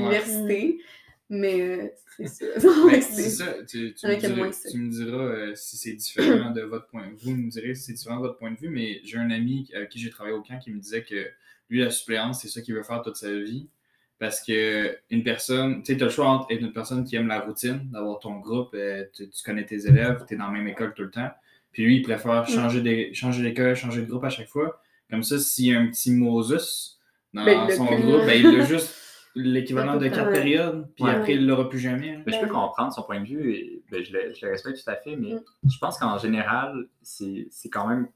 L'université. 1.30 1.30
Mais 1.30 1.62
euh, 1.62 1.88
c'est 2.18 2.28
ça. 2.28 2.46
Ben, 2.90 3.02
C'est- 3.02 3.30
ça, 3.30 3.54
tu, 3.68 3.94
me 4.04 4.16
diras, 4.20 4.36
moins 4.36 4.52
ça. 4.52 4.70
tu 4.70 4.78
me 4.78 4.90
diras, 4.90 5.18
euh, 5.18 5.56
si 5.56 5.78
c'est 5.78 5.94
différent 5.94 6.52
de 6.52 6.62
votre 6.62 6.88
point 6.88 7.08
de 7.08 7.12
vue. 7.12 7.18
Vous 7.22 7.36
me 7.36 7.50
direz 7.50 7.76
si 7.76 7.84
c'est 7.84 7.94
différent 7.94 8.18
de 8.18 8.22
votre 8.22 8.38
point 8.38 8.52
de 8.52 8.58
vue, 8.58 8.70
mais 8.70 9.02
j'ai 9.04 9.18
un 9.18 9.30
ami 9.32 9.70
avec 9.76 9.90
qui 9.90 10.00
j'ai 10.00 10.10
travaillé 10.10 10.36
au 10.36 10.42
camp 10.42 10.58
qui 10.60 10.72
me 10.72 10.80
disait 10.80 11.04
que 11.04 11.28
lui, 11.70 11.80
la 11.82 11.90
suppléance, 11.90 12.42
c'est 12.42 12.48
ça 12.48 12.62
qu'il 12.62 12.74
veut 12.76 12.84
faire 12.84 13.02
toute 13.02 13.18
sa 13.18 13.32
vie. 13.34 13.68
Parce 14.20 14.42
que 14.42 14.98
une 15.12 15.24
personne, 15.24 15.84
tu 15.84 15.92
sais, 15.92 15.98
tu 15.98 16.04
as 16.04 16.08
le 16.08 16.12
choix 16.12 16.26
entre 16.28 16.52
être 16.52 16.62
une 16.62 16.74
personne 16.74 17.04
qui 17.04 17.16
aime 17.18 17.28
la 17.28 17.40
routine, 17.42 17.88
d'avoir 17.92 18.18
ton 18.20 18.40
groupe, 18.40 18.74
euh, 18.74 19.04
tu, 19.14 19.30
tu 19.30 19.44
connais 19.44 19.64
tes 19.66 19.86
élèves, 19.86 20.24
tu 20.28 20.34
es 20.34 20.38
dans 20.38 20.48
la 20.48 20.54
même 20.54 20.68
école 20.68 20.94
tout 20.96 21.04
le 21.04 21.12
temps. 21.12 21.30
Puis 21.72 21.84
lui, 21.84 21.98
il 21.98 22.02
préfère 22.02 22.44
Mm. 22.44 22.48
changer 22.52 22.82
des- 22.82 23.14
changer 23.14 23.44
d'école, 23.44 23.76
changer 23.76 24.02
de 24.02 24.08
groupe 24.08 24.24
à 24.24 24.30
chaque 24.30 24.48
fois. 24.48 24.82
Comme 25.12 25.22
ça, 25.22 25.38
s'il 25.38 25.66
y 25.68 25.76
a 25.76 25.80
un 25.80 25.88
petit 25.88 26.12
Moses 26.12 27.00
dans 27.34 27.46
Ben, 27.46 27.68
l'a 27.68 27.76
son 27.76 27.86
groupe, 27.86 28.26
ben, 28.26 28.40
il 28.40 28.60
a 28.60 28.66
juste 28.66 28.92
l'équivalent 29.38 29.96
de 29.98 30.08
quatre 30.08 30.32
périodes, 30.32 30.88
puis 30.96 31.04
Ouais. 31.06 31.12
après, 31.12 31.34
il 31.36 31.46
l'aura 31.48 31.70
plus 31.70 31.80
jamais. 31.80 32.16
hein. 32.16 32.24
Ben, 32.26 32.34
je 32.34 32.40
peux 32.40 32.48
comprendre 32.52 32.92
son 32.94 33.04
point 33.04 33.20
de 33.22 33.28
vue 33.28 33.54
et 33.54 33.84
ben, 33.92 34.04
je, 34.04 34.12
le, 34.14 34.34
je 34.34 34.46
le 34.46 34.52
respecte 34.52 34.84
tout 34.84 34.90
à 34.90 34.96
fait, 34.96 35.16
mais 35.16 35.34
Mm. 35.34 35.42
je 35.72 35.78
pense 35.80 35.98
qu'en 35.98 36.18
général, 36.18 36.88
c'est 37.02 37.48
c'est 37.52 37.70
quand 37.70 37.88
même 37.88 38.08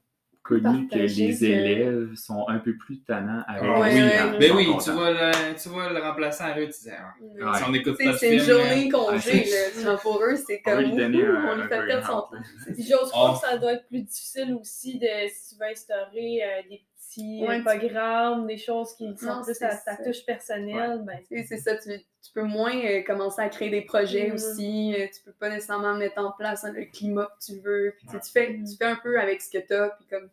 connu 0.42 0.88
que 0.88 0.96
les 0.98 1.06
que- 1.38 1.44
élèves 1.44 2.14
sont 2.16 2.48
un 2.48 2.58
peu 2.58 2.76
plus 2.76 3.00
tannants 3.04 3.44
avec 3.46 3.62
Ah 3.64 3.80
oui, 3.80 3.90
hein, 4.00 4.32
ouais. 4.32 4.38
Ben 4.40 4.52
oui, 4.56 4.66
tu 4.82 4.90
vois, 4.90 5.12
le, 5.12 5.54
tu 5.62 5.68
vois 5.68 5.92
le 5.92 6.00
remplaçant 6.00 6.46
à 6.46 6.52
rue, 6.54 6.64
tu 6.64 6.72
disais, 6.72 6.94
ah, 6.98 7.12
Ouais. 7.20 7.58
si 7.58 7.64
on 7.64 7.70
n'écoute 7.70 7.96
Tu 7.96 8.04
pas 8.06 8.16
c'est 8.18 8.34
une 8.36 8.42
journée 8.42 8.88
euh, 8.88 8.90
congé, 8.90 9.32
Ouais, 9.78 9.84
là. 9.84 9.96
Pour 9.98 10.20
eux, 10.20 10.34
c'est 10.34 10.60
On 10.66 10.70
comme 10.72 10.80
lui 10.80 10.96
donner 10.96 11.22
ouh, 11.22 11.32
un- 11.36 11.52
on 11.52 11.56
lui 11.62 11.68
fait 11.68 11.86
perdre 11.86 12.04
son 12.06 12.12
temps. 12.22 12.30
J'ose 12.76 13.10
croire 13.12 13.34
Oh. 13.36 13.40
que 13.40 13.46
ça 13.52 13.56
doit 13.56 13.74
être 13.74 13.86
plus 13.86 14.02
difficile 14.02 14.56
aussi 14.60 14.98
de 14.98 15.06
si 15.32 15.54
tu 15.54 15.60
veux 15.62 15.70
instaurer 15.70 16.40
euh, 16.42 16.62
des 16.68 16.82
petits 17.14 17.44
Ouais, 17.46 17.56
euh, 17.56 17.58
tu- 17.58 17.78
programmes, 17.78 18.46
des 18.46 18.56
choses 18.58 18.94
qui 18.94 19.16
sont 19.16 19.26
Non, 19.26 19.42
plus 19.42 19.54
c'est 19.54 19.64
à 19.64 19.76
ta 19.76 19.96
ça. 19.96 20.04
touche 20.04 20.24
personnelle. 20.24 21.02
Ben, 21.04 21.18
c'est 21.46 21.58
ça, 21.58 21.76
tu, 21.76 21.90
tu 21.98 22.32
peux 22.34 22.42
moins 22.42 22.74
euh, 22.84 23.02
commencer 23.02 23.42
à 23.42 23.48
créer 23.48 23.70
des 23.70 23.82
projets 23.82 24.28
Mhm. 24.28 24.34
aussi. 24.34 24.94
euh, 24.98 25.06
tu 25.14 25.22
peux 25.24 25.32
pas 25.32 25.48
nécessairement 25.50 25.94
mettre 25.94 26.18
en 26.18 26.32
place 26.32 26.64
hein, 26.64 26.72
le 26.72 26.84
climat 26.86 27.26
que 27.38 27.44
tu 27.52 27.60
veux. 27.60 27.94
Puis, 27.96 28.06
tu 28.08 28.14
Ouais. 28.16 28.22
fais, 28.32 28.54
tu 28.68 28.76
fais 28.76 28.84
un 28.86 28.96
peu 28.96 29.18
avec 29.20 29.40
ce 29.42 29.50
que 29.50 29.64
tu 29.64 29.72
as, 29.74 29.90
puis 29.90 30.06
comme 30.08 30.28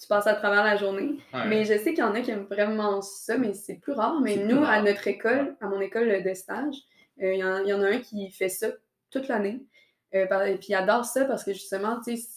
tu 0.00 0.08
passes 0.08 0.26
à 0.26 0.34
travers 0.34 0.64
la 0.64 0.76
journée. 0.76 1.18
ouais. 1.32 1.46
Mais 1.48 1.64
je 1.64 1.74
sais 1.78 1.90
qu'il 1.94 1.98
y 1.98 2.02
en 2.02 2.14
a 2.14 2.20
qui 2.20 2.30
aiment 2.32 2.46
vraiment 2.50 3.00
ça, 3.02 3.38
mais 3.38 3.54
c'est 3.54 3.74
plus 3.76 3.92
rare. 3.92 4.20
Mais 4.20 4.36
nous, 4.36 4.64
à 4.64 4.82
notre 4.82 5.06
école, 5.06 5.56
à 5.60 5.66
mon 5.68 5.80
école 5.80 6.22
de 6.22 6.34
stage, 6.34 6.74
euh, 7.22 7.34
il 7.34 7.38
y, 7.40 7.44
en- 7.44 7.58
il 7.62 7.68
y 7.68 7.72
en 7.72 7.82
a 7.82 7.86
un 7.88 7.98
qui 8.00 8.28
fait 8.30 8.48
ça 8.48 8.68
toute 9.10 9.28
l'année. 9.28 9.60
Euh, 10.14 10.26
et 10.44 10.56
puis 10.56 10.66
il 10.70 10.74
adore 10.74 11.04
ça 11.04 11.24
parce 11.24 11.44
que 11.44 11.52
justement, 11.52 12.00
tu 12.04 12.16
sais, 12.16 12.28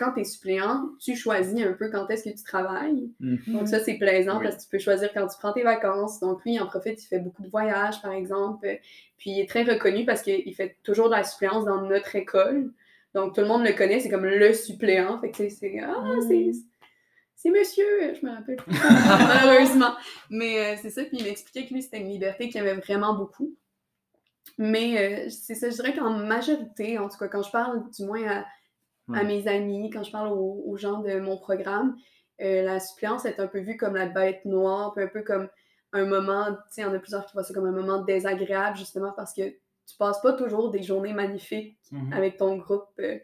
quand 0.00 0.12
tu 0.14 0.20
es 0.20 0.24
suppléant, 0.24 0.88
tu 0.98 1.14
choisis 1.14 1.62
un 1.64 1.74
peu 1.74 1.90
quand 1.90 2.08
est-ce 2.10 2.24
que 2.24 2.34
tu 2.36 2.42
travailles. 2.42 3.10
Mhm. 3.20 3.38
Donc 3.48 3.68
ça, 3.68 3.78
c'est 3.78 3.98
plaisant 3.98 4.38
Oui. 4.38 4.44
parce 4.44 4.56
que 4.56 4.62
tu 4.62 4.68
peux 4.68 4.78
choisir 4.78 5.12
quand 5.12 5.26
tu 5.28 5.38
prends 5.38 5.52
tes 5.52 5.62
vacances. 5.62 6.18
Donc 6.18 6.42
lui, 6.44 6.54
il 6.54 6.60
en 6.60 6.66
profite, 6.66 7.02
il 7.02 7.06
fait 7.06 7.18
beaucoup 7.20 7.42
de 7.42 7.48
voyages, 7.50 8.00
par 8.02 8.12
exemple. 8.12 8.66
Puis 9.18 9.30
il 9.30 9.40
est 9.40 9.48
très 9.48 9.62
reconnu 9.62 10.04
parce 10.06 10.22
qu'il 10.22 10.54
fait 10.54 10.76
toujours 10.82 11.06
de 11.10 11.14
la 11.14 11.22
suppléance 11.24 11.64
dans 11.66 11.82
notre 11.82 12.16
école. 12.16 12.72
Donc 13.14 13.34
tout 13.34 13.40
le 13.42 13.46
monde 13.46 13.64
le 13.64 13.72
connaît, 13.72 14.00
c'est 14.00 14.08
comme 14.08 14.24
le 14.24 14.52
suppléant. 14.54 15.20
Fait 15.20 15.30
que 15.30 15.48
c'est 15.48 15.78
Ah, 15.80 16.02
Mm. 16.16 16.22
c'est 16.28 16.50
c'est 17.36 17.50
monsieur, 17.50 18.14
je 18.20 18.26
me 18.26 18.32
rappelle 18.34 18.56
plus. 18.56 18.66
Malheureusement. 18.74 19.94
Mais 20.28 20.58
euh, 20.74 20.76
c'est 20.82 20.90
ça, 20.90 21.04
puis 21.04 21.16
il 21.18 21.24
m'expliquait 21.24 21.66
que 21.66 21.72
lui, 21.74 21.82
c'était 21.82 21.98
une 22.00 22.08
liberté 22.10 22.48
qu'il 22.50 22.60
aimait 22.60 22.74
vraiment 22.80 23.14
beaucoup. 23.14 23.54
Mais 24.58 25.24
euh, 25.26 25.30
c'est 25.30 25.54
ça, 25.54 25.70
je 25.70 25.74
dirais 25.76 25.94
qu'en 25.94 26.10
majorité, 26.10 26.98
en 26.98 27.08
tout 27.08 27.16
cas, 27.18 27.28
quand 27.28 27.42
je 27.42 27.50
parle 27.50 27.82
du 27.90 28.04
moins 28.04 28.26
à, 28.26 28.44
à 29.14 29.24
mes 29.24 29.46
amis, 29.48 29.90
quand 29.90 30.02
je 30.02 30.10
parle 30.12 30.28
aux, 30.28 30.62
aux 30.66 30.76
gens 30.76 30.98
de 31.00 31.18
mon 31.20 31.36
programme, 31.36 31.96
euh, 32.40 32.62
la 32.62 32.80
suppléance 32.80 33.24
est 33.26 33.38
un 33.40 33.46
peu 33.46 33.58
vue 33.60 33.76
comme 33.76 33.96
la 33.96 34.06
bête 34.06 34.44
noire, 34.44 34.92
puis 34.94 35.04
un 35.04 35.08
peu 35.08 35.22
comme 35.22 35.48
un 35.92 36.06
moment, 36.06 36.46
tu 36.46 36.58
sais, 36.70 36.80
il 36.82 36.84
y 36.84 36.86
en 36.86 36.94
a 36.94 36.98
plusieurs 36.98 37.26
qui 37.26 37.32
voient 37.34 37.42
ça 37.44 37.52
comme 37.52 37.66
un 37.66 37.72
moment 37.72 38.02
désagréable, 38.02 38.76
justement 38.76 39.12
parce 39.16 39.34
que 39.34 39.42
tu 39.42 39.96
passes 39.98 40.20
pas 40.22 40.32
toujours 40.34 40.70
des 40.70 40.82
journées 40.82 41.12
magnifiques 41.12 41.76
Mhm. 41.92 42.12
avec 42.12 42.36
ton 42.36 42.56
groupe, 42.56 42.86
euh, 43.00 43.18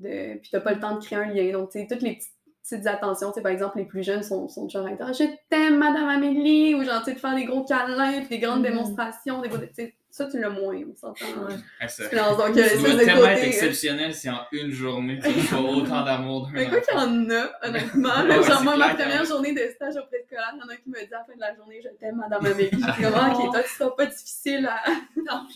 de... 0.00 0.38
puis 0.38 0.48
t'as 0.50 0.60
pas 0.60 0.72
le 0.74 0.80
temps 0.80 0.96
de 0.96 1.04
créer 1.04 1.18
un 1.18 1.26
lien. 1.32 1.52
Donc, 1.52 1.70
tu 1.70 1.78
sais, 1.80 1.86
toutes 1.88 2.02
les 2.02 2.16
petites, 2.16 2.32
petites 2.62 2.86
attentions, 2.88 3.28
tu 3.28 3.34
sais, 3.34 3.42
par 3.42 3.52
exemple, 3.52 3.78
les 3.78 3.84
plus 3.84 4.02
jeunes 4.02 4.22
sont, 4.24 4.48
sont 4.48 4.68
genre, 4.68 4.86
Ah, 5.00 5.12
je 5.12 5.24
t'aime, 5.48 5.78
Madame 5.78 6.08
Amélie, 6.08 6.74
ou 6.74 6.82
genre, 6.82 6.98
tu 6.98 7.06
sais, 7.06 7.14
de 7.14 7.20
faire 7.20 7.34
des 7.36 7.44
gros 7.44 7.64
câlins, 7.64 8.18
puis 8.20 8.28
des 8.28 8.38
grandes 8.40 8.58
Mhm. 8.58 8.70
démonstrations, 8.70 9.40
des... 9.40 9.48
beaux- 9.48 9.58
tu 9.58 9.74
sais, 9.74 9.94
ça, 10.18 10.26
tu 10.30 10.38
l'as 10.40 10.50
moins, 10.50 10.76
on 10.76 10.94
s'entend. 10.94 11.24
Ouais. 11.46 11.54
Ah, 11.80 11.88
ça-. 11.88 12.04
Donc, 12.08 12.54
de 12.54 12.60
tellement 12.62 12.86
être 12.88 13.34
côté... 13.36 13.42
euh, 13.42 13.46
exceptionnel 13.46 14.14
si 14.14 14.28
en 14.28 14.40
une 14.52 14.70
journée, 14.70 15.18
tu 15.22 15.28
reçois 15.40 15.60
autant 15.60 16.04
d'amour 16.04 16.46
d'un 16.46 16.52
Mais 16.52 16.68
quoi 16.68 16.80
qu'il 16.80 16.94
y 16.94 16.96
en 16.98 17.30
a, 17.30 17.50
honnêtement. 17.68 18.22
là, 18.24 18.34
genre, 18.42 18.58
c'est 18.58 18.64
moi, 18.64 18.76
ma 18.76 18.94
première 18.94 19.24
journée 19.24 19.52
de 19.54 19.60
stage 19.74 19.94
au 19.96 20.06
préscolaire, 20.06 20.52
il 20.54 20.60
y 20.60 20.62
en 20.64 20.68
a 20.68 20.76
qui 20.76 20.88
me 20.90 20.98
dit 20.98 21.14
à 21.14 21.18
la 21.18 21.24
fin 21.24 21.34
de 21.34 21.40
la 21.40 21.54
journée, 21.54 21.80
je 21.82 21.88
t'aime, 22.00 22.16
Madame 22.16 22.44
Amélie. 22.46 22.70
J'étais 22.72 23.02
comme, 23.02 23.14
Ah, 23.16 23.32
ok, 23.34 23.52
toi, 23.52 23.62
tu 23.62 23.68
seras 23.70 23.90
pas 23.90 24.06
difficile 24.06 24.66
à 24.68 24.82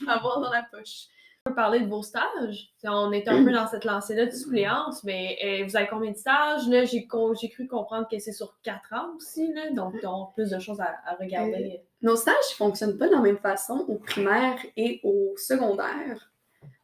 avoir 0.15 0.41
dans 0.41 0.51
la 0.51 0.63
poche. 0.63 1.07
On 1.45 1.51
peut 1.51 1.57
parler 1.57 1.81
de 1.81 1.87
vos 1.89 2.03
stages? 2.03 2.73
On 2.85 3.11
est 3.11 3.27
un 3.27 3.45
peu 3.45 3.51
dans 3.53 3.67
cette 3.67 3.85
lancée-là 3.85 4.27
de 4.27 4.31
suppléance, 4.31 5.03
mais 5.03 5.37
euh, 5.45 5.65
vous 5.67 5.77
avez 5.77 5.89
combien 5.89 6.13
de 6.13 6.17
stages? 6.17 6.69
Là, 6.69 6.85
j'ai, 6.85 7.05
con- 7.09 7.35
j'ai 7.35 7.49
cru 7.49 7.67
comprendre 7.67 8.07
que 8.09 8.17
c'est 8.21 8.31
sur 8.33 8.57
quatre 8.63 8.93
ans 8.93 9.17
aussi, 9.17 9.53
là, 9.53 9.71
donc 9.73 10.01
plus 10.35 10.51
de 10.51 10.59
choses 10.61 10.81
à, 10.81 10.95
à 11.05 11.17
regarder. 11.17 11.81
Nos 12.01 12.15
stages 12.15 12.37
ne 12.53 12.55
fonctionnent 12.55 12.97
pas 12.97 13.09
de 13.09 13.13
la 13.15 13.21
même 13.21 13.39
façon 13.39 13.85
au 13.89 13.97
primaire 13.97 14.57
et 14.77 15.01
au 15.03 15.35
secondaire. 15.37 16.31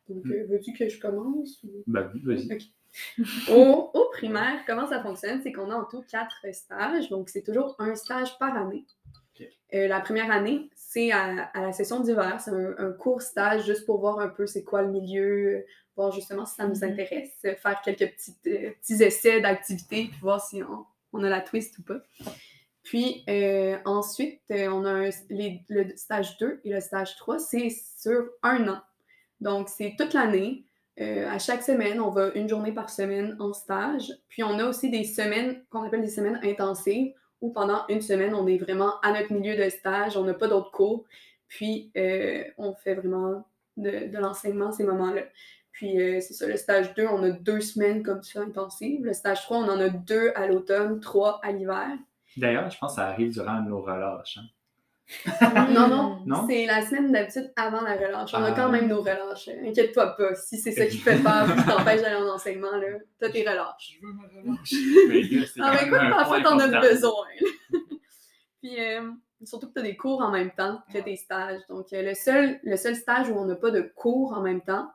Donc, 0.09 0.25
euh, 0.27 0.47
veux-tu 0.51 0.73
que 0.73 0.88
je 0.88 0.99
commence? 1.01 1.62
ou- 1.62 1.85
Ben 1.87 2.11
oui, 2.12 2.21
vas-y. 2.25 2.73
Au, 3.53 3.90
au 3.94 4.09
primaire, 4.11 4.64
comment 4.66 4.88
ça 4.88 5.01
fonctionne? 5.03 5.40
C'est 5.42 5.53
qu'on 5.53 5.71
a 5.71 5.75
en 5.77 5.85
tout 5.85 6.03
quatre 6.11 6.44
stages, 6.53 7.11
donc 7.11 7.29
c'est 7.29 7.42
toujours 7.42 7.77
un 7.79 7.94
stage 7.94 8.37
par 8.38 8.57
année. 8.57 8.87
Euh, 9.75 9.87
la 9.87 10.01
première 10.01 10.31
année, 10.33 10.71
c'est 10.90 11.12
à, 11.12 11.51
à 11.53 11.61
la 11.61 11.72
session 11.74 12.01
d'hiver, 12.01 12.40
c'est 12.42 12.51
un, 12.51 12.74
un 12.79 12.92
court 12.92 13.20
stage 13.20 13.66
juste 13.66 13.85
pour 13.85 14.01
voir 14.01 14.20
un 14.20 14.29
peu 14.29 14.46
c'est 14.46 14.64
quoi 14.64 14.81
le 14.81 14.88
milieu, 14.90 15.66
voir 15.96 16.12
justement 16.12 16.46
si 16.46 16.55
ça 16.55 16.66
nous 16.66 16.77
Mhm. 16.77 16.92
intéresse, 16.92 17.31
faire 17.42 17.83
quelques 17.85 18.11
petites, 18.14 18.46
euh, 18.46 18.70
petits 18.81 19.03
essais 19.03 19.40
d'activités, 19.42 20.07
puis 20.11 20.18
voir 20.22 20.42
si 20.42 20.62
on, 20.62 20.87
on 21.12 21.22
a 21.24 21.29
la 21.29 21.42
twist 21.42 21.77
ou 21.79 21.83
pas. 21.83 21.98
Puis 22.85 23.22
euh, 23.29 23.77
ensuite, 23.85 24.40
euh, 24.51 24.68
on 24.68 24.85
a 24.87 24.90
un- 25.09 25.11
les- 25.29 25.62
le 25.68 25.94
stage 25.96 26.38
2 26.38 26.61
et 26.64 26.70
le 26.72 26.81
stage 26.81 27.16
3, 27.16 27.38
c'est 27.38 27.68
sur 27.68 28.24
un 28.42 28.66
an. 28.68 28.81
Donc, 29.42 29.68
c'est 29.68 29.94
toute 29.98 30.14
l'année. 30.14 30.64
Euh, 31.01 31.29
à 31.29 31.38
chaque 31.38 31.62
semaine, 31.62 32.01
on 32.01 32.11
va 32.11 32.29
une 32.35 32.48
journée 32.48 32.72
par 32.72 32.88
semaine 32.90 33.37
en 33.40 33.53
stage. 33.53 34.11
Puis 34.29 34.42
on 34.42 34.59
a 34.59 34.64
aussi 34.64 34.88
des 34.90 35.05
semaines 35.05 35.62
qu'on 35.70 35.83
appelle 35.83 36.01
des 36.01 36.09
semaines 36.09 36.40
intensives, 36.42 37.12
où 37.40 37.51
pendant 37.51 37.87
une 37.88 38.01
semaine, 38.01 38.35
on 38.35 38.46
est 38.46 38.59
vraiment 38.59 39.01
à 39.01 39.12
notre 39.12 39.33
milieu 39.33 39.57
de 39.57 39.68
stage, 39.68 40.16
on 40.16 40.24
n'a 40.24 40.35
pas 40.35 40.48
d'autres 40.48 40.70
cours. 40.70 41.05
Puis 41.48 41.90
euh, 41.96 42.44
on 42.59 42.74
fait 42.74 42.94
vraiment 42.94 43.46
de, 43.77 44.16
l'enseignement 44.18 44.72
ces 44.72 44.85
moments-là. 44.85 45.22
Puis 45.72 46.01
euh, 46.01 46.20
c'est 46.20 46.35
ça, 46.35 46.46
le 46.46 46.57
stage 46.57 46.94
2, 46.94 47.07
on 47.07 47.22
a 47.22 47.31
deux 47.31 47.61
semaines 47.61 48.03
comme 48.03 48.22
ça 48.22 48.40
intensives. 48.40 49.05
Le 49.05 49.12
stage 49.12 49.42
3, 49.42 49.59
on 49.59 49.68
en 49.68 49.81
a 49.81 49.88
deux 49.88 50.33
à 50.35 50.46
l'automne, 50.46 51.01
trois 51.01 51.40
à 51.42 51.53
l'hiver. 51.53 51.90
D'ailleurs, 52.37 52.70
je 52.70 52.79
pense 52.79 52.92
que 52.92 52.96
ça 52.96 53.09
arrive 53.09 53.33
durant 53.33 53.62
nos 53.62 53.81
relâches. 53.81 54.38
hein. 54.38 54.46
Non, 55.71 55.88
non, 55.88 56.23
Non? 56.27 56.47
c'est 56.49 56.66
la 56.66 56.85
semaine 56.87 57.12
d'habitude 57.12 57.51
avant 57.57 57.81
la 57.81 57.94
relâche. 57.97 58.31
On 58.35 58.42
a 58.42 58.51
Ah. 58.51 58.53
quand 58.55 58.68
même 58.68 58.88
nos 58.88 59.01
relâches. 59.01 59.49
Inquiète-toi 59.64 60.16
pas. 60.16 60.35
Si 60.35 60.59
c'est 60.59 60.73
ça 60.73 60.87
qui 60.87 60.99
te 60.99 61.03
fait 61.11 61.23
peur 61.23 61.47
qui 61.57 61.64
t'empêche 61.64 62.03
d'aller 62.03 62.16
en 62.16 62.29
enseignement, 62.35 62.73
là, 62.77 62.99
t'as 63.18 63.31
tes 63.31 63.40
relâches. 63.49 63.99
Je 64.01 64.07
veux 64.07 64.12
ma 64.12 64.23
relâche. 64.29 64.73
Mais 65.09 65.99
Ah, 65.99 66.05
un 66.07 66.11
parfois, 66.11 66.40
t'en 66.42 66.59
as 66.59 66.81
besoin. 66.81 67.27
Puis, 68.62 68.81
euh, 68.81 69.11
surtout 69.44 69.68
que 69.68 69.75
t'as 69.75 69.83
des 69.83 69.97
cours 69.97 70.21
en 70.21 70.31
même 70.31 70.51
temps 70.51 70.81
que 70.92 70.99
tes 70.99 71.16
stages. 71.16 71.61
Donc, 71.68 71.92
euh, 71.92 72.03
le, 72.03 72.14
seul, 72.14 72.59
le 72.62 72.77
seul 72.77 72.97
stage 72.97 73.31
où 73.31 73.35
on 73.35 73.44
n'a 73.44 73.55
pas 73.57 73.71
de 73.71 73.81
cours 73.94 74.33
en 74.37 74.42
même 74.42 74.61
temps, 74.62 74.90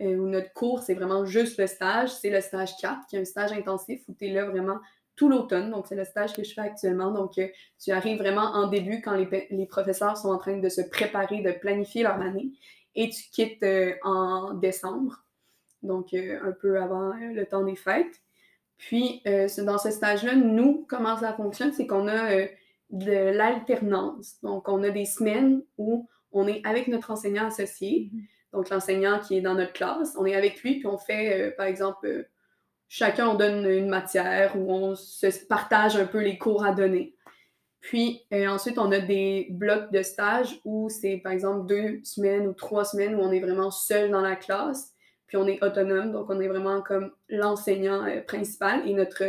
euh, 0.00 0.16
où 0.16 0.26
notre 0.26 0.52
cours, 0.52 0.82
c'est 0.82 0.94
vraiment 0.94 1.24
juste 1.26 1.58
le 1.58 1.66
stage, 1.66 2.10
c'est 2.10 2.30
le 2.30 2.40
stage 2.40 2.76
4, 2.80 3.06
qui 3.08 3.16
est 3.16 3.20
un 3.20 3.24
stage 3.24 3.52
intensif 3.52 4.00
où 4.08 4.14
tu 4.18 4.26
es 4.26 4.32
là 4.32 4.46
vraiment 4.46 4.78
tout 5.16 5.28
l'automne. 5.28 5.70
Donc, 5.70 5.86
c'est 5.86 5.96
le 5.96 6.04
stage 6.04 6.32
que 6.32 6.42
je 6.42 6.52
fais 6.52 6.60
actuellement. 6.60 7.10
Donc, 7.10 7.38
euh, 7.38 7.48
tu 7.82 7.90
arrives 7.92 8.18
vraiment 8.18 8.52
en 8.54 8.68
début 8.68 9.00
quand 9.00 9.14
les, 9.14 9.66
professeurs 9.66 10.16
sont 10.16 10.30
en 10.30 10.38
train 10.38 10.58
de 10.58 10.68
se 10.68 10.80
préparer, 10.80 11.42
de 11.42 11.52
planifier 11.52 12.02
leur 12.02 12.20
année, 12.20 12.52
et 12.94 13.10
tu 13.10 13.22
quittes 13.30 13.62
euh, 13.62 13.94
en 14.02 14.54
décembre, 14.54 15.24
donc 15.82 16.14
euh, 16.14 16.38
un 16.42 16.52
peu 16.52 16.80
avant 16.80 17.12
le 17.14 17.44
temps 17.44 17.64
des 17.64 17.76
fêtes. 17.76 18.20
Puis, 18.76 19.22
dans 19.24 19.78
ce 19.78 19.90
stage-là, 19.90 20.34
nous, 20.34 20.84
comment 20.88 21.16
ça 21.16 21.32
fonctionne, 21.32 21.72
c'est 21.72 21.86
qu'on 21.86 22.08
a 22.08 22.46
de 22.90 23.12
l'alternance. 23.12 24.40
Donc, 24.42 24.68
on 24.68 24.82
a 24.82 24.90
des 24.90 25.04
semaines 25.04 25.62
où 25.78 26.08
on 26.32 26.48
est 26.48 26.60
avec 26.66 26.88
notre 26.88 27.12
enseignant 27.12 27.46
associé, 27.46 28.10
donc 28.52 28.70
l'enseignant 28.70 29.20
qui 29.20 29.38
est 29.38 29.40
dans 29.40 29.54
notre 29.54 29.72
classe, 29.72 30.16
on 30.18 30.26
est 30.26 30.34
avec 30.34 30.60
lui, 30.62 30.80
puis 30.80 30.86
on 30.86 30.98
fait, 30.98 31.54
par 31.56 31.66
exemple, 31.66 32.28
chacun 32.96 33.26
on 33.26 33.34
donne 33.34 33.66
une 33.66 33.88
matière 33.88 34.56
où 34.56 34.72
on 34.72 34.94
se 34.94 35.26
partage 35.46 35.96
un 35.96 36.06
peu 36.06 36.22
les 36.22 36.38
cours 36.38 36.64
à 36.64 36.72
donner. 36.72 37.16
Puis 37.80 38.22
euh, 38.32 38.46
ensuite, 38.46 38.78
on 38.78 38.92
a 38.92 39.00
des 39.00 39.48
blocs 39.50 39.90
de 39.90 40.02
stage 40.02 40.60
où 40.64 40.88
c'est, 40.88 41.16
par 41.16 41.32
exemple, 41.32 41.66
deux 41.66 42.00
semaines 42.04 42.46
ou 42.46 42.52
trois 42.52 42.84
semaines 42.84 43.16
où 43.16 43.18
on 43.18 43.32
est 43.32 43.40
vraiment 43.40 43.72
seul 43.72 44.12
dans 44.12 44.20
la 44.20 44.36
classe, 44.36 44.94
puis 45.26 45.36
on 45.36 45.48
est 45.48 45.62
autonome, 45.64 46.12
donc 46.12 46.30
on 46.30 46.40
est 46.40 46.46
vraiment 46.46 46.82
comme 46.82 47.10
l'enseignant 47.28 48.06
euh, 48.06 48.20
principal 48.20 48.88
et 48.88 48.94
notre, 48.94 49.24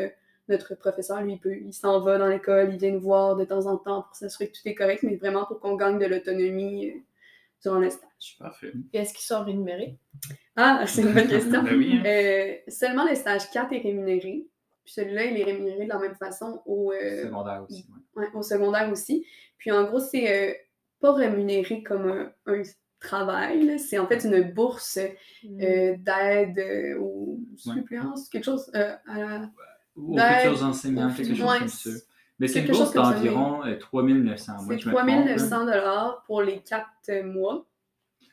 notre 0.48 0.76
professeur, 0.76 1.22
lui, 1.22 1.38
peut, 1.38 1.58
il 1.58 1.74
s'en 1.74 2.02
va 2.02 2.20
dans 2.20 2.28
l'école, 2.28 2.70
il 2.72 2.78
vient 2.78 2.92
nous 2.92 3.02
voir 3.02 3.36
de 3.36 3.46
temps 3.46 3.66
en 3.66 3.78
temps 3.78 4.04
pour 4.04 4.16
s'assurer 4.16 4.50
que 4.50 4.58
tout 4.60 4.68
est 4.70 4.76
correct, 4.76 5.02
mais 5.02 5.16
vraiment 5.16 5.46
pour 5.46 5.60
qu'on 5.60 5.76
gagne 5.76 5.98
de 5.98 6.06
l'autonomie 6.06 6.90
euh, 6.90 7.00
durant 7.66 7.80
le 7.80 7.90
stage. 7.90 8.38
Parfait. 8.40 8.72
Est-ce 8.94 9.14
qu'ils 9.14 9.26
sont 9.26 9.44
rémunérés? 9.44 9.98
Ah, 10.56 10.84
c'est 10.88 11.02
une 11.02 11.14
bonne 11.14 11.28
question. 11.28 11.64
Ben 11.64 11.76
oui, 11.78 11.98
hein. 12.00 12.04
Euh, 12.06 12.54
seulement 12.68 13.08
le 13.10 13.16
stage 13.16 13.50
4 13.52 13.74
est 13.74 13.80
rémunéré. 13.82 14.48
Puis 14.84 14.94
celui-là, 14.94 15.26
il 15.26 15.40
est 15.40 15.44
rémunéré 15.44 15.86
de 15.86 15.90
la 15.90 15.98
même 16.00 16.16
façon 16.16 16.62
au, 16.66 16.92
euh, 16.92 17.24
Secondaire 17.24 17.64
aussi. 17.68 17.86
ouais. 18.16 18.24
ouais, 18.24 18.30
au 18.36 18.42
secondaire 18.44 18.92
aussi. 18.92 19.26
Puis 19.58 19.72
en 19.72 19.84
gros, 19.86 20.00
c'est 20.00 20.32
euh, 20.32 20.54
pas 21.02 21.14
rémunéré 21.14 21.82
comme 21.84 22.06
un, 22.08 22.32
un 22.46 22.62
travail. 23.00 23.80
C'est 23.80 23.98
en 23.98 24.08
fait 24.08 24.24
une 24.24 24.42
bourse 24.54 24.98
euh, 25.00 25.96
d'aide 25.98 26.60
euh, 26.60 27.00
aux 27.00 27.40
suppléances, 27.58 28.30
quelque 28.30 28.44
chose 28.46 28.70
euh, 28.76 28.96
à 29.08 29.20
la- 29.20 29.52
Ou 29.96 30.16
aux 30.16 30.20
futurs 30.20 30.64
enseignants, 30.64 31.10
aux 31.10 31.14
quelque 31.16 31.36
chose 31.36 31.50
ouais, 31.50 31.60
comme 31.60 31.68
ça. 31.68 31.90
Mais 32.40 32.48
c'est 32.48 32.64
d'environ 32.64 33.66
euh, 33.66 33.78
3900. 33.78 34.54
C'est 34.68 34.80
je 34.80 34.90
me 34.90 34.94
trompe, 34.94 35.08
là. 35.08 35.14
3900 35.14 35.66
dollars 35.66 36.24
pour 36.26 36.42
les 36.42 36.60
quatre 36.60 37.24
mois 37.24 37.66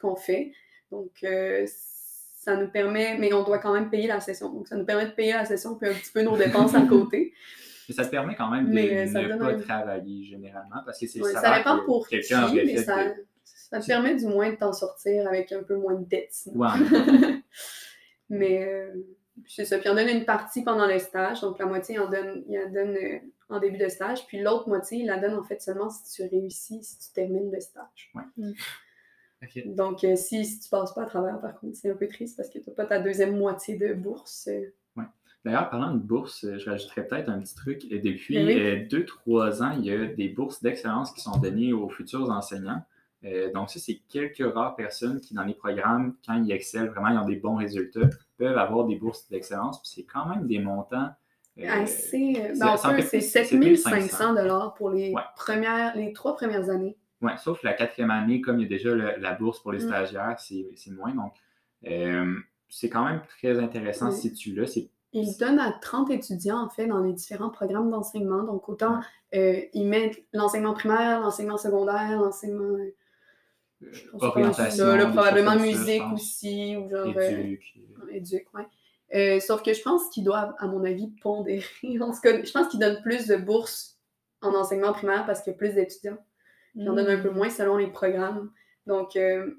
qu'on 0.00 0.16
fait. 0.16 0.52
Donc, 0.90 1.10
euh, 1.22 1.64
ça 1.66 2.56
nous 2.56 2.68
permet, 2.68 3.16
mais 3.18 3.32
on 3.32 3.44
doit 3.44 3.58
quand 3.58 3.72
même 3.72 3.88
payer 3.88 4.08
la 4.08 4.20
session. 4.20 4.52
Donc, 4.52 4.66
ça 4.66 4.76
nous 4.76 4.84
permet 4.84 5.06
de 5.06 5.12
payer 5.12 5.32
la 5.32 5.44
session 5.44 5.76
puis 5.76 5.88
un 5.88 5.92
petit 5.92 6.10
peu 6.12 6.22
nos 6.22 6.36
dépenses 6.36 6.74
à 6.74 6.82
côté. 6.82 7.32
Mais 7.88 7.96
ça 7.96 8.04
te 8.04 8.10
permet 8.10 8.36
quand 8.36 8.48
même 8.48 8.68
de 8.68 8.72
Mais, 8.72 8.96
euh, 8.96 9.06
ne 9.06 9.28
donne 9.28 9.38
pas 9.40 9.54
travailler 9.56 10.24
généralement 10.24 10.82
parce 10.84 11.00
que 11.00 11.06
c'est 11.08 11.20
Ouais, 11.20 11.32
ça 11.32 11.58
dépend 11.58 11.84
pour 11.84 12.06
qui, 12.06 12.14
mais 12.14 12.76
ça, 12.76 13.08
de- 13.08 13.26
ça 13.44 13.80
te 13.80 13.86
permet 13.86 14.14
du 14.14 14.26
moins 14.26 14.50
de 14.50 14.54
t'en 14.56 14.72
sortir 14.72 15.26
avec 15.26 15.50
un 15.50 15.64
peu 15.64 15.76
moins 15.76 15.94
de 15.96 16.04
dettes. 16.04 16.32
même 16.54 17.42
Mais 18.28 18.64
euh, 18.64 18.92
c'est 19.48 19.64
ça. 19.64 19.78
Puis 19.78 19.88
on 19.88 19.94
donne 19.96 20.08
une 20.08 20.24
partie 20.24 20.62
pendant 20.62 20.86
le 20.86 20.98
stage. 21.00 21.40
Donc 21.40 21.58
la 21.58 21.66
moitié, 21.66 21.98
en 21.98 22.08
donne, 22.08 22.44
il 22.48 22.72
donne 22.72 22.96
euh, 22.96 23.18
en 23.52 23.60
début 23.60 23.78
de 23.78 23.88
stage. 23.88 24.26
Puis 24.26 24.40
l'autre 24.40 24.68
moitié, 24.68 24.98
il 25.00 25.06
la 25.06 25.18
donne 25.18 25.34
en 25.34 25.42
fait 25.44 25.60
seulement 25.60 25.90
si 25.90 26.14
tu 26.14 26.22
réussis, 26.28 26.82
si 26.82 26.98
tu 26.98 27.12
termines 27.12 27.50
le 27.50 27.60
stage. 27.60 28.12
Ok. 29.42 29.62
Donc 29.74 30.04
euh, 30.04 30.14
si, 30.16 30.44
si 30.44 30.60
tu 30.60 30.68
passes 30.68 30.92
pas 30.94 31.02
à 31.02 31.06
travers, 31.06 31.40
par 31.40 31.58
contre, 31.58 31.76
c'est 31.76 31.90
un 31.90 31.96
peu 31.96 32.06
triste 32.08 32.36
parce 32.36 32.48
que 32.48 32.58
tu 32.58 32.68
n'as 32.70 32.74
pas 32.76 32.86
ta 32.86 33.00
deuxième 33.00 33.36
moitié 33.36 33.76
de 33.76 33.92
bourse. 33.92 34.48
euh. 34.48 34.72
D'ailleurs, 35.44 35.70
parlant 35.70 35.92
de 35.92 35.98
bourse, 35.98 36.44
euh, 36.44 36.56
je 36.56 36.70
rajouterais 36.70 37.04
peut-être 37.04 37.28
un 37.28 37.40
petit 37.40 37.56
truc. 37.56 37.84
Et 37.90 37.98
Depuis 37.98 38.36
Ben 38.36 38.46
oui. 38.46 38.60
euh, 38.60 38.86
deux, 38.88 39.04
trois 39.04 39.60
ans, 39.60 39.72
il 39.76 39.84
y 39.84 39.90
a 39.90 40.06
des 40.06 40.28
bourses 40.28 40.62
d'excellence 40.62 41.10
qui 41.10 41.20
sont 41.20 41.36
données 41.36 41.72
aux 41.72 41.88
futurs 41.88 42.30
enseignants. 42.30 42.80
Euh, 43.24 43.52
donc, 43.52 43.68
ça, 43.68 43.80
c'est 43.80 44.00
quelques 44.08 44.54
rares 44.54 44.76
personnes 44.76 45.20
qui, 45.20 45.34
dans 45.34 45.42
les 45.42 45.54
programmes, 45.54 46.14
quand 46.24 46.40
ils 46.40 46.52
excellent, 46.52 46.86
vraiment, 46.92 47.08
ils 47.08 47.18
ont 47.18 47.26
des 47.26 47.34
bons 47.34 47.56
résultats, 47.56 48.08
peuvent 48.36 48.56
avoir 48.56 48.86
des 48.86 48.94
bourses 48.94 49.28
d'excellence. 49.30 49.80
Puis 49.82 49.90
c'est 49.96 50.04
quand 50.04 50.26
même 50.28 50.46
des 50.46 50.60
montants. 50.60 51.10
Euh, 51.58 51.64
Assez. 51.68 52.34
euh, 52.38 52.50
c'est- 52.54 52.58
ben, 52.60 52.68
on 52.72 52.76
c'est 52.76 52.86
un 52.86 52.90
peut- 52.90 52.96
peu 52.96 53.02
c'est 53.02 53.18
plus, 53.18 53.76
c'est 53.76 53.82
7500 53.90 54.34
dollars 54.34 54.74
pour 54.74 54.90
les, 54.90 55.12
Ouais. 55.12 55.22
premières, 55.36 55.96
les 55.96 56.12
trois 56.12 56.34
premières 56.36 56.70
années. 56.70 56.96
Ouais, 57.20 57.36
sauf 57.38 57.62
la 57.62 57.72
quatrième 57.74 58.10
année, 58.10 58.40
comme 58.40 58.58
il 58.58 58.62
y 58.62 58.66
a 58.66 58.68
déjà 58.68 58.94
le- 58.94 59.14
la 59.18 59.32
bourse 59.34 59.60
pour 59.60 59.72
les 59.72 59.78
Mm. 59.78 59.88
stagiaires, 59.88 60.36
c'est 60.40 60.66
c'est 60.76 60.90
moins. 60.90 61.14
Donc, 61.14 61.34
euh, 61.86 62.34
c'est 62.68 62.88
quand 62.88 63.04
même 63.04 63.20
très 63.28 63.58
intéressant 63.58 64.10
Oui. 64.10 64.16
si 64.16 64.32
tu 64.32 64.54
l'as. 64.54 64.78
Il 65.14 65.36
donne 65.38 65.58
à 65.58 65.72
30 65.72 66.10
étudiants, 66.10 66.58
en 66.64 66.70
fait, 66.70 66.86
dans 66.86 67.00
les 67.02 67.12
différents 67.12 67.50
programmes 67.50 67.90
d'enseignement. 67.90 68.42
Donc, 68.44 68.68
autant 68.68 69.00
euh, 69.34 69.60
ils 69.74 69.86
mettent 69.86 70.24
l'enseignement 70.32 70.72
primaire, 70.74 71.20
l'enseignement 71.20 71.58
secondaire, 71.58 72.18
l'enseignement. 72.20 72.76
euh, 72.78 72.94
orientation. 74.20 74.86
là, 74.86 75.06
probablement 75.06 75.56
musique 75.56 76.02
aussi, 76.14 76.76
ou 76.76 76.88
genre. 76.88 77.12
euh, 77.16 77.30
Éduc. 77.30 77.74
éduc, 78.10 78.46
ouais. 78.54 78.66
Euh, 79.14 79.40
sauf 79.40 79.62
que 79.62 79.74
je 79.74 79.82
pense 79.82 80.08
qu'ils 80.08 80.24
doivent, 80.24 80.54
à 80.58 80.66
mon 80.66 80.84
avis, 80.84 81.08
pondérer. 81.22 81.64
En 82.00 82.12
tout 82.12 82.20
cas, 82.20 82.42
je 82.42 82.50
pense 82.50 82.68
qu'ils 82.68 82.80
donnent 82.80 83.02
plus 83.02 83.26
de 83.26 83.36
bourses 83.36 83.98
en 84.40 84.54
enseignement 84.54 84.92
primaire 84.92 85.26
parce 85.26 85.42
qu'il 85.42 85.52
y 85.52 85.54
a 85.54 85.58
plus 85.58 85.74
d'étudiants. 85.74 86.18
Ils 86.74 86.88
en 86.88 86.94
donnent 86.94 87.10
un 87.10 87.22
peu 87.22 87.30
moins 87.30 87.50
selon 87.50 87.76
les 87.76 87.88
programmes. 87.88 88.50
Donc, 88.86 89.14
euh, 89.16 89.50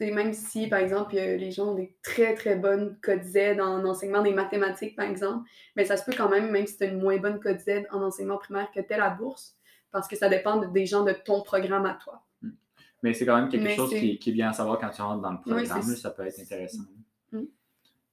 tu 0.00 0.06
sais, 0.06 0.10
même 0.10 0.32
si, 0.32 0.66
par 0.66 0.80
exemple, 0.80 1.14
euh, 1.16 1.36
les 1.36 1.52
gens 1.52 1.68
ont 1.68 1.74
des 1.74 1.96
très, 2.02 2.34
très 2.34 2.56
bonnes 2.56 2.98
codes 3.02 3.22
Z 3.22 3.60
en 3.60 3.84
enseignement 3.84 4.22
des 4.22 4.34
mathématiques, 4.34 4.96
par 4.96 5.06
exemple, 5.06 5.48
mais 5.76 5.84
ça 5.84 5.96
se 5.96 6.04
peut 6.04 6.12
quand 6.16 6.28
même, 6.28 6.50
même 6.50 6.66
si 6.66 6.76
tu 6.76 6.84
as 6.84 6.86
une 6.88 7.00
moins 7.00 7.18
bonne 7.18 7.38
code 7.38 7.60
Z 7.60 7.84
en 7.92 8.02
enseignement 8.02 8.38
primaire, 8.38 8.68
que 8.74 8.80
tu 8.80 8.88
la 8.90 9.10
bourse, 9.10 9.56
parce 9.92 10.08
que 10.08 10.16
ça 10.16 10.28
dépend 10.28 10.56
de- 10.56 10.66
des 10.66 10.86
gens 10.86 11.04
de 11.04 11.12
ton 11.12 11.42
programme 11.42 11.86
à 11.86 11.94
toi. 11.94 12.22
Mais 13.02 13.14
c'est 13.14 13.24
quand 13.24 13.36
même 13.36 13.48
quelque 13.48 13.62
Mais 13.62 13.76
chose 13.76 13.90
qui, 13.90 14.18
qui 14.18 14.30
est 14.30 14.32
bien 14.34 14.50
à 14.50 14.52
savoir 14.52 14.78
quand 14.78 14.90
tu 14.90 15.00
rentres 15.00 15.22
dans 15.22 15.32
le 15.32 15.40
programme. 15.40 15.82
ça 15.82 16.10
peut 16.10 16.26
être 16.26 16.38
intéressant. 16.40 16.82
Mm. 17.32 17.42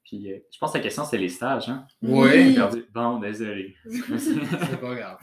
Puis, 0.08 0.32
euh, 0.32 0.38
je 0.50 0.58
pense 0.58 0.72
que 0.72 0.78
la 0.78 0.84
question, 0.84 1.04
c'est 1.04 1.18
les 1.18 1.28
stages. 1.28 1.68
Hein? 1.68 1.86
Perdu. 2.56 2.86
Bon, 2.94 3.20
désolé. 3.20 3.76
C'est 3.86 4.80
pas 4.80 4.96
grave. 4.96 5.18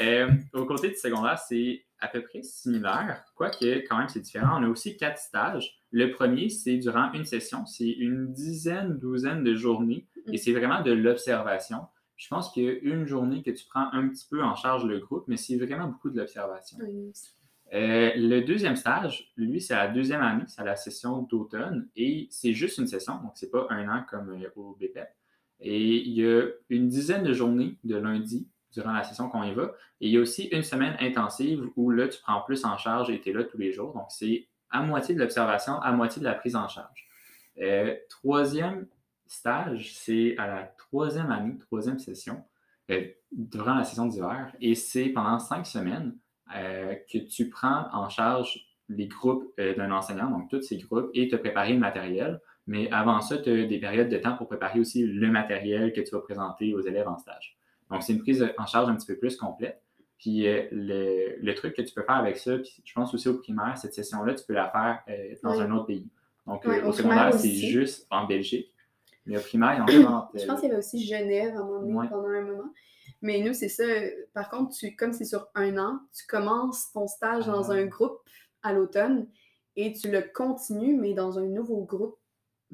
Euh, 0.00 0.30
au 0.54 0.64
côté 0.64 0.88
du 0.88 0.96
secondaire, 0.96 1.38
c'est 1.38 1.84
à 2.00 2.08
peu 2.08 2.22
près 2.22 2.42
similaire, 2.42 3.22
quoique 3.36 3.86
quand 3.86 3.98
même 3.98 4.08
c'est 4.08 4.20
différent. 4.20 4.58
On 4.58 4.64
a 4.64 4.68
aussi 4.68 4.96
quatre 4.96 5.18
stages. 5.18 5.78
Le 5.90 6.10
premier, 6.10 6.48
c'est 6.48 6.78
durant 6.78 7.12
une 7.12 7.24
session, 7.24 7.66
c'est 7.66 7.90
une 7.90 8.32
dizaine, 8.32 8.98
douzaine 8.98 9.44
de 9.44 9.54
journées, 9.54 10.08
et 10.32 10.38
c'est 10.38 10.52
vraiment 10.52 10.80
de 10.80 10.92
l'observation. 10.92 11.86
Je 12.16 12.28
pense 12.28 12.50
qu'il 12.52 12.64
y 12.64 12.68
a 12.68 12.72
une 12.72 13.06
journée 13.06 13.42
que 13.42 13.50
tu 13.50 13.66
prends 13.68 13.92
un 13.92 14.08
petit 14.08 14.26
peu 14.28 14.42
en 14.42 14.54
charge 14.56 14.84
le 14.86 14.98
groupe, 14.98 15.24
mais 15.28 15.36
c'est 15.36 15.56
vraiment 15.56 15.88
beaucoup 15.88 16.10
de 16.10 16.18
l'observation. 16.18 16.78
Oui. 16.80 17.12
Euh, 17.74 18.12
le 18.16 18.40
deuxième 18.42 18.76
stage, 18.76 19.32
lui, 19.36 19.60
c'est 19.60 19.74
la 19.74 19.88
deuxième 19.88 20.20
année, 20.20 20.44
c'est 20.46 20.60
à 20.60 20.64
la 20.64 20.76
session 20.76 21.22
d'automne 21.22 21.88
et 21.96 22.28
c'est 22.30 22.52
juste 22.52 22.76
une 22.78 22.86
session, 22.86 23.14
donc 23.22 23.32
c'est 23.34 23.50
pas 23.50 23.66
un 23.70 23.88
an 23.88 24.04
comme 24.08 24.30
euh, 24.30 24.48
au 24.56 24.76
BPEP. 24.78 25.08
Et 25.60 25.96
il 25.96 26.12
y 26.12 26.26
a 26.26 26.48
une 26.68 26.88
dizaine 26.88 27.22
de 27.22 27.32
journées 27.32 27.78
de 27.84 27.96
lundi 27.96 28.48
durant 28.72 28.92
la 28.92 29.04
session 29.04 29.30
qu'on 29.30 29.44
y 29.44 29.54
va. 29.54 29.72
Et 30.00 30.08
il 30.08 30.12
y 30.12 30.18
a 30.18 30.20
aussi 30.20 30.46
une 30.46 30.62
semaine 30.62 30.96
intensive 31.00 31.64
où 31.76 31.90
là, 31.90 32.08
tu 32.08 32.20
prends 32.20 32.42
plus 32.42 32.64
en 32.64 32.76
charge 32.76 33.10
et 33.10 33.20
tu 33.20 33.30
es 33.30 33.32
là 33.32 33.44
tous 33.44 33.58
les 33.58 33.72
jours. 33.72 33.94
Donc, 33.94 34.06
c'est 34.08 34.48
à 34.70 34.82
moitié 34.82 35.14
de 35.14 35.20
l'observation, 35.20 35.78
à 35.80 35.92
moitié 35.92 36.20
de 36.20 36.24
la 36.24 36.34
prise 36.34 36.56
en 36.56 36.68
charge. 36.68 37.06
Euh, 37.60 37.94
troisième 38.08 38.86
stage, 39.26 39.94
c'est 39.94 40.34
à 40.36 40.46
la 40.48 40.62
troisième 40.64 41.30
année, 41.30 41.56
troisième 41.58 41.98
session, 41.98 42.42
durant 43.30 43.74
la 43.74 43.84
session 43.84 44.06
d'hiver. 44.06 44.52
Et 44.60 44.74
c'est 44.74 45.10
pendant 45.10 45.38
cinq 45.38 45.64
semaines 45.66 46.16
euh, 46.56 46.94
que 47.12 47.18
tu 47.18 47.48
prends 47.48 47.86
en 47.92 48.08
charge 48.08 48.66
les 48.88 49.06
groupes 49.06 49.52
euh, 49.58 49.74
d'un 49.74 49.90
enseignant, 49.90 50.30
donc 50.30 50.50
tous 50.50 50.62
ces 50.62 50.76
groupes, 50.78 51.10
et 51.14 51.28
te 51.28 51.36
préparer 51.36 51.72
le 51.72 51.78
matériel. 51.78 52.40
Mais 52.66 52.90
avant 52.92 53.20
ça, 53.20 53.38
tu 53.38 53.50
as 53.50 53.66
des 53.66 53.78
périodes 53.80 54.08
de 54.08 54.18
temps 54.18 54.36
pour 54.36 54.46
préparer 54.46 54.78
aussi 54.78 55.04
le 55.04 55.30
matériel 55.30 55.92
que 55.92 56.00
tu 56.00 56.10
vas 56.12 56.20
présenter 56.20 56.74
aux 56.74 56.80
élèves 56.80 57.08
en 57.08 57.18
stage. 57.18 57.56
Donc, 57.90 58.02
c'est 58.02 58.12
une 58.12 58.20
prise 58.20 58.46
en 58.56 58.66
charge 58.66 58.88
un 58.88 58.94
petit 58.94 59.06
peu 59.06 59.16
plus 59.16 59.36
complète. 59.36 59.82
Puis 60.18 60.46
euh, 60.46 60.62
le, 60.70 61.36
le, 61.42 61.54
truc 61.54 61.74
que 61.74 61.82
tu 61.82 61.92
peux 61.92 62.04
faire 62.04 62.14
avec 62.14 62.36
ça, 62.36 62.56
puis 62.56 62.80
je 62.84 62.92
pense 62.94 63.12
aussi 63.12 63.28
au 63.28 63.38
primaire, 63.38 63.76
cette 63.76 63.92
session-là, 63.92 64.34
tu 64.34 64.44
peux 64.46 64.54
la 64.54 64.70
faire 64.70 65.00
euh, 65.08 65.34
dans 65.42 65.56
Oui. 65.56 65.62
un 65.62 65.70
autre 65.72 65.86
pays. 65.86 66.08
Donc, 66.46 66.64
au 66.64 66.92
secondaire, 66.92 67.34
c'est 67.34 67.52
juste 67.52 68.06
en 68.10 68.26
Belgique. 68.26 68.72
Mais 69.26 69.36
au 69.36 69.40
primaire, 69.40 69.84
il 69.88 70.00
y 70.00 70.04
en 70.04 70.12
a 70.12 70.30
Je 70.34 70.44
pense 70.46 70.60
qu'il 70.60 70.68
y 70.68 70.72
avait 70.72 70.78
aussi 70.78 71.04
Genève 71.04 71.56
à 71.56 71.60
un 71.60 71.64
moment 71.64 71.80
donné 71.80 72.08
pendant 72.08 72.28
un 72.28 72.40
moment. 72.42 72.72
Mais 73.22 73.40
nous, 73.40 73.54
c'est 73.54 73.68
ça. 73.68 73.84
Par 74.34 74.50
contre, 74.50 74.74
tu, 74.76 74.94
comme 74.96 75.12
c'est 75.12 75.24
sur 75.24 75.48
un 75.54 75.78
an, 75.78 76.00
tu 76.16 76.26
commences 76.26 76.90
ton 76.92 77.06
stage 77.06 77.46
dans 77.46 77.70
Ah. 77.70 77.74
un 77.74 77.86
groupe 77.86 78.18
à 78.62 78.72
l'automne 78.72 79.28
et 79.76 79.92
tu 79.92 80.10
le 80.10 80.20
continues, 80.22 80.96
mais 80.96 81.14
dans 81.14 81.38
un 81.38 81.46
nouveau 81.46 81.82
groupe 81.84 82.18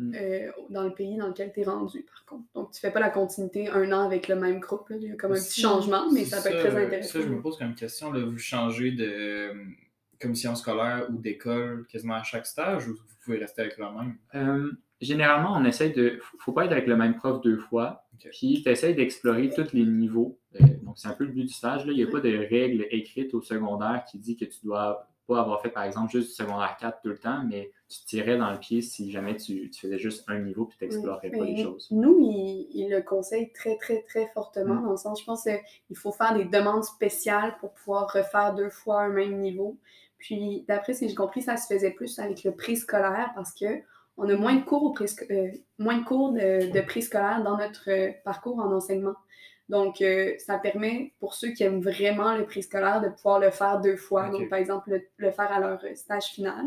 Mm. 0.01 0.15
euh, 0.15 0.53
dans 0.71 0.85
le 0.85 0.95
pays 0.95 1.17
dans 1.17 1.27
lequel 1.27 1.53
tu 1.53 1.61
es 1.61 1.65
rendu, 1.65 2.03
par 2.05 2.25
contre. 2.25 2.45
Donc, 2.55 2.71
tu 2.71 2.79
fais 2.81 2.93
pas 2.93 3.01
la 3.01 3.11
continuité 3.11 3.69
un 3.69 3.91
an 3.91 4.05
avec 4.07 4.29
le 4.29 4.37
même 4.37 4.61
groupe. 4.61 4.89
là. 4.91 4.97
Il 4.97 5.03
y 5.09 5.11
a 5.11 5.17
comme 5.17 5.33
un 5.33 5.35
petit 5.35 5.61
changement, 5.61 6.09
mais 6.13 6.25
ça 6.25 6.41
peut 6.41 6.55
être 6.55 6.69
très 6.69 6.77
euh, 6.77 6.87
intéressant. 6.87 7.15
Ça, 7.15 7.21
je 7.21 7.29
me 7.29 7.41
pose 7.43 7.59
comme 7.59 7.75
question, 7.75 8.13
là, 8.13 8.25
vous 8.25 8.39
changez 8.39 8.93
de 8.93 9.05
euh, 9.05 9.55
commission 10.21 10.55
scolaire 10.55 11.09
ou 11.11 11.19
d'école 11.19 11.85
quasiment 11.89 12.15
à 12.15 12.23
chaque 12.23 12.47
stage 12.47 12.87
ou 12.87 12.93
vous 12.93 13.17
pouvez 13.25 13.39
rester 13.39 13.63
avec 13.63 13.77
la 13.77 13.91
même? 13.91 14.17
Euh, 14.37 14.71
généralement, 15.01 15.55
on 15.57 15.65
essaye 15.65 15.93
de. 15.93 16.21
faut 16.39 16.53
pas 16.53 16.67
être 16.67 16.73
avec 16.73 16.87
le 16.87 16.95
même 16.97 17.17
prof 17.17 17.41
deux 17.41 17.59
fois. 17.59 18.08
Puis, 18.31 18.63
tu 18.63 18.69
essaies 18.71 18.95
d'explorer 18.95 19.51
tous 19.51 19.73
les 19.73 19.85
niveaux. 19.85 20.39
Euh, 20.61 20.67
donc, 20.83 20.99
c'est 20.99 21.09
un 21.09 21.13
peu 21.13 21.25
le 21.25 21.33
but 21.33 21.45
du 21.45 21.53
stage. 21.53 21.87
là. 21.87 21.93
Il 21.93 21.97
n'y 21.97 22.03
a 22.03 22.07
pas 22.11 22.21
de 22.21 22.37
règle 22.37 22.87
écrite 22.91 23.35
au 23.35 23.41
secondaire 23.41 24.05
qui 24.11 24.19
dit 24.19 24.37
que 24.37 24.45
tu 24.45 24.59
dois 24.65 25.09
pas 25.27 25.41
avoir 25.41 25.61
fait, 25.61 25.69
par 25.69 25.83
exemple, 25.85 26.11
juste 26.11 26.29
du 26.29 26.35
secondaire 26.35 26.75
4 26.81 27.03
tout 27.03 27.09
le 27.11 27.19
temps, 27.19 27.43
mais 27.47 27.71
tu 27.87 28.01
te 28.01 28.07
tirais 28.07 28.39
dans 28.39 28.51
le 28.51 28.59
pied 28.59 28.81
si 28.81 29.11
jamais 29.11 29.37
tu, 29.37 29.69
tu 29.69 29.81
faisais 29.81 29.99
juste 29.99 30.25
un 30.27 30.39
niveau 30.39 30.65
puis 30.65 30.79
tu 30.79 30.85
n'explorais 30.85 31.29
pas 31.31 31.45
les 31.45 31.63
choses. 31.63 31.87
Nous, 31.91 32.19
il, 32.23 32.67
il 32.73 32.89
le 32.91 33.03
conseille 33.03 33.53
très, 33.53 33.77
très, 33.77 34.03
très 34.09 34.27
fortement, 34.33 34.77
Mm. 34.77 34.85
dans 34.85 34.91
le 34.93 34.97
sens, 34.97 35.21
je 35.21 35.27
pense 35.27 35.45
qu'il 35.45 35.97
faut 35.99 36.13
faire 36.13 36.35
des 36.35 36.47
demandes 36.47 36.85
spéciales 36.85 37.57
pour 37.61 37.73
pouvoir 37.75 38.11
refaire 38.11 38.55
deux 38.55 38.71
fois 38.71 39.03
un 39.03 39.11
même 39.11 39.39
niveau. 39.41 39.77
Puis, 40.17 40.65
d'après 40.67 40.95
ce 40.95 41.01
que 41.01 41.09
j'ai 41.09 41.15
compris, 41.15 41.43
ça 41.43 41.59
se 41.59 41.73
faisait 41.73 41.91
plus 41.93 42.19
avec 42.19 42.43
le 42.45 42.53
préscolaire 42.53 43.31
parce 43.35 43.53
que 43.53 43.67
on 44.19 44.29
a 44.29 44.35
moins 44.35 44.57
de 44.57 44.65
cours, 44.65 44.95
au 45.01 45.05
euh, 45.31 45.51
moins 45.79 45.99
de, 45.99 46.05
cours 46.05 46.33
de, 46.33 46.73
de 46.73 46.81
préscolaire 46.81 47.43
dans 47.45 47.57
notre 47.57 47.89
euh, 47.89 48.13
parcours 48.25 48.59
en 48.59 48.71
enseignement. 48.73 49.15
Donc, 49.69 50.01
euh, 50.01 50.35
ça 50.39 50.59
permet 50.59 51.15
pour 51.21 51.35
ceux 51.35 51.51
qui 51.53 51.63
aiment 51.63 51.81
vraiment 51.81 52.37
le 52.37 52.45
préscolaire 52.45 53.01
de 53.01 53.09
pouvoir 53.09 53.39
le 53.39 53.51
faire 53.51 53.81
deux 53.81 53.97
fois. 53.97 54.29
Donc, 54.29 54.49
par 54.49 54.59
exemple, 54.59 54.91
le, 54.91 55.03
le 55.19 55.31
faire 55.31 55.53
à 55.53 55.61
leur 55.61 55.81
stage 55.95 56.25
final. 56.25 56.67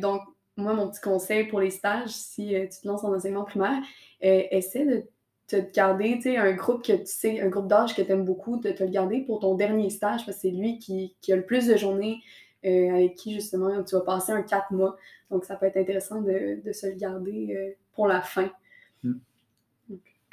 Donc, 0.00 0.20
moi, 0.58 0.74
mon 0.74 0.90
petit 0.90 1.00
conseil 1.00 1.44
pour 1.44 1.60
les 1.60 1.70
stages, 1.70 2.10
si 2.10 2.48
tu 2.48 2.80
te 2.82 2.86
lances 2.86 3.02
en 3.02 3.14
enseignement 3.14 3.44
primaire, 3.44 3.82
essaie 4.20 4.84
de 4.84 5.04
te 5.46 5.56
garder, 5.56 6.16
tu 6.16 6.22
sais, 6.22 6.36
un 6.36 6.52
groupe 6.52 6.84
que 6.84 6.92
tu 6.92 7.06
sais, 7.06 7.40
un 7.40 7.48
groupe 7.48 7.68
d'âge 7.68 7.94
que 7.94 8.02
tu 8.02 8.12
aimes 8.12 8.26
beaucoup, 8.26 8.58
de 8.58 8.70
te 8.70 8.82
le 8.82 8.90
garder 8.90 9.22
pour 9.22 9.40
ton 9.40 9.54
dernier 9.54 9.88
stage, 9.88 10.26
parce 10.26 10.36
que 10.36 10.42
c'est 10.42 10.50
lui 10.50 10.78
qui, 10.78 11.16
qui 11.22 11.32
a 11.32 11.36
le 11.36 11.46
plus 11.46 11.66
de 11.66 11.76
journées 11.78 12.20
euh, 12.64 12.94
avec 12.94 13.14
qui, 13.14 13.34
justement, 13.34 13.82
tu 13.82 13.94
vas 13.94 14.02
passer 14.02 14.32
un 14.32 14.42
quatre 14.42 14.70
mois. 14.72 14.96
Donc, 15.30 15.44
ça 15.44 15.56
peut 15.56 15.66
être 15.66 15.76
intéressant 15.76 16.20
de, 16.20 16.60
de 16.64 16.72
se 16.72 16.86
le 16.86 16.94
garder 16.94 17.54
euh, 17.56 17.72
pour 17.94 18.06
la 18.06 18.22
fin. 18.22 18.50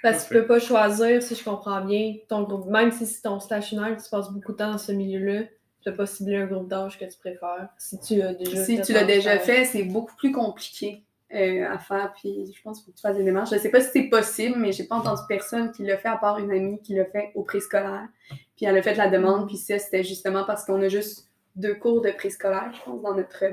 Parce 0.02 0.24
que 0.24 0.34
tu 0.34 0.40
peux 0.40 0.48
pas 0.48 0.60
choisir, 0.60 1.22
si 1.22 1.36
je 1.36 1.44
comprends 1.44 1.82
bien, 1.82 2.16
ton 2.28 2.44
groupe. 2.44 2.68
Même 2.68 2.92
si 2.92 3.06
c'est 3.06 3.22
ton 3.22 3.40
final, 3.40 3.98
tu 4.02 4.10
passes 4.10 4.32
beaucoup 4.32 4.54
de 4.54 4.58
temps 4.58 4.72
dans 4.72 4.78
ce 4.78 4.92
milieu-là, 4.92 5.44
tu 5.44 5.90
peux 5.90 5.96
pas 5.96 6.06
cibler 6.06 6.38
un 6.38 6.46
groupe 6.46 6.68
d'âge 6.68 6.98
que 6.98 7.06
tu 7.06 7.18
préfères. 7.20 7.70
Si 7.78 8.00
tu 8.00 8.22
as 8.22 8.34
déjà 8.34 8.64
Si 8.64 8.82
tu 8.82 8.94
l'as 8.94 9.04
déjà 9.04 9.38
fait, 9.40 9.66
c'est 9.66 9.84
beaucoup 9.84 10.16
plus 10.16 10.32
compliqué 10.32 11.04
euh, 11.34 11.68
à 11.70 11.78
faire. 11.78 12.14
Puis 12.20 12.52
je 12.56 12.62
pense 12.62 12.80
qu'il 12.80 12.86
faut 12.86 12.92
que 12.92 12.98
tu 12.98 13.02
fasses 13.02 13.18
des 13.18 13.24
démarches. 13.24 13.52
Je 13.52 13.58
sais 13.58 13.70
pas 13.70 13.82
si 13.82 13.90
c'est 13.92 14.10
possible, 14.10 14.58
mais 14.58 14.72
j'ai 14.72 14.84
pas 14.84 14.96
entendu 14.96 15.22
personne 15.28 15.72
qui 15.72 15.84
l'a 15.84 15.98
fait 15.98 16.10
à 16.10 16.18
part 16.18 16.40
une 16.40 16.52
amie 16.52 16.82
qui 16.82 16.96
l'a 16.96 17.06
fait 17.06 17.32
au 17.36 17.44
préscolaire. 17.44 18.08
Puis 18.56 18.66
elle 18.66 18.78
a 18.78 18.82
fait 18.82 18.96
la 18.96 19.10
demande. 19.10 19.48
Puis 19.48 19.58
ça, 19.58 19.78
c'était 19.80 20.04
justement 20.04 20.46
parce 20.46 20.66
qu'on 20.66 20.82
a 20.82 20.88
juste 20.88 21.31
deux 21.56 21.76
cours 21.76 22.02
de 22.02 22.12
préscolaire, 22.12 22.72
je 22.74 22.82
pense, 22.84 23.02
dans 23.02 23.16
notre 23.16 23.44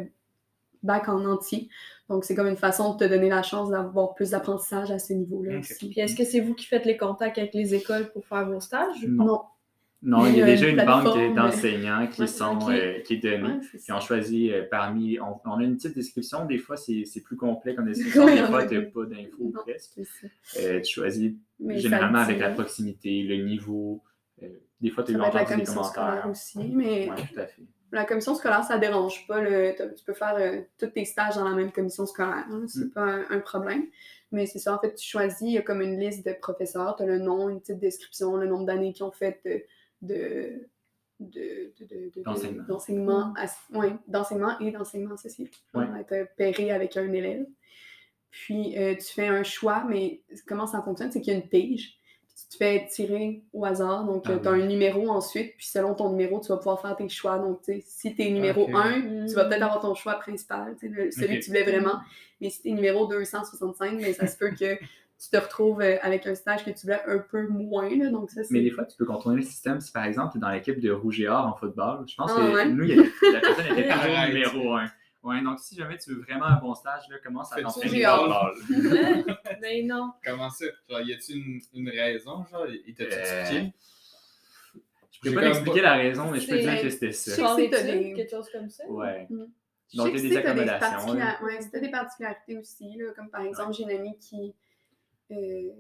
bac 0.82 1.08
en 1.08 1.24
entier. 1.24 1.68
Donc 2.08 2.24
c'est 2.24 2.34
comme 2.34 2.46
une 2.46 2.56
façon 2.56 2.94
de 2.94 2.98
te 2.98 3.04
donner 3.08 3.28
la 3.28 3.42
chance 3.42 3.70
d'avoir 3.70 4.14
plus 4.14 4.30
d'apprentissage 4.30 4.90
à 4.90 4.98
ce 4.98 5.12
niveau-là 5.12 5.58
aussi. 5.58 5.90
Puis 5.90 6.00
est-ce 6.00 6.14
que 6.16 6.24
c'est 6.24 6.40
vous 6.40 6.54
qui 6.54 6.66
faites 6.66 6.84
les 6.86 6.96
contacts 6.96 7.36
avec 7.38 7.52
les 7.54 7.74
écoles 7.74 8.10
pour 8.12 8.26
faire 8.26 8.46
vos 8.48 8.60
stages? 8.60 9.04
Non. 9.06 9.24
Non. 9.24 9.40
Non, 10.00 10.26
il 10.26 10.36
y 10.36 10.42
a 10.42 10.46
déjà 10.46 10.68
une 10.68 10.76
banque 10.84 11.34
d'enseignants 11.34 12.06
qui 12.06 12.20
Ouais, 12.20 12.26
sont 12.28 12.70
euh, 12.70 13.00
qui 13.00 13.14
est 13.14 13.16
donnée. 13.16 13.42
Ouais, 13.54 13.58
c'est 13.62 13.68
Puis 13.78 13.80
ça. 13.80 13.96
on 13.96 14.00
choisit 14.00 14.52
euh, 14.52 14.62
parmi. 14.70 15.18
On, 15.18 15.40
on 15.44 15.58
a 15.58 15.64
une 15.64 15.74
petite 15.74 15.96
description. 15.96 16.44
Des 16.46 16.58
fois, 16.58 16.76
c'est 16.76 17.02
c'est 17.04 17.20
plus 17.20 17.36
complet 17.36 17.74
comme 17.74 17.86
description. 17.86 18.24
Oui, 18.26 18.36
des 18.36 18.44
fois, 18.44 18.60
a 18.60 18.66
tu 18.68 18.76
n'as 18.76 18.82
pas 18.82 19.04
d'infos 19.06 19.52
presque. 19.66 19.98
Euh, 20.60 20.80
tu 20.82 20.92
choisis 20.94 21.32
Mais 21.58 21.78
généralement 21.80 22.20
avec 22.20 22.38
la 22.38 22.50
proximité, 22.50 23.24
le 23.24 23.44
niveau. 23.44 24.00
euh, 24.44 24.46
des 24.80 24.90
fois, 24.90 25.02
tu 25.02 25.16
as 25.16 25.20
entendu 25.20 25.36
des 25.36 25.50
commission 25.50 25.82
scolaire 25.82 26.22
commentaires. 26.22 26.30
aussi, 26.30 26.58
mais 26.72 27.06
tout 27.08 27.40
à 27.40 27.46
fait. 27.46 27.62
La 27.90 28.04
commission 28.04 28.34
scolaire, 28.34 28.64
ça 28.64 28.78
dérange 28.78 29.26
pas. 29.26 29.40
le- 29.40 29.74
tu 29.96 30.04
peux 30.04 30.12
faire 30.14 30.36
euh, 30.36 30.60
tous 30.78 30.88
tes 30.88 31.04
stages 31.04 31.36
dans 31.36 31.48
la 31.48 31.54
même 31.54 31.72
commission 31.72 32.04
scolaire. 32.06 32.44
hein, 32.50 32.64
c'est 32.66 32.84
Mm. 32.86 32.90
pas 32.90 33.02
un, 33.02 33.24
un 33.30 33.40
problème. 33.40 33.86
Mais 34.30 34.44
c'est 34.46 34.58
ça, 34.58 34.74
en 34.74 34.78
fait, 34.78 34.94
tu 34.94 35.08
choisis, 35.08 35.40
il 35.40 35.52
y 35.52 35.58
a 35.58 35.62
comme 35.62 35.80
une 35.80 35.98
liste 35.98 36.26
de 36.26 36.32
professeurs, 36.34 36.96
tu 36.96 37.02
as 37.02 37.06
le 37.06 37.18
nom, 37.18 37.48
une 37.48 37.60
petite 37.60 37.78
description, 37.78 38.36
le 38.36 38.46
nombre 38.46 38.66
d'années 38.66 38.92
qu'ils 38.92 39.04
ont 39.04 39.10
fait 39.10 39.40
de, 39.46 39.62
de, 40.02 40.68
de, 41.20 41.72
de- 41.80 41.86
de- 41.86 42.10
de- 42.14 42.22
D'enseignement. 42.22 42.64
d'enseignement 42.68 43.34
ouais, 43.72 43.96
d'enseignement 44.06 44.58
et 44.60 44.70
d'enseignement 44.70 45.14
associé. 45.14 45.50
Ouais. 45.74 45.84
On 45.88 45.92
va 45.92 46.00
être 46.00 46.34
pairé 46.36 46.70
avec 46.70 46.96
un 46.98 47.10
élève. 47.12 47.46
Puis 48.30 48.76
euh, 48.78 48.94
tu 48.96 49.14
fais 49.14 49.26
un 49.28 49.42
choix, 49.42 49.84
mais 49.88 50.20
comment 50.46 50.66
ça 50.66 50.82
fonctionne? 50.82 51.10
C'est 51.10 51.22
qu'il 51.22 51.32
y 51.32 51.36
a 51.36 51.40
une 51.40 51.48
pige. 51.48 51.97
Tu 52.40 52.46
te 52.56 52.56
fais 52.64 52.86
tirer 52.88 53.42
au 53.52 53.64
hasard. 53.64 54.04
Donc, 54.04 54.22
Ah 54.26 54.38
tu 54.40 54.46
as 54.48 54.52
oui. 54.52 54.62
un 54.62 54.66
numéro 54.66 55.08
ensuite. 55.10 55.54
Puis 55.56 55.66
selon 55.66 55.94
ton 55.94 56.10
numéro, 56.10 56.40
tu 56.40 56.48
vas 56.48 56.56
pouvoir 56.56 56.80
faire 56.80 56.94
tes 56.96 57.08
choix. 57.08 57.38
Donc, 57.38 57.62
tu 57.62 57.72
sais, 57.74 57.84
si 57.86 58.14
tu 58.14 58.22
es 58.22 58.30
numéro 58.30 58.62
Ok. 58.62 58.70
1, 58.74 59.26
tu 59.26 59.34
vas 59.34 59.44
peut-être 59.46 59.62
avoir 59.62 59.80
ton 59.80 59.94
choix 59.96 60.14
principal, 60.14 60.76
tu 60.78 60.88
sais, 60.88 60.92
le- 60.94 61.10
celui 61.10 61.40
que 61.40 61.44
tu 61.44 61.50
voulais 61.50 61.64
vraiment. 61.64 61.98
Mais 62.40 62.50
si 62.50 62.62
tu 62.62 62.68
es 62.68 62.72
numéro 62.72 63.06
265, 63.08 63.94
mais 63.94 64.12
ça 64.12 64.28
se 64.28 64.36
peut 64.38 64.50
que 64.50 64.76
tu 65.20 65.30
te 65.32 65.36
retrouves 65.36 65.80
euh, 65.80 65.96
avec 66.02 66.28
un 66.28 66.36
stage 66.36 66.64
que 66.64 66.70
tu 66.70 66.82
voulais 66.86 67.00
un 67.08 67.18
peu 67.18 67.48
moins. 67.48 67.90
là. 67.90 68.08
donc, 68.10 68.30
ça. 68.30 68.42
Mais 68.50 68.60
des 68.60 68.70
fois, 68.70 68.84
tu 68.84 68.96
peux 68.96 69.04
contourner 69.04 69.38
le 69.38 69.42
système. 69.42 69.80
Si 69.80 69.90
par 69.90 70.04
exemple, 70.04 70.30
tu 70.32 70.38
es 70.38 70.40
dans 70.40 70.50
l'équipe 70.50 70.78
de 70.78 70.92
Rouge 70.92 71.20
et 71.20 71.26
Or 71.28 71.44
en 71.44 71.54
football, 71.56 72.04
je 72.06 72.14
pense 72.14 72.30
Ah, 72.36 72.40
que 72.40 72.54
ouais? 72.54 72.68
nous, 72.68 72.84
il 72.84 72.90
y 72.90 73.00
a- 73.00 73.32
la 73.32 73.40
personne 73.40 73.66
était 73.76 73.88
toujours 73.88 74.28
numéro 74.28 74.74
1. 74.76 74.84
Ouais, 75.22 75.42
donc 75.42 75.58
si 75.58 75.74
jamais 75.74 75.98
tu 75.98 76.14
veux 76.14 76.20
vraiment 76.22 76.44
un 76.46 76.56
bon 76.60 76.74
stage, 76.74 77.02
là, 77.10 77.16
commence 77.18 77.52
à 77.52 77.60
t'entraîner 77.60 78.04
football. 78.04 78.54
Mais 79.60 79.82
non. 79.82 80.12
Comment 80.24 80.48
ça? 80.48 80.64
Genre, 80.88 81.00
y 81.00 81.12
a-t-il 81.12 81.36
une, 81.44 81.60
une 81.74 81.90
raison? 81.90 82.44
Genre, 82.50 82.66
il 82.86 82.94
t'a 82.94 83.04
Euh, 83.04 83.40
expliqué? 83.40 83.72
Je 85.10 85.30
peux 85.30 85.34
pas 85.34 85.42
t'expliquer 85.42 85.80
la 85.80 85.94
raison, 85.96 86.30
mais 86.30 86.38
je 86.38 86.48
peux 86.48 86.58
dire 86.60 86.80
que 86.80 86.88
c'était 86.90 87.08
Je 87.08 87.12
ça. 87.12 87.56
donné. 87.56 88.14
quelque 88.14 88.30
chose 88.30 88.48
comme 88.52 88.70
ça? 88.70 88.86
Ouais. 88.86 89.26
Je 89.92 89.96
Donc, 89.96 90.10
il 90.14 90.14
y 90.14 90.26
a 90.26 90.28
des 90.28 90.36
accommodations, 90.36 91.12
ouais, 91.12 91.58
t'as 91.72 91.80
des 91.80 91.90
particularités 91.90 92.56
aussi, 92.56 92.96
là, 92.96 93.06
comme 93.16 93.28
par 93.28 93.40
exemple, 93.40 93.72
j'ai 93.72 93.82
une 93.82 93.90
amie 93.90 94.16
qui. 94.20 94.54
euh, 95.32 95.70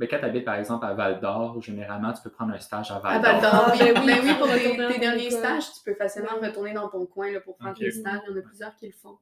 Ben, 0.00 0.08
quand 0.08 0.18
tu 0.18 0.24
habites 0.24 0.46
par 0.46 0.54
exemple 0.54 0.86
à 0.86 0.94
Val 0.94 1.20
d'Or, 1.20 1.60
généralement, 1.60 2.10
tu 2.14 2.22
peux 2.22 2.30
prendre 2.30 2.54
un 2.54 2.58
stage 2.58 2.90
à 2.90 2.96
À 2.96 3.00
Val 3.00 3.20
Val 3.20 3.40
d'Or. 3.42 3.52
d'Or, 3.52 3.64
Ah, 3.66 3.72
oui, 3.72 3.78
ben 3.78 3.94
ben 3.94 4.02
oui, 4.06 4.18
oui, 4.24 4.34
pour 4.38 4.46
tes, 4.48 4.98
derniers 4.98 5.30
stages, 5.30 5.74
tu 5.74 5.80
peux 5.84 5.92
facilement 5.94 6.30
Oui. 6.40 6.48
retourner 6.48 6.72
dans 6.72 6.88
ton 6.88 7.04
coin 7.04 7.30
là, 7.30 7.40
pour 7.42 7.58
faire 7.58 7.72
Ok. 7.72 7.80
tes 7.80 7.90
stages. 7.90 8.20
Il 8.26 8.30
y 8.30 8.34
en 8.34 8.38
a 8.38 8.42
plusieurs 8.42 8.74
qui 8.76 8.86
le 8.86 8.92
font. 8.92 9.18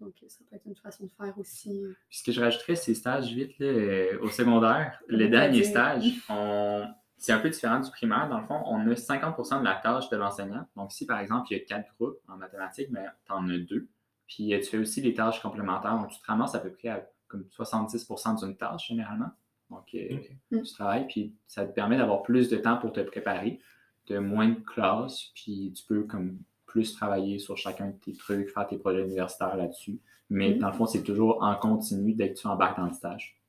Donc, 0.00 0.14
ça 0.26 0.38
peut 0.48 0.56
être 0.56 0.64
une 0.64 0.74
façon 0.74 1.04
de 1.04 1.10
faire 1.10 1.38
aussi. 1.38 1.82
Puis 2.08 2.18
ce 2.18 2.24
que 2.24 2.32
je 2.32 2.40
rajouterais, 2.40 2.76
ces 2.76 2.94
stages 2.94 3.30
vite 3.30 3.58
là, 3.58 3.66
euh, 3.66 4.18
au 4.22 4.30
secondaire, 4.30 4.98
les 5.10 5.28
derniers 5.28 5.64
stages, 5.64 6.10
on... 6.30 6.86
c'est 7.18 7.32
un 7.32 7.38
peu 7.40 7.50
différent 7.50 7.80
du 7.80 7.90
primaire. 7.90 8.26
Dans 8.30 8.40
le 8.40 8.46
fond, 8.46 8.62
on 8.64 8.90
a 8.90 8.94
50% 8.94 9.60
de 9.60 9.64
la 9.64 9.74
tâche 9.74 10.08
de 10.08 10.16
l'enseignant. 10.16 10.66
Donc, 10.76 10.92
si 10.92 11.04
par 11.04 11.18
exemple, 11.18 11.48
il 11.50 11.58
y 11.58 11.60
a 11.60 11.64
quatre 11.66 11.90
groupes 11.98 12.16
en 12.26 12.38
mathématiques, 12.38 12.90
ben, 12.90 13.12
tu 13.26 13.32
en 13.32 13.46
as 13.50 13.58
deux. 13.58 13.86
Puis 14.28 14.54
euh, 14.54 14.60
tu 14.60 14.70
fais 14.70 14.78
aussi 14.78 15.02
les 15.02 15.12
tâches 15.12 15.42
complémentaires. 15.42 15.98
Donc, 15.98 16.08
tu 16.08 16.18
te 16.18 16.26
ramasses 16.26 16.54
à 16.54 16.60
peu 16.60 16.72
près 16.72 16.88
à 16.88 17.06
comme 17.28 17.44
70% 17.54 18.40
d'une 18.40 18.56
tâche 18.56 18.88
généralement. 18.88 19.30
Donc, 19.70 19.86
euh. 19.94 20.18
Mm. 20.50 20.62
tu 20.62 20.72
travailles, 20.72 21.06
puis 21.06 21.34
ça 21.46 21.64
te 21.64 21.72
permet 21.72 21.96
d'avoir 21.96 22.22
plus 22.22 22.48
de 22.48 22.56
temps 22.56 22.76
pour 22.76 22.92
te 22.92 23.00
préparer, 23.00 23.60
de 24.08 24.18
moins 24.18 24.48
de 24.48 24.60
classes, 24.60 25.30
puis 25.34 25.72
tu 25.74 25.84
peux 25.86 26.02
comme 26.04 26.38
plus 26.66 26.92
travailler 26.94 27.38
sur 27.38 27.56
chacun 27.56 27.88
de 27.88 27.96
tes 27.96 28.12
trucs, 28.12 28.50
faire 28.50 28.66
tes 28.66 28.78
projets 28.78 29.02
universitaires 29.02 29.56
là-dessus. 29.56 30.00
Mais 30.30 30.54
Mm. 30.54 30.58
dans 30.58 30.66
le 30.68 30.72
fond, 30.74 30.86
c'est 30.86 31.02
toujours 31.02 31.42
en 31.42 31.54
continu 31.56 32.14
dès 32.14 32.32
que 32.32 32.38
tu 32.38 32.46
embarques 32.46 32.78
dans 32.78 32.86
le 32.86 32.92
stage. 32.92 33.40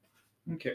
OK. 0.52 0.70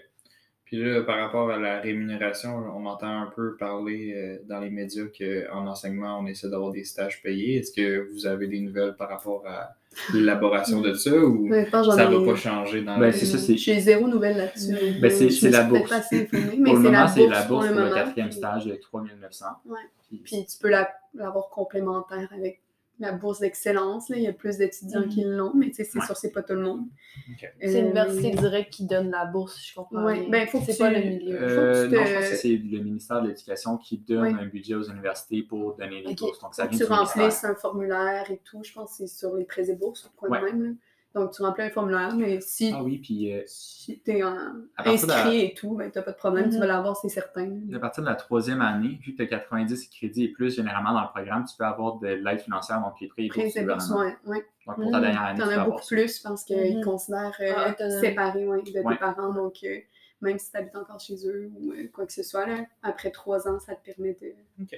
Puis 0.71 0.79
là, 0.85 1.01
par 1.03 1.19
rapport 1.19 1.51
à 1.51 1.59
la 1.59 1.81
rémunération, 1.81 2.55
on 2.77 2.87
entend 2.87 3.23
un 3.23 3.33
peu 3.35 3.57
parler 3.57 4.13
euh, 4.15 4.37
dans 4.49 4.61
les 4.61 4.71
médias 4.71 5.07
qu'en 5.07 5.67
enseignement, 5.67 6.21
on 6.21 6.27
essaie 6.29 6.49
d'avoir 6.49 6.71
des 6.71 6.85
stages 6.85 7.21
payés. 7.23 7.57
Est-ce 7.57 7.73
que 7.73 8.09
vous 8.13 8.25
avez 8.29 8.47
des 8.47 8.61
nouvelles 8.61 8.95
par 8.95 9.09
rapport 9.09 9.43
à 9.49 9.75
l'élaboration 10.15 10.81
de 10.81 10.95
ça 10.95 11.13
ou 11.13 11.49
Ouais, 11.49 11.65
ça 11.69 11.81
ai- 11.81 12.15
va 12.17 12.25
pas 12.25 12.37
changer 12.37 12.83
dans 12.83 12.95
Ben, 12.99 13.07
la 13.07 13.13
c'est 13.13 13.27
ça, 13.27 13.39
c'est- 13.39 13.57
J'ai 13.57 13.81
zéro 13.81 14.07
nouvelle 14.07 14.37
là-dessus. 14.37 14.77
Ben, 15.01 15.11
c'est- 15.11 15.51
la 15.51 15.65
bourse. 15.65 15.91
pas 15.91 16.01
mais 16.21 16.27
pour 16.27 16.37
le 16.37 16.47
c'est 16.61 16.73
moment, 16.75 16.91
la 16.93 17.09
c'est 17.09 17.21
bourse 17.21 17.31
la 17.33 17.43
bourse 17.47 17.67
pour 17.67 17.75
pour 17.77 17.85
le 17.87 17.95
quatrième 17.95 18.29
puis- 18.29 18.37
stage 18.39 18.67
de 18.67 18.75
3900. 18.77 19.47
Ouais. 19.67 19.79
Puis- 20.09 20.21
Puis 20.25 20.47
tu 20.47 20.57
peux 20.61 20.69
la- 20.71 20.89
l'avoir 21.15 21.49
complémentaire 21.51 22.29
avec 22.33 22.61
la 23.01 23.13
bourse 23.13 23.41
d'excellence. 23.41 24.09
là. 24.09 24.17
Il 24.17 24.23
y 24.23 24.29
a 24.29 24.33
plus 24.33 24.59
d'étudiants 24.59 25.01
Mhm. 25.01 25.09
qui 25.09 25.25
l'ont, 25.25 25.53
mais 25.55 25.69
tu 25.69 25.75
sais, 25.77 25.85
c'est 25.85 25.99
Ouais. 25.99 26.05
sûr, 26.07 26.17
c'est 26.17 26.31
pas 26.31 26.43
tout 26.43 26.53
le 26.55 26.61
monde. 26.63 26.87
Ok. 27.31 27.51
C'est 27.61 27.67
Euh, 27.77 27.81
l'université 27.81 28.31
directe 28.31 28.73
qui 28.73 28.87
donne 28.87 29.11
la 29.11 29.25
bourse, 29.25 29.61
je 29.67 29.75
comprends. 29.75 30.05
Bien. 30.13 30.29
ben, 30.29 30.47
faut 30.47 30.59
que 30.61 30.67
c'est 30.67 30.73
tu- 30.73 30.79
pas 30.79 30.91
le 30.91 31.01
milieu. 31.01 31.37
Euh, 31.43 31.89
tu 31.89 31.95
non, 31.95 32.03
te- 32.03 32.09
je 32.09 32.15
pense 32.15 32.29
que 32.31 32.37
c'est 32.37 32.49
le 32.57 32.79
ministère 32.85 33.23
de 33.23 33.29
l'Éducation 33.29 33.77
qui 33.79 33.99
donne 33.99 34.23
Oui. 34.35 34.37
un 34.41 34.47
budget 34.47 34.75
aux 34.75 34.85
universités 34.85 35.43
pour 35.43 35.77
donner 35.77 36.03
les 36.03 36.15
bourses. 36.15 36.39
Donc, 36.41 36.55
ça 36.55 36.65
Faut 36.65 36.71
que 36.71 36.77
vient 36.77 36.87
tu 36.87 36.93
remplisses 36.93 37.45
un 37.45 37.55
formulaire 37.55 38.31
et 38.31 38.41
tout. 38.45 38.61
Je 38.63 38.73
pense 38.73 38.91
que 38.91 38.97
c'est 38.99 39.07
sur 39.07 39.35
les 39.37 39.45
prêts 39.45 39.69
et 39.71 39.75
bourses 39.75 40.05
ou 40.05 40.09
quoi 40.17 40.29
de 40.29 40.45
Ouais. 40.45 40.53
même. 40.53 40.63
là. 40.65 40.71
Donc, 41.15 41.33
tu 41.33 41.43
remplis 41.43 41.65
un 41.65 41.71
formulaire, 41.71 42.15
mais 42.15 42.41
si, 42.41 42.73
Ah 42.73 42.85
oui, 42.85 42.99
puis 42.99 43.33
euh, 43.35 43.43
si 43.47 44.01
tu 44.05 44.13
es 44.13 44.21
la- 44.21 44.53
inscrit 44.85 45.41
et 45.41 45.55
tout, 45.55 45.75
ben, 45.75 45.91
tu 45.91 46.01
pas 46.01 46.13
de 46.13 46.17
problème, 46.17 46.49
tu 46.49 46.55
Mhm. 46.55 46.61
vas 46.61 46.67
l'avoir, 46.67 46.97
c'est 46.97 47.09
certain. 47.09 47.51
à 47.75 47.79
partir 47.81 48.05
de 48.05 48.09
la 48.09 48.15
troisième 48.15 48.63
année, 48.63 49.01
vu 49.05 49.13
que 49.13 49.17
tu 49.17 49.23
as 49.23 49.27
90 49.27 49.89
crédits 49.89 50.25
et 50.25 50.29
plus 50.29 50.55
généralement 50.55 50.93
dans 50.93 51.03
le 51.03 51.09
programme, 51.09 51.45
tu 51.45 51.57
peux 51.57 51.65
avoir 51.65 51.99
de 51.99 52.07
l'aide 52.07 52.41
financière, 52.41 52.81
donc 52.81 52.95
les 53.01 53.09
prix 53.09 53.27
et 53.27 53.29
bourses, 53.29 53.55
gouvernement. 53.59 53.99
ouais, 54.01 54.17
ouais. 54.27 54.47
Donc, 54.67 54.77
pour 54.77 54.91
ta 54.93 54.99
Mhm. 54.99 55.03
dernière 55.03 55.23
année, 55.23 55.39
T'en 55.41 55.49
tu 55.49 55.55
peux 55.55 55.61
as 55.61 55.65
beaucoup 55.65 55.87
plus 55.89 56.19
parce 56.21 56.45
qu'ils 56.45 56.77
Mhm. 56.77 56.85
considèrent 56.85 57.33
euh, 57.41 57.55
Ah, 57.57 58.01
séparés 58.01 58.47
ouais, 58.47 58.63
de 58.63 58.81
Ouais. 58.85 58.93
tes 58.95 58.99
parents. 59.01 59.33
Donc, 59.35 59.55
euh, 59.65 59.79
même 60.21 60.39
si 60.39 60.51
tu 60.53 60.57
habites 60.59 60.77
encore 60.77 61.01
chez 61.01 61.17
eux 61.27 61.51
ou 61.59 61.73
euh, 61.73 61.89
quoi 61.93 62.07
que 62.07 62.13
ce 62.13 62.23
soit, 62.23 62.47
là, 62.47 62.65
après 62.85 63.11
trois 63.11 63.49
ans, 63.49 63.59
ça 63.59 63.75
te 63.75 63.85
permet 63.85 64.15
de, 64.21 64.33
de 64.59 64.77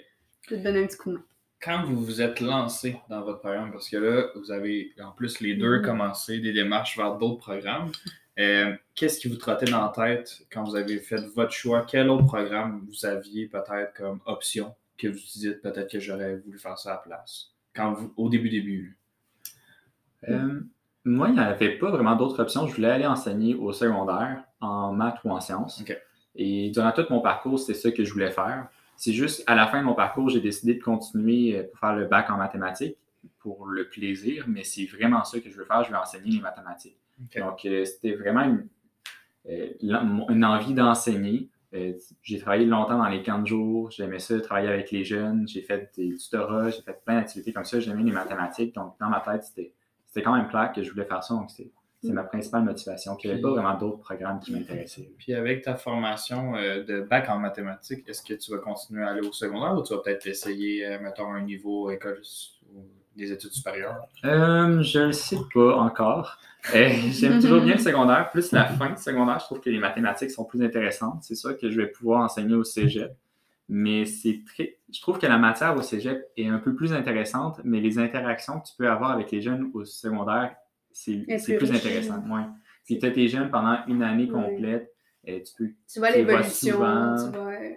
te 0.48 0.54
donner 0.54 0.84
un 0.84 0.86
petit 0.86 0.96
coup 0.96 1.10
de 1.10 1.16
main. 1.16 1.24
Quand 1.62 1.84
vous 1.84 2.04
vous 2.04 2.20
êtes 2.20 2.40
lancé 2.40 3.00
dans 3.08 3.22
votre 3.22 3.38
programme, 3.38 3.70
parce 3.70 3.88
que 3.88 3.96
là, 3.96 4.26
vous 4.34 4.50
avez 4.50 4.92
en 5.00 5.12
plus 5.12 5.40
les 5.40 5.54
deux 5.54 5.78
Mhm. 5.78 5.84
commencé 5.84 6.40
des 6.40 6.52
démarches 6.52 6.96
vers 6.96 7.16
d'autres 7.16 7.38
programmes, 7.38 7.92
euh, 8.38 8.74
qu'est-ce 8.94 9.20
qui 9.20 9.28
vous 9.28 9.36
trottait 9.36 9.70
dans 9.70 9.82
la 9.82 9.92
tête 9.94 10.42
quand 10.50 10.64
vous 10.64 10.74
avez 10.74 10.98
fait 10.98 11.24
votre 11.36 11.52
choix? 11.52 11.86
Quel 11.88 12.10
autre 12.10 12.24
programme 12.26 12.84
vous 12.86 13.06
aviez 13.06 13.46
peut-être 13.46 13.94
comme 13.94 14.20
option 14.26 14.74
que 14.98 15.06
vous 15.06 15.18
dites 15.36 15.62
peut-être 15.62 15.90
que 15.90 16.00
j'aurais 16.00 16.36
voulu 16.36 16.58
faire 16.58 16.76
ça 16.78 16.90
à 16.90 16.92
la 16.94 16.98
place? 16.98 17.52
Quand 17.74 17.92
vous, 17.92 18.12
au 18.16 18.28
début, 18.28 18.50
début. 18.50 18.98
Euh, 20.28 20.60
moi, 21.04 21.28
il 21.28 21.34
n'y 21.34 21.40
avait 21.40 21.78
pas 21.78 21.90
vraiment 21.90 22.16
d'autres 22.16 22.40
options. 22.40 22.66
Je 22.66 22.74
voulais 22.74 22.90
aller 22.90 23.06
enseigner 23.06 23.54
au 23.54 23.72
secondaire 23.72 24.42
en 24.60 24.92
maths 24.92 25.18
ou 25.24 25.30
en 25.30 25.40
sciences. 25.40 25.82
Et 26.34 26.70
durant 26.70 26.92
tout 26.92 27.04
mon 27.10 27.20
parcours, 27.20 27.58
c'est 27.58 27.74
ça 27.74 27.90
que 27.92 28.04
je 28.04 28.12
voulais 28.12 28.30
faire. 28.30 28.68
C'est 29.02 29.12
juste 29.12 29.42
à 29.48 29.56
la 29.56 29.66
fin 29.66 29.80
de 29.80 29.84
mon 29.84 29.94
parcours, 29.94 30.28
j'ai 30.28 30.40
décidé 30.40 30.74
de 30.74 30.80
continuer 30.80 31.58
euh, 31.58 31.64
pour 31.64 31.80
faire 31.80 31.96
le 31.96 32.06
bac 32.06 32.30
en 32.30 32.36
mathématiques 32.36 32.96
pour 33.40 33.66
le 33.66 33.88
plaisir, 33.88 34.44
mais 34.46 34.62
c'est 34.62 34.86
vraiment 34.86 35.24
ça 35.24 35.40
que 35.40 35.50
je 35.50 35.56
veux 35.56 35.64
faire. 35.64 35.82
Je 35.82 35.90
veux 35.90 35.96
enseigner 35.96 36.30
les 36.30 36.40
mathématiques. 36.40 36.96
Donc, 37.36 37.64
euh, 37.64 37.84
c'était 37.84 38.14
vraiment 38.14 38.44
une, 38.44 38.68
euh, 39.50 40.28
une 40.28 40.44
envie 40.44 40.72
d'enseigner. 40.72 41.50
Euh, 41.74 41.94
j'ai 42.22 42.38
travaillé 42.38 42.64
longtemps 42.64 42.96
dans 42.96 43.08
les 43.08 43.24
camps 43.24 43.40
de 43.40 43.46
jour. 43.48 43.90
J'aimais 43.90 44.20
ça, 44.20 44.38
travailler 44.40 44.68
avec 44.68 44.92
les 44.92 45.04
jeunes. 45.04 45.48
J'ai 45.48 45.62
fait 45.62 45.90
des 45.96 46.16
tutorats, 46.16 46.70
j'ai 46.70 46.82
fait 46.82 47.04
plein 47.04 47.16
d'activités 47.16 47.52
comme 47.52 47.64
ça. 47.64 47.80
J'aimais 47.80 48.04
les 48.04 48.12
mathématiques. 48.12 48.72
Donc, 48.72 48.94
dans 49.00 49.08
ma 49.08 49.18
tête, 49.18 49.42
c'était, 49.42 50.22
quand 50.22 50.36
même 50.36 50.46
clair 50.46 50.70
que 50.72 50.84
je 50.84 50.92
voulais 50.92 51.06
faire 51.06 51.24
ça. 51.24 51.34
Donc, 51.34 51.50
c'est 52.02 52.12
ma 52.12 52.24
principale 52.24 52.64
motivation. 52.64 53.14
Puis, 53.16 53.28
il 53.28 53.32
n'y 53.32 53.32
avait 53.34 53.42
pas 53.42 53.50
vraiment 53.50 53.78
d'autres 53.78 54.00
programmes 54.00 54.40
qui 54.40 54.52
m'intéressaient. 54.52 55.10
Puis 55.18 55.34
avec 55.34 55.62
ta 55.62 55.76
formation 55.76 56.56
euh, 56.56 56.82
de 56.82 57.00
bac 57.00 57.28
en 57.28 57.38
mathématiques, 57.38 58.08
est-ce 58.08 58.22
que 58.22 58.34
tu 58.34 58.50
vas 58.50 58.58
continuer 58.58 59.04
à 59.04 59.10
aller 59.10 59.26
au 59.26 59.32
secondaire 59.32 59.74
ou 59.74 59.82
tu 59.82 59.94
vas 59.94 60.00
peut-être 60.00 60.26
essayer, 60.26 60.84
euh, 60.86 60.98
mettons, 61.00 61.32
un 61.32 61.42
niveau 61.42 61.90
école 61.90 62.20
ou 62.74 62.84
des 63.16 63.32
études 63.32 63.52
supérieures? 63.52 64.06
Euh, 64.24 64.82
je 64.82 64.98
ne 64.98 65.12
sais 65.12 65.38
pas 65.52 65.76
encore. 65.76 66.38
Euh, 66.74 66.88
j'aime 67.10 67.40
toujours 67.40 67.60
bien 67.60 67.74
le 67.74 67.80
secondaire. 67.80 68.30
Plus 68.30 68.52
la 68.52 68.66
fin 68.66 68.90
du 68.90 69.00
secondaire, 69.00 69.38
je 69.40 69.44
trouve 69.44 69.60
que 69.60 69.70
les 69.70 69.78
mathématiques 69.78 70.30
sont 70.30 70.44
plus 70.44 70.62
intéressantes. 70.62 71.22
C'est 71.22 71.34
sûr 71.34 71.56
que 71.58 71.70
je 71.70 71.80
vais 71.80 71.88
pouvoir 71.88 72.22
enseigner 72.22 72.54
au 72.54 72.64
cégep. 72.64 73.12
Mais 73.68 74.04
c'est 74.04 74.42
très. 74.44 74.78
Je 74.92 75.00
trouve 75.00 75.18
que 75.18 75.26
la 75.26 75.38
matière 75.38 75.76
au 75.76 75.82
cégep 75.82 76.26
est 76.36 76.48
un 76.48 76.58
peu 76.58 76.74
plus 76.74 76.92
intéressante, 76.92 77.60
mais 77.64 77.80
les 77.80 77.98
interactions 77.98 78.60
que 78.60 78.66
tu 78.66 78.74
peux 78.76 78.88
avoir 78.88 79.12
avec 79.12 79.30
les 79.30 79.40
jeunes 79.40 79.70
au 79.72 79.84
secondaire, 79.84 80.54
c'est 80.92 81.56
plus 81.56 81.72
intéressant. 81.72 82.18
Ouais. 82.28 82.42
Puis 82.84 82.98
tu 82.98 83.06
as 83.06 83.10
tes 83.10 83.28
jeunes 83.28 83.50
pendant 83.50 83.78
une 83.86 84.02
année 84.02 84.30
Ouais. 84.30 84.50
complète. 84.50 84.92
et 85.24 85.42
tu 85.42 85.52
peux. 85.56 85.68
Tu 85.92 85.98
vois 86.00 86.10
l'évolution, 86.10 86.72
souvent. 86.74 87.14
tu 87.16 87.38
vois. 87.38 87.52
euh, 87.52 87.70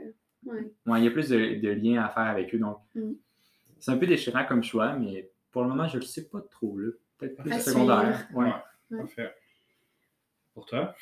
ouais. 0.46 0.72
Ouais, 0.88 1.00
il 1.02 1.04
y 1.04 1.08
a 1.08 1.12
plus 1.12 1.30
de, 1.30 1.60
de 1.62 1.70
liens 1.70 2.04
à 2.04 2.10
faire 2.10 2.24
avec 2.24 2.54
eux. 2.56 2.58
Donc, 2.60 2.78
Mm. 2.96 3.12
c'est 3.80 3.92
un 3.92 3.98
peu 3.98 4.08
déchirant 4.08 4.46
comme 4.46 4.64
choix, 4.64 4.94
mais 4.96 5.30
pour 5.52 5.62
le 5.64 5.70
moment, 5.70 5.88
je 5.88 5.96
ne 5.98 6.02
le 6.02 6.06
sais 6.08 6.28
pas 6.28 6.42
trop. 6.50 6.78
là. 6.78 6.92
Peut-être 7.18 7.36
plus 7.38 7.52
À 7.54 7.60
secondaire. 7.60 8.28
Ouais. 8.34 8.46
Ouais. 8.92 8.98
Parfait. 9.00 9.34
Pour 10.54 10.66
toi? 10.66 10.96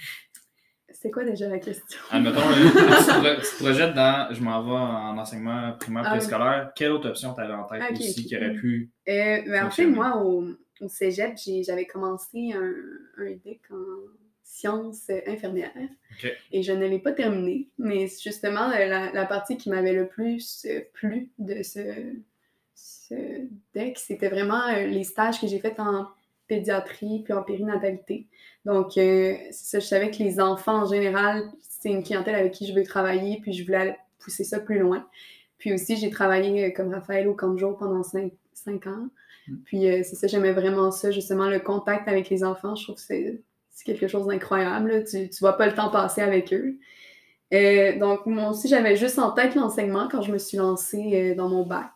C'est 0.89 1.09
quoi 1.09 1.23
déjà 1.23 1.47
la 1.49 1.57
question? 1.59 1.97
Admettons, 2.11 2.37
euh, 2.39 3.35
tu, 3.37 3.41
te, 3.57 3.63
projettes 3.63 3.95
dans 3.95 4.27
je 4.31 4.41
m'en 4.43 4.61
vais 4.63 4.71
en 4.71 5.17
enseignement 5.17 5.73
primaire 5.79 6.03
Ah 6.05 6.11
préscolaire. 6.17 6.71
Quelle 6.75 6.91
autre 6.91 7.09
option 7.09 7.33
tu 7.33 7.41
avais 7.41 7.53
en 7.53 7.63
tête 7.63 7.81
Ah, 7.83 7.87
ok, 7.91 7.95
aussi 7.99 8.25
qui 8.25 8.35
aurait 8.37 8.53
pu. 8.53 8.91
Euh, 9.07 9.41
ben, 9.47 9.65
en 9.65 9.71
fait, 9.71 9.87
moi, 9.87 10.17
au, 10.23 10.45
au 10.81 10.87
cégep, 10.87 11.37
j'avais 11.65 11.85
commencé 11.85 12.53
un, 12.53 12.73
un 13.17 13.31
DEC 13.43 13.61
en 13.71 13.75
sciences 14.43 15.09
infirmières. 15.25 15.71
Et 16.51 16.61
je 16.63 16.71
ne 16.71 16.85
l'ai 16.85 16.99
pas 16.99 17.11
terminé. 17.11 17.69
Mais 17.77 18.07
c'est 18.07 18.21
justement, 18.29 18.69
euh, 18.69 18.85
la, 18.85 19.11
la 19.11 19.25
partie 19.25 19.57
qui 19.57 19.69
m'avait 19.69 19.93
le 19.93 20.07
plus 20.07 20.65
euh, 20.69 20.81
plu 20.93 21.31
de 21.39 21.63
ce, 21.63 21.79
ce 22.75 23.15
DEC, 23.73 23.97
c'était 23.97 24.29
vraiment 24.29 24.67
euh, 24.69 24.85
les 24.85 25.03
stages 25.03 25.41
que 25.41 25.47
j'ai 25.47 25.59
faits 25.59 25.79
en 25.79 26.07
pédiatrie 26.47 27.21
puis 27.23 27.33
en 27.33 27.41
périnatalité. 27.41 28.27
Donc, 28.65 28.97
euh, 28.97 29.35
ça, 29.51 29.79
je 29.79 29.85
savais 29.85 30.11
que 30.11 30.17
les 30.17 30.39
enfants 30.39 30.83
en 30.83 30.85
général, 30.85 31.43
c'est 31.61 31.89
une 31.89 32.03
clientèle 32.03 32.35
avec 32.35 32.53
qui 32.53 32.67
je 32.67 32.73
veux 32.73 32.83
travailler, 32.83 33.39
puis 33.41 33.53
je 33.53 33.65
voulais 33.65 33.97
pousser 34.19 34.43
ça 34.43 34.59
plus 34.59 34.79
loin. 34.79 35.07
Puis 35.57 35.73
aussi, 35.73 35.95
j'ai 35.97 36.09
travaillé 36.09 36.73
comme 36.73 36.93
Raphaël 36.93 37.27
au 37.27 37.33
camp 37.33 37.49
de 37.53 37.57
jour 37.57 37.77
pendant 37.77 38.03
cinq, 38.03 38.33
cinq 38.55 38.87
ans. 38.87 39.07
Mm. 39.47 39.55
Puis 39.65 39.87
euh, 39.87 40.01
c'est 40.03 40.15
ça, 40.15 40.27
j'aimais 40.27 40.53
vraiment 40.53 40.91
ça, 40.91 41.11
justement, 41.11 41.49
le 41.49 41.59
contact 41.59 42.07
avec 42.07 42.29
les 42.29 42.43
enfants. 42.43 42.75
Je 42.75 42.83
trouve 42.83 42.95
que 42.95 43.01
c'est 43.01 43.41
quelque 43.85 44.07
chose 44.07 44.27
d'incroyable. 44.27 45.03
Tu 45.09 45.17
ne 45.17 45.39
vois 45.39 45.57
pas 45.57 45.67
le 45.67 45.73
temps 45.73 45.89
passer 45.89 46.21
avec 46.21 46.53
eux. 46.53 46.77
Euh, 47.53 47.97
donc, 47.99 48.25
moi 48.25 48.49
aussi, 48.49 48.67
j'avais 48.67 48.95
juste 48.95 49.19
en 49.19 49.31
tête 49.31 49.55
l'enseignement 49.55 50.07
quand 50.07 50.21
je 50.21 50.31
me 50.31 50.37
suis 50.37 50.57
lancée 50.57 51.11
euh, 51.13 51.35
dans 51.35 51.49
mon 51.49 51.65
bac. 51.65 51.91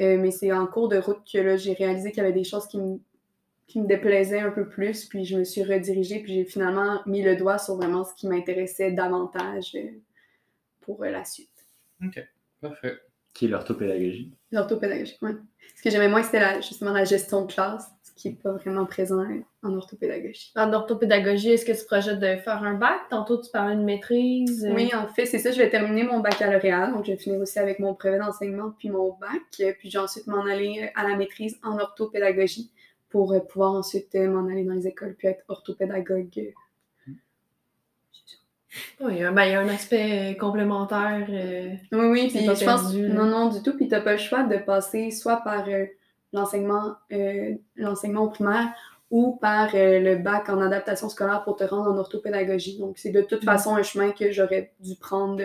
Euh, 0.00 0.18
mais 0.18 0.30
c'est 0.30 0.52
en 0.52 0.66
cours 0.66 0.88
de 0.88 0.98
route 0.98 1.20
que 1.30 1.38
là, 1.38 1.56
j'ai 1.56 1.72
réalisé 1.72 2.10
qu'il 2.10 2.22
y 2.22 2.26
avait 2.26 2.32
des 2.32 2.44
choses 2.44 2.66
qui 2.66 2.78
me, 2.78 2.98
qui 3.66 3.80
me 3.80 3.86
déplaisaient 3.86 4.40
un 4.40 4.50
peu 4.50 4.68
plus. 4.68 5.06
Puis 5.06 5.24
je 5.24 5.36
me 5.36 5.44
suis 5.44 5.64
redirigée, 5.64 6.20
puis 6.20 6.34
j'ai 6.34 6.44
finalement 6.44 7.00
mis 7.06 7.22
le 7.22 7.36
doigt 7.36 7.58
sur 7.58 7.76
vraiment 7.76 8.04
ce 8.04 8.14
qui 8.14 8.28
m'intéressait 8.28 8.92
davantage 8.92 9.76
pour 10.80 11.04
la 11.04 11.24
suite. 11.24 11.50
Parfait. 12.60 12.98
Qui 13.34 13.46
est 13.46 13.48
l'orthopédagogie? 13.48 14.32
L'orthopédagogie, 14.52 15.16
oui. 15.22 15.32
Ce 15.76 15.82
que 15.82 15.90
j'aimais 15.90 16.08
moins, 16.08 16.22
c'était 16.22 16.40
la- 16.40 16.60
justement 16.60 16.92
la 16.92 17.04
gestion 17.04 17.44
de 17.44 17.52
classe, 17.52 17.90
ce 18.02 18.12
qui 18.14 18.28
n'est 18.30 18.36
pas 18.36 18.52
vraiment 18.52 18.86
présent 18.86 19.24
en 19.62 19.74
orthopédagogie. 19.76 20.52
En 20.56 20.72
orthopédagogie, 20.72 21.50
est-ce 21.50 21.66
que 21.66 21.72
tu 21.78 21.84
projettes 21.84 22.20
de 22.20 22.36
faire 22.36 22.62
un 22.62 22.74
bac? 22.74 23.00
Tantôt, 23.10 23.40
tu 23.42 23.50
parlais 23.50 23.74
de 23.76 23.82
maîtrise. 23.82 24.64
euh, 24.64 24.72
Oui, 24.74 24.94
en 24.94 25.08
fait, 25.08 25.26
c'est 25.26 25.40
ça. 25.40 25.50
Je 25.50 25.58
vais 25.58 25.68
terminer 25.68 26.04
mon 26.04 26.20
baccalauréat. 26.20 26.92
Donc, 26.92 27.04
je 27.06 27.10
vais 27.12 27.18
finir 27.18 27.40
aussi 27.40 27.58
avec 27.58 27.80
mon 27.80 27.92
brevet 27.92 28.18
d'enseignement 28.18 28.72
puis 28.78 28.88
mon 28.88 29.14
bac. 29.18 29.42
Puis, 29.78 29.90
je 29.90 29.98
vais 29.98 30.04
ensuite 30.04 30.26
m'en 30.28 30.46
aller 30.46 30.82
euh, 30.84 30.86
à 31.00 31.08
la 31.08 31.16
maîtrise 31.16 31.58
en 31.64 31.76
orthopédagogie 31.78 32.70
pour 33.10 33.32
euh, 33.32 33.40
pouvoir 33.40 33.72
ensuite 33.74 34.14
m'en 34.14 34.46
aller 34.48 34.64
dans 34.64 34.74
les 34.74 34.86
écoles 34.86 35.16
puis 35.18 35.26
être 35.28 35.44
orthopédagogue. 35.48 36.52
Oui, 39.00 39.20
ben, 39.32 39.44
il 39.44 39.50
y 39.52 39.54
a 39.54 39.60
un 39.60 39.68
aspect 39.68 40.32
euh, 40.34 40.38
complémentaire. 40.38 41.26
euh, 41.28 41.68
Oui, 41.92 42.06
oui. 42.06 42.28
Puis, 42.28 42.44
pas 42.46 42.54
je 42.54 42.64
pense. 42.64 42.82
perdu. 42.82 43.08
Non, 43.08 43.24
non, 43.26 43.48
du 43.48 43.62
tout. 43.62 43.76
Puis, 43.76 43.86
tu 43.88 43.92
n'as 43.94 44.00
pas 44.00 44.12
le 44.12 44.18
choix 44.18 44.42
de 44.42 44.56
passer 44.58 45.10
soit 45.10 45.38
par 45.38 45.68
euh, 45.68 45.86
l'enseignement 46.32 46.94
euh, 47.12 47.54
primaire 48.32 48.68
ou 49.10 49.36
par 49.40 49.68
euh, 49.74 50.00
le 50.00 50.16
bac 50.16 50.48
en 50.48 50.60
adaptation 50.60 51.08
scolaire 51.08 51.44
pour 51.44 51.56
te 51.56 51.64
rendre 51.64 51.90
en 51.92 51.98
orthopédagogie. 51.98 52.78
Donc, 52.78 52.98
c'est 52.98 53.10
de 53.10 53.20
toute 53.22 53.42
Mm. 53.42 53.46
façon 53.46 53.76
un 53.76 53.82
chemin 53.82 54.10
que 54.10 54.32
j'aurais 54.32 54.72
dû 54.80 54.96
prendre 54.96 55.42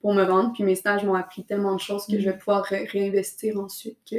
pour 0.00 0.14
me 0.14 0.24
rendre. 0.24 0.52
Puis 0.52 0.64
mes 0.64 0.74
stages 0.74 1.04
m'ont 1.04 1.14
appris 1.14 1.44
tellement 1.44 1.74
de 1.76 1.80
choses 1.80 2.06
que 2.06 2.16
Mm. 2.16 2.20
je 2.20 2.30
vais 2.30 2.36
pouvoir 2.36 2.64
ré- 2.64 2.88
réinvestir 2.90 3.60
ensuite 3.60 3.98
que 4.10 4.16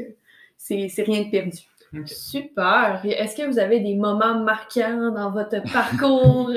c'est 0.58 0.88
c'est 0.88 1.04
rien 1.04 1.24
de 1.24 1.30
perdu. 1.32 1.58
Super. 2.06 3.02
Est-ce 3.04 3.36
que 3.36 3.46
vous 3.48 3.60
avez 3.60 3.80
des 3.80 3.96
moments 3.96 4.40
marquants 4.40 5.12
dans 5.12 5.32
votre 5.32 5.62
parcours 5.72 6.50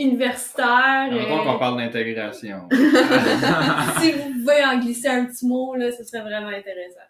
universitaire? 0.00 1.08
Admettons 1.10 1.40
euh, 1.40 1.44
qu'on 1.44 1.58
parle 1.58 1.78
d'intégration. 1.78 2.68
si 4.00 4.12
vous 4.12 4.32
pouvez 4.32 4.64
en 4.64 4.78
glisser 4.78 5.08
un 5.08 5.26
petit 5.26 5.46
mot, 5.46 5.74
là, 5.74 5.92
ce 5.92 6.04
serait 6.04 6.22
vraiment 6.22 6.48
intéressant. 6.48 7.00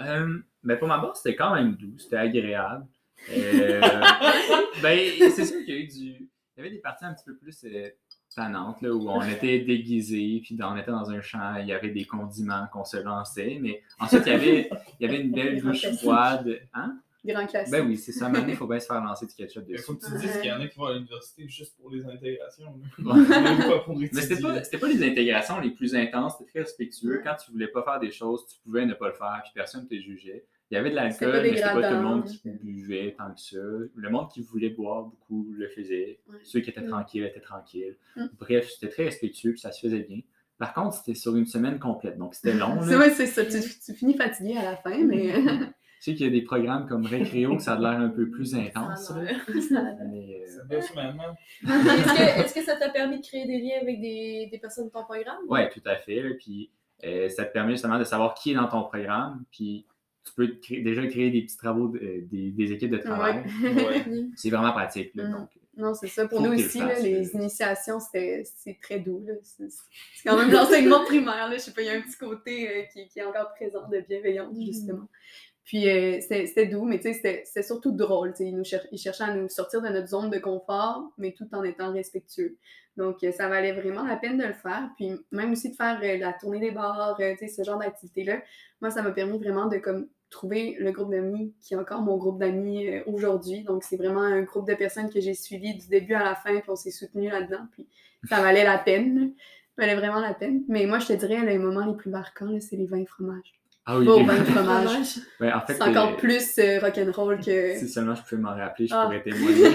Euh, 0.00 0.38
ben 0.62 0.78
pour 0.78 0.88
ma 0.88 0.98
part, 0.98 1.16
c'était 1.16 1.36
quand 1.36 1.54
même 1.54 1.74
doux, 1.74 1.98
c'était 1.98 2.16
agréable. 2.16 2.86
Euh, 3.30 3.80
ben, 4.82 4.98
c'est 5.34 5.44
sûr 5.44 5.64
qu'il 5.64 5.74
y 5.74 5.78
a 5.78 5.80
eu 5.80 5.86
du. 5.86 6.30
Il 6.56 6.58
y 6.58 6.60
avait 6.60 6.70
des 6.70 6.78
parties 6.78 7.04
un 7.04 7.14
petit 7.14 7.24
peu 7.24 7.36
plus 7.36 7.64
euh, 7.64 7.88
tannantes, 8.34 8.80
là, 8.80 8.92
où 8.92 9.08
on 9.08 9.22
était 9.22 9.60
déguisés, 9.60 10.40
puis 10.44 10.56
on 10.62 10.76
était 10.76 10.90
dans 10.90 11.10
un 11.10 11.20
champ, 11.20 11.56
il 11.56 11.66
y 11.66 11.72
avait 11.72 11.90
des 11.90 12.04
condiments 12.04 12.66
qu'on 12.72 12.84
se 12.84 12.96
lançait, 12.98 13.58
mais 13.60 13.82
ensuite, 13.98 14.22
il 14.26 14.32
y 14.32 14.34
avait, 14.34 14.70
il 15.00 15.06
y 15.06 15.08
avait 15.08 15.20
une 15.20 15.32
belle 15.32 15.60
douche 15.60 15.86
froide. 15.96 16.60
Hein? 16.72 16.96
Grand 17.24 17.46
classique. 17.46 17.72
Ben 17.72 17.86
oui, 17.86 17.96
c'est 17.96 18.12
ça. 18.12 18.28
Maintenant, 18.28 18.48
il 18.48 18.56
faut 18.56 18.66
bien 18.66 18.78
se 18.78 18.86
faire 18.86 19.02
lancer 19.02 19.26
du 19.26 19.34
ketchup 19.34 19.64
Il 19.66 19.72
dessus. 19.72 19.84
faut 19.84 19.94
que 19.94 20.04
tu 20.04 20.12
dises 20.18 20.32
qu'il 20.40 20.50
y 20.50 20.52
en 20.52 20.60
a 20.60 20.66
qui 20.66 20.78
vont 20.78 20.86
à 20.86 20.92
l'université 20.94 21.48
juste 21.48 21.74
pour 21.76 21.90
les 21.90 22.04
intégrations. 22.04 22.74
Mais 23.88 24.20
c'était 24.20 24.78
pas, 24.78 24.88
les 24.88 25.02
intégrations 25.02 25.60
les 25.60 25.70
plus 25.70 25.94
intenses, 25.94 26.34
c'était 26.38 26.50
très 26.50 26.60
respectueux. 26.60 27.20
Quand 27.24 27.34
tu 27.44 27.50
voulais 27.52 27.68
pas 27.68 27.82
faire 27.82 28.00
des 28.00 28.10
choses, 28.10 28.46
tu 28.46 28.58
pouvais 28.62 28.84
ne 28.86 28.94
pas 28.94 29.08
le 29.08 29.14
faire, 29.14 29.40
puis 29.42 29.52
personne 29.54 29.84
ne 29.84 29.88
te 29.88 30.00
jugeait. 30.00 30.44
Il 30.70 30.74
Il 30.74 30.76
y 30.76 30.78
avait 30.78 30.90
de 30.90 30.94
l'alcool, 30.96 31.40
mais 31.42 31.48
c'était 31.56 31.62
pas 31.62 31.88
tout 31.90 31.94
le 31.96 32.02
monde 32.02 32.24
qui 32.24 32.40
buvait 32.50 33.14
tant 33.16 33.32
que 33.32 33.40
ça. 33.40 33.56
Le 33.94 34.10
monde 34.10 34.28
qui 34.30 34.42
voulait 34.42 34.70
boire 34.70 35.04
beaucoup 35.04 35.46
le 35.56 35.68
faisait. 35.68 36.20
Ouais. 36.28 36.38
Ceux 36.42 36.60
qui 36.60 36.70
étaient 36.70 36.80
Mm. 36.80 36.88
tranquilles 36.88 37.24
étaient 37.24 37.40
tranquilles. 37.40 37.96
Mm. 38.16 38.24
Bref, 38.38 38.70
c'était 38.70 38.88
très 38.92 39.04
respectueux, 39.04 39.52
puis 39.52 39.60
ça 39.60 39.72
se 39.72 39.80
faisait 39.80 40.00
bien. 40.00 40.20
Par 40.58 40.72
contre, 40.72 40.96
c'était 40.96 41.14
sur 41.14 41.36
une 41.36 41.46
semaine 41.46 41.78
complète, 41.78 42.16
donc 42.18 42.34
c'était 42.34 42.54
long. 42.56 42.78
C'est 42.88 42.94
vrai, 42.94 43.10
c'est 43.10 43.26
ça. 43.26 43.44
Tu, 43.44 43.60
tu 43.84 43.94
finis 43.94 44.16
fatigué 44.16 44.56
à 44.56 44.62
la 44.70 44.76
fin, 44.76 44.98
mais. 45.04 45.32
Je 46.04 46.10
sais 46.10 46.16
qu'il 46.18 46.26
y 46.26 46.28
a 46.28 46.32
des 46.32 46.42
programmes 46.42 46.86
comme 46.86 47.06
Récréo 47.06 47.56
que 47.56 47.62
ça 47.62 47.72
a 47.76 47.78
l'air 47.78 47.98
un 47.98 48.10
peu 48.10 48.28
plus 48.28 48.54
intense. 48.54 49.10
Mais, 49.50 49.64
euh, 49.64 50.44
C'est 50.46 50.68
deux 50.68 50.82
semaines? 50.82 51.16
Est-ce 51.62 52.14
que, 52.14 52.40
est-ce 52.44 52.54
que 52.54 52.62
ça 52.62 52.76
t'a 52.76 52.90
permis 52.90 53.20
de 53.20 53.26
créer 53.26 53.46
des 53.46 53.58
liens 53.58 53.80
avec 53.80 54.02
des, 54.02 54.48
des 54.52 54.58
personnes 54.58 54.86
de 54.88 54.90
ton 54.90 55.04
programme? 55.04 55.38
Oui, 55.48 55.60
tout 55.72 55.80
à 55.86 55.96
fait. 55.96 56.20
là. 56.20 56.34
Puis 56.38 56.70
euh, 57.06 57.30
ça 57.30 57.46
te 57.46 57.54
permet 57.54 57.72
justement 57.72 57.98
de 57.98 58.04
savoir 58.04 58.34
qui 58.34 58.50
est 58.50 58.54
dans 58.54 58.68
ton 58.68 58.82
programme. 58.82 59.44
Puis 59.50 59.86
tu 60.26 60.34
peux 60.34 60.48
te 60.48 60.60
créer- 60.60 60.82
déjà 60.82 61.06
créer 61.06 61.30
des 61.30 61.40
petits 61.40 61.56
travaux, 61.56 61.88
de- 61.88 61.98
euh, 61.98 62.20
des, 62.30 62.50
des 62.50 62.72
équipes 62.72 62.90
de 62.90 62.98
travail. 62.98 63.42
Ouais. 63.62 64.04
C'est 64.36 64.50
vraiment 64.50 64.72
pratique. 64.72 65.10
là. 65.14 65.26
Mm. 65.28 65.32
Donc, 65.32 65.48
Non, 65.78 65.94
c'est 65.94 66.06
ça. 66.08 66.28
Pour 66.28 66.40
Faut 66.40 66.46
nous 66.46 66.52
aussi, 66.52 66.80
le 66.80 66.84
là, 66.86 66.94
fasses, 66.96 67.02
les 67.02 67.34
euh. 67.34 67.38
initiations, 67.40 67.98
c'était 67.98 68.42
c'est 68.44 68.78
très 68.82 69.00
doux. 69.00 69.24
là. 69.26 69.32
C'est 69.42 69.70
c'est 69.70 70.28
quand 70.28 70.36
même 70.36 70.50
l'enseignement 70.50 71.02
primaire. 71.04 71.48
Là. 71.48 71.54
Je 71.54 71.60
sais 71.62 71.72
pas, 71.72 71.80
il 71.80 71.86
y 71.86 71.90
a 71.90 71.94
un 71.94 72.02
petit 72.02 72.18
côté 72.18 72.68
euh, 72.68 72.82
qui, 72.92 73.08
qui 73.08 73.18
est 73.20 73.24
encore 73.24 73.52
présent 73.54 73.88
de 73.88 74.00
bienveillance, 74.06 74.54
Mhm. 74.54 74.66
justement. 74.66 75.08
Puis 75.64 75.88
euh, 75.88 76.20
c'était 76.20 76.66
doux, 76.66 76.84
mais 76.84 77.00
c'était 77.00 77.62
surtout 77.62 77.90
drôle. 77.90 78.34
Ils, 78.38 78.54
nous 78.54 78.64
cherchaient 78.64 79.24
à 79.24 79.34
nous 79.34 79.48
sortir 79.48 79.80
de 79.80 79.88
notre 79.88 80.08
zone 80.08 80.28
de 80.28 80.38
confort, 80.38 81.10
mais 81.16 81.32
tout 81.32 81.48
en 81.52 81.62
étant 81.62 81.90
respectueux. 81.92 82.58
Donc, 82.98 83.24
euh, 83.24 83.32
ça 83.32 83.48
valait 83.48 83.72
vraiment 83.72 84.04
la 84.04 84.16
peine 84.16 84.36
de 84.36 84.44
le 84.44 84.52
faire. 84.52 84.90
Puis 84.96 85.12
même 85.32 85.52
aussi 85.52 85.70
de 85.70 85.74
faire 85.74 85.98
euh, 86.02 86.18
la 86.18 86.34
tournée 86.34 86.60
des 86.60 86.70
bars, 86.70 87.18
ce 87.18 87.62
genre 87.64 87.78
d'activité-là. 87.78 88.42
Moi, 88.82 88.90
ça 88.90 89.02
m'a 89.02 89.10
permis 89.10 89.38
vraiment 89.38 89.66
de 89.66 89.78
comme 89.78 90.06
trouver 90.28 90.76
le 90.78 90.92
groupe 90.92 91.10
d'amis 91.10 91.54
qui 91.60 91.74
est 91.74 91.76
encore 91.78 92.02
mon 92.02 92.18
groupe 92.18 92.38
d'amis 92.38 93.00
aujourd'hui. 93.06 93.62
Donc, 93.62 93.84
c'est 93.84 93.96
vraiment 93.96 94.20
un 94.20 94.42
groupe 94.42 94.68
de 94.68 94.74
personnes 94.74 95.08
que 95.08 95.20
j'ai 95.20 95.34
suivi 95.34 95.74
du 95.74 95.88
début 95.88 96.14
à 96.14 96.24
la 96.24 96.34
fin, 96.34 96.60
puis 96.60 96.70
on 96.70 96.76
s'est 96.76 96.90
soutenus 96.90 97.32
là-dedans. 97.32 97.66
Puis 97.72 97.88
ça 98.28 98.42
valait 98.42 98.64
la 98.64 98.76
peine. 98.76 99.32
Ça 99.76 99.86
valait 99.86 99.96
vraiment 99.96 100.20
la 100.20 100.34
peine. 100.34 100.62
Mais 100.68 100.84
moi, 100.84 100.98
je 100.98 101.06
te 101.06 101.12
dirais, 101.14 101.42
les 101.46 101.58
moments 101.58 101.86
les 101.86 101.96
plus 101.96 102.10
marquants, 102.10 102.58
c'est 102.60 102.76
les 102.76 102.86
vins 102.86 103.06
fromages. 103.06 103.54
Ah 103.86 103.98
oui, 103.98 104.06
vin 104.06 104.38
de 104.38 104.44
fromage. 104.44 104.84
Dommage. 104.84 105.06
Ouais, 105.40 105.52
en 105.52 105.60
fait, 105.60 105.74
C'est 105.74 105.82
encore 105.82 106.10
euh, 106.12 106.16
plus 106.16 106.58
euh, 106.58 106.78
rock'n'roll 106.80 107.38
que. 107.44 107.76
Si 107.78 107.88
seulement 107.88 108.14
je 108.14 108.22
pouvais 108.22 108.40
m'en 108.40 108.54
rappeler, 108.54 108.86
je 108.86 108.94
Ah. 108.94 109.02
pourrais 109.04 109.22
témoigner. 109.22 109.64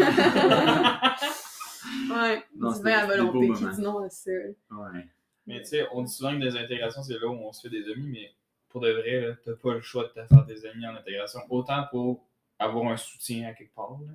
Ouais, 2.12 2.44
Non, 2.56 2.72
du 2.72 2.82
vin 2.84 2.92
à 2.92 3.06
volonté 3.06 3.40
qui 3.40 3.64
moments. 3.64 3.76
dit 3.76 3.82
non 3.82 4.04
à 4.04 4.10
ça. 4.10 4.32
Ouais. 4.32 5.08
Mais 5.48 5.60
tu 5.62 5.70
sais, 5.70 5.88
on 5.92 6.04
dit 6.04 6.12
souvent 6.12 6.32
que 6.38 6.42
des 6.44 6.58
intégrations, 6.58 7.02
c'est 7.04 7.14
là 7.14 7.28
où 7.28 7.34
on 7.34 7.52
se 7.52 7.62
fait 7.62 7.70
des 7.70 7.84
amis, 7.92 8.08
mais 8.12 8.32
pour 8.70 8.82
de 8.82 8.92
vrai, 8.92 9.22
là, 9.22 9.34
t'as 9.44 9.54
pas 9.54 9.74
le 9.76 9.82
choix 9.82 10.04
de 10.04 10.10
te 10.10 10.26
faire 10.28 10.46
des 10.46 10.66
amis 10.66 10.86
en 10.86 10.96
intégration. 10.96 11.40
Autant 11.50 11.86
pour 11.90 12.26
avoir 12.60 12.92
un 12.92 12.98
soutien 12.98 13.50
à 13.50 13.54
quelque 13.54 13.74
part, 13.74 13.92
là, 14.06 14.14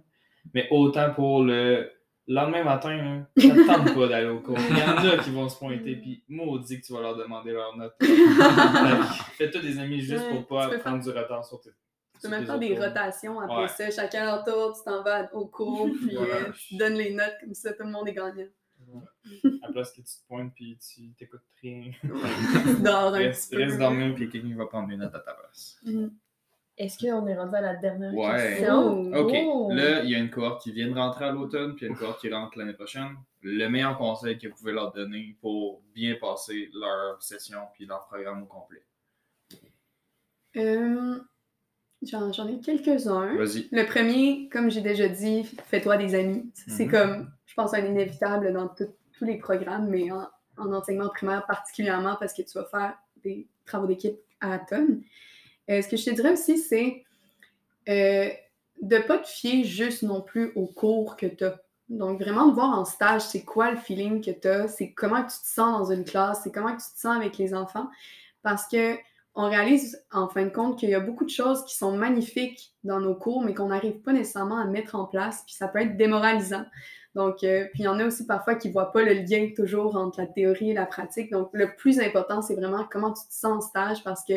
mais 0.53 0.68
autant 0.70 1.12
pour 1.12 1.42
le 1.42 1.90
lendemain 2.27 2.64
matin, 2.64 2.97
là, 2.97 3.27
ça 3.66 3.75
tente 3.77 3.95
pas 3.95 4.09
d'aller 4.09 4.29
au 4.29 4.41
cours. 4.41 4.59
Il 4.70 4.79
y 4.79 4.83
en 4.83 4.97
a 4.97 5.18
qui 5.18 5.31
vont 5.31 5.49
se 5.49 5.59
pointer, 5.59 5.97
puis 5.97 6.22
maudit 6.29 6.81
que 6.81 6.87
tu 6.87 6.93
vas 6.93 7.01
leur 7.01 7.16
demander 7.16 7.53
leur 7.53 7.77
note. 7.77 7.95
Fais-toi 9.37 9.61
des 9.61 9.79
amis 9.79 10.01
juste 10.01 10.25
Ouais, 10.25 10.43
pour 10.43 10.47
pas 10.47 10.79
prendre 10.79 11.03
du 11.03 11.09
retard 11.11 11.45
sur 11.45 11.61
tes. 11.61 11.70
Tu 11.70 12.20
peux 12.22 12.29
même 12.29 12.47
faire 12.47 12.59
des 12.59 12.79
rotations 12.79 13.41
après 13.41 13.62
Ouais. 13.62 13.68
ça. 13.68 13.91
Chacun 13.91 14.25
leur 14.25 14.45
tour, 14.45 14.75
tu 14.77 14.83
t'en 14.85 15.03
vas 15.03 15.29
au 15.35 15.47
cours, 15.47 15.89
puis 15.93 16.14
Voilà. 16.16 16.35
euh, 16.37 16.53
tu 16.68 16.77
donnes 16.77 16.95
les 16.95 17.12
notes 17.12 17.35
comme 17.41 17.55
ça, 17.55 17.72
tout 17.72 17.83
le 17.83 17.91
monde 17.91 18.09
est 18.09 18.14
gagnant. 18.14 18.47
À 19.62 19.66
la 19.66 19.72
place 19.72 19.91
que 19.93 19.97
tu 19.97 20.03
te 20.05 20.27
pointes, 20.29 20.53
puis 20.55 20.79
tu 20.79 21.11
t'écoutes 21.18 21.41
rien? 21.62 21.91
Tu 22.03 22.83
dors 22.83 23.09
un 23.09 23.11
Reste, 23.12 23.51
petit 23.51 23.57
peu. 23.57 23.62
reste 23.62 23.79
dormir, 23.79 24.14
puis 24.14 24.29
quelqu'un 24.29 24.55
va 24.57 24.66
prendre 24.66 24.89
des 24.89 24.97
notes 24.97 25.14
à 25.14 25.20
ta 25.20 25.33
place. 25.35 25.79
Mhm. 25.85 26.12
Est-ce 26.77 26.99
qu'on 26.99 27.27
est 27.29 27.37
rendu 27.37 27.55
à 27.55 27.61
la 27.61 27.77
dernière 27.77 28.12
Ouais. 28.14 28.57
question? 28.59 29.11
Oh. 29.12 29.16
OK. 29.16 29.33
Oh. 29.47 29.70
Là, 29.72 30.03
il 30.03 30.11
y 30.11 30.14
a 30.14 30.18
une 30.18 30.31
cohorte 30.31 30.62
qui 30.62 30.72
vient 30.72 30.89
de 30.89 30.95
rentrer 30.95 31.27
à 31.27 31.31
l'automne, 31.31 31.77
puis 31.77 31.87
il 31.87 31.89
y 31.89 31.91
a 31.91 31.93
une 31.93 31.99
cohorte 31.99 32.20
qui 32.20 32.33
rentre 32.33 32.59
l'année 32.59 32.72
prochaine. 32.72 33.14
Le 33.43 33.68
meilleur 33.68 33.97
conseil 33.97 34.39
que 34.39 34.49
vous 34.49 34.55
pouvez 34.57 34.72
leur 34.72 34.93
donner 34.93 35.37
pour 35.41 35.83
bien 35.95 36.16
passer 36.20 36.70
leur 36.75 37.22
session 37.22 37.61
puis 37.75 37.87
leur 37.87 38.07
programme 38.09 38.43
au 38.43 38.47
complet? 38.47 38.83
Euh, 40.57 41.18
J'en 42.03 42.31
ai 42.49 42.61
quelques-uns. 42.61 43.35
Vas-y. 43.37 43.66
Le 43.72 43.87
premier, 43.87 44.49
comme 44.51 44.70
j'ai 44.70 44.83
déjà 44.83 45.09
dit, 45.09 45.45
fais-toi 45.45 45.97
des 45.97 46.14
amis. 46.14 46.51
C'est 46.55 46.85
Mhm. 46.85 46.91
comme, 46.91 47.31
je 47.47 47.55
pense, 47.55 47.72
un 47.72 47.83
inévitable 47.85 48.53
dans 48.53 48.68
tout- 48.68 48.93
tous 49.16 49.25
les 49.25 49.39
programmes, 49.39 49.89
mais 49.89 50.11
en, 50.12 50.29
en 50.59 50.72
enseignement 50.72 51.09
primaire 51.09 51.47
particulièrement 51.47 52.16
parce 52.20 52.35
que 52.35 52.43
tu 52.43 52.59
vas 52.59 52.66
faire 52.66 52.95
des 53.22 53.49
travaux 53.64 53.87
d'équipe 53.87 54.18
à 54.41 54.51
la 54.51 54.59
tonne. 54.59 55.03
Euh, 55.70 55.82
ce 55.82 55.88
que 55.88 55.96
je 55.96 56.04
te 56.04 56.10
dirais 56.10 56.32
aussi, 56.32 56.58
c'est 56.58 57.04
euh, 57.88 58.30
de 58.80 58.96
ne 58.96 59.02
pas 59.02 59.18
te 59.18 59.28
fier 59.28 59.64
juste 59.64 60.02
non 60.02 60.20
plus 60.20 60.52
aux 60.56 60.66
cours 60.66 61.16
que 61.16 61.26
tu 61.26 61.44
as. 61.44 61.60
Donc, 61.88 62.20
vraiment 62.20 62.48
de 62.48 62.54
voir 62.54 62.78
en 62.78 62.84
stage, 62.84 63.22
c'est 63.22 63.44
quoi 63.44 63.70
le 63.70 63.76
feeling 63.76 64.24
que 64.24 64.30
tu 64.30 64.48
as, 64.48 64.68
c'est 64.68 64.92
comment 64.92 65.22
tu 65.22 65.38
te 65.38 65.46
sens 65.46 65.78
dans 65.78 65.92
une 65.92 66.04
classe, 66.04 66.40
c'est 66.42 66.52
comment 66.52 66.72
tu 66.72 66.78
te 66.78 66.98
sens 66.98 67.16
avec 67.16 67.36
les 67.36 67.54
enfants. 67.54 67.88
Parce 68.42 68.66
que 68.66 68.96
on 69.36 69.48
réalise 69.48 70.04
en 70.12 70.28
fin 70.28 70.44
de 70.44 70.50
compte 70.50 70.78
qu'il 70.78 70.90
y 70.90 70.94
a 70.94 71.00
beaucoup 71.00 71.24
de 71.24 71.30
choses 71.30 71.64
qui 71.64 71.76
sont 71.76 71.96
magnifiques 71.96 72.72
dans 72.84 73.00
nos 73.00 73.14
cours, 73.14 73.42
mais 73.42 73.52
qu'on 73.52 73.68
n'arrive 73.68 74.00
pas 74.00 74.12
nécessairement 74.12 74.58
à 74.58 74.64
mettre 74.64 74.94
en 74.94 75.06
place, 75.06 75.42
puis 75.44 75.54
ça 75.54 75.66
peut 75.66 75.80
être 75.80 75.96
démoralisant. 75.96 76.64
Donc, 77.14 77.42
euh, 77.44 77.66
puis 77.72 77.82
il 77.82 77.84
y 77.84 77.88
en 77.88 77.98
a 77.98 78.06
aussi 78.06 78.26
parfois 78.26 78.54
qui 78.54 78.68
ne 78.68 78.72
voient 78.72 78.92
pas 78.92 79.02
le 79.02 79.12
lien 79.12 79.50
toujours 79.54 79.96
entre 79.96 80.20
la 80.20 80.26
théorie 80.26 80.70
et 80.70 80.74
la 80.74 80.86
pratique. 80.86 81.30
Donc, 81.30 81.50
le 81.52 81.74
plus 81.74 82.00
important, 82.00 82.42
c'est 82.42 82.54
vraiment 82.54 82.86
comment 82.90 83.12
tu 83.12 83.26
te 83.26 83.32
sens 83.34 83.52
en 83.56 83.60
stage 83.60 84.04
parce 84.04 84.24
que 84.24 84.34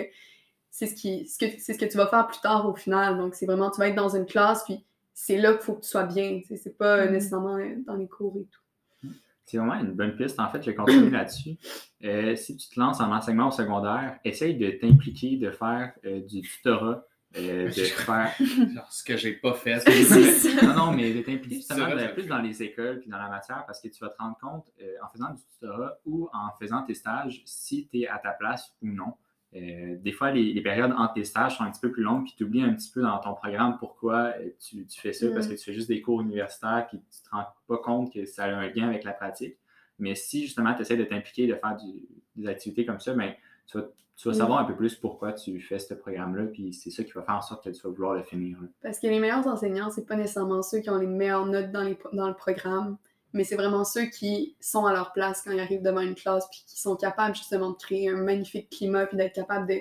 c'est 0.80 0.86
ce, 0.86 0.94
qui, 0.96 1.28
ce, 1.28 1.40
que, 1.40 1.46
c'est 1.60 1.74
ce 1.74 1.80
que 1.80 1.86
tu 1.86 1.98
vas 1.98 2.06
faire 2.08 2.28
plus 2.28 2.40
tard 2.40 2.68
au 2.70 2.76
final. 2.76 3.18
Donc, 3.18 3.34
c'est 3.34 3.48
vraiment, 3.48 3.72
tu 3.72 3.80
vas 3.80 3.88
être 3.90 3.96
dans 3.96 4.16
une 4.16 4.28
classe, 4.28 4.64
puis 4.64 4.84
c'est 5.14 5.38
là 5.38 5.54
qu'il 5.54 5.62
faut 5.64 5.74
que 5.74 5.82
tu 5.82 5.90
sois 5.90 6.04
bien. 6.04 6.40
C'est 6.56 6.78
pas 6.78 6.98
euh, 6.98 7.06
Mhm. 7.08 7.14
nécessairement 7.14 7.56
euh, 7.58 7.76
dans 7.88 7.96
les 7.96 8.08
cours 8.08 8.36
et 8.40 8.46
tout. 8.46 9.10
C'est 9.46 9.58
vraiment 9.58 9.74
une 9.76 9.94
bonne 9.94 10.16
piste. 10.16 10.40
En 10.40 10.50
fait, 10.50 10.62
je 10.62 10.70
vais 10.70 10.76
continuer 10.76 11.10
là-dessus. 11.10 11.58
Euh, 12.04 12.36
si 12.36 12.56
tu 12.58 12.70
te 12.70 12.80
lances 12.80 13.00
en 13.00 13.12
enseignement 13.12 13.48
au 13.48 13.52
secondaire, 13.52 14.20
essaye 14.24 14.56
de 14.56 14.70
t'impliquer, 14.72 15.38
de 15.38 15.50
faire 15.52 15.94
euh, 16.06 16.20
du 16.22 16.42
tutorat, 16.42 17.04
euh, 17.38 17.66
de 17.68 17.72
faire. 17.72 18.36
Genre, 18.38 18.92
ce 18.92 19.04
que 19.04 19.18
j'ai 19.18 19.32
pas 19.34 19.54
fait. 19.54 19.80
Non, 20.64 20.74
non, 20.76 20.92
mais 20.92 21.12
de 21.14 21.22
t'impliquer 21.22 21.56
justement 21.56 21.88
de- 21.90 22.14
plus 22.14 22.24
fait. 22.24 22.28
dans 22.30 22.40
les 22.42 22.62
écoles 22.62 23.00
puis 23.00 23.10
dans 23.10 23.18
la 23.18 23.30
matière 23.30 23.64
parce 23.66 23.82
que 23.82 23.88
tu 23.88 24.00
vas 24.02 24.10
te 24.10 24.18
rendre 24.20 24.38
compte 24.40 24.68
euh, 24.82 24.94
en 25.04 25.08
faisant 25.10 25.30
du 25.34 25.42
tutorat 25.54 25.98
ou 26.06 26.30
en 26.34 26.50
faisant 26.60 26.84
tes 26.84 26.94
stages 26.94 27.42
si 27.46 27.88
tu 27.88 28.02
es 28.02 28.08
à 28.08 28.18
ta 28.20 28.32
place 28.32 28.74
ou 28.84 28.88
non. 28.88 29.14
Euh, 29.56 29.96
des 30.00 30.12
fois, 30.12 30.32
les, 30.32 30.52
les 30.54 30.62
périodes 30.62 30.92
entre 30.98 31.14
tes 31.14 31.24
stages 31.24 31.58
sont 31.58 31.64
un 31.64 31.72
petit 31.72 31.80
peu 31.80 31.92
plus 31.92 32.04
longues, 32.04 32.26
puis 32.26 32.34
tu 32.38 32.44
oublies 32.44 32.64
un 32.64 32.74
petit 32.74 32.92
peu 32.92 33.02
dans 33.02 33.18
ton 33.20 33.34
programme 33.34 33.78
pourquoi 33.80 34.34
euh, 34.40 34.50
tu, 34.60 34.86
tu 34.86 35.00
fais 35.00 35.14
ça, 35.14 35.28
Mm. 35.28 35.34
parce 35.34 35.48
que 35.48 35.54
tu 35.54 35.64
fais 35.64 35.74
juste 35.74 35.88
des 35.88 36.02
cours 36.02 36.22
universitaires, 36.22 36.86
puis 36.90 37.00
tu 37.00 37.22
te 37.24 37.30
rends 37.32 37.46
pas 37.68 37.78
compte 37.78 38.12
que 38.14 38.26
ça 38.26 38.44
a 38.44 38.50
un 38.50 38.68
lien 38.70 38.88
avec 38.90 39.04
la 39.06 39.14
pratique. 39.14 39.58
Mais 40.00 40.16
si 40.16 40.44
justement 40.44 40.74
tu 40.76 40.82
essaies 40.82 40.98
de 40.98 41.06
t'impliquer, 41.06 41.48
de 41.48 41.56
faire 41.56 41.78
du- 41.78 42.08
des 42.36 42.48
activités 42.48 42.86
comme 42.86 43.00
ça, 43.00 43.14
ben, 43.14 43.34
tu 43.68 43.78
vas, 43.80 43.86
tu 44.18 44.28
vas 44.28 44.34
Mm. 44.34 44.38
savoir 44.38 44.60
un 44.60 44.66
peu 44.66 44.76
plus 44.76 44.96
pourquoi 44.96 45.32
tu 45.32 45.60
fais 45.62 45.80
ce 45.80 45.94
programme-là, 45.94 46.48
puis 46.48 46.74
c'est 46.74 46.90
ça 46.92 47.04
qui 47.04 47.12
va 47.14 47.22
faire 47.24 47.36
en 47.36 47.42
sorte 47.42 47.64
que 47.64 47.70
tu 47.70 47.82
vas 47.82 47.90
vouloir 47.90 48.14
le 48.16 48.24
finir. 48.24 48.58
là. 48.62 48.68
Parce 48.82 49.00
que 49.00 49.08
les 49.08 49.20
meilleurs 49.20 49.48
enseignants, 49.48 49.90
c'est 49.92 50.06
pas 50.06 50.16
nécessairement 50.18 50.62
ceux 50.62 50.80
qui 50.80 50.90
ont 50.90 50.98
les 50.98 51.08
meilleures 51.08 51.46
notes 51.46 51.72
dans, 51.72 51.84
les, 51.84 51.98
dans 52.14 52.28
le 52.28 52.34
programme, 52.36 52.98
mais 53.34 53.44
c'est 53.44 53.56
vraiment 53.56 53.84
ceux 53.84 54.06
qui 54.06 54.56
sont 54.60 54.86
à 54.86 54.94
leur 54.94 55.12
place 55.14 55.42
quand 55.44 55.52
ils 55.52 55.60
arrivent 55.60 55.82
devant 55.84 56.02
une 56.02 56.16
classe, 56.16 56.48
puis 56.50 56.64
qui 56.68 56.80
sont 56.82 56.96
capables 56.96 57.36
justement 57.36 57.72
de 57.72 57.76
créer 57.78 58.10
un 58.10 58.16
magnifique 58.18 58.70
climat, 58.70 59.06
puis 59.06 59.18
d'être 59.18 59.36
capables 59.36 59.68
de, 59.68 59.80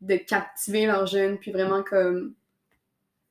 de 0.00 0.16
captiver 0.16 0.86
leurs 0.86 1.06
jeunes, 1.06 1.38
puis 1.38 1.50
vraiment 1.52 1.82
comme. 1.82 2.34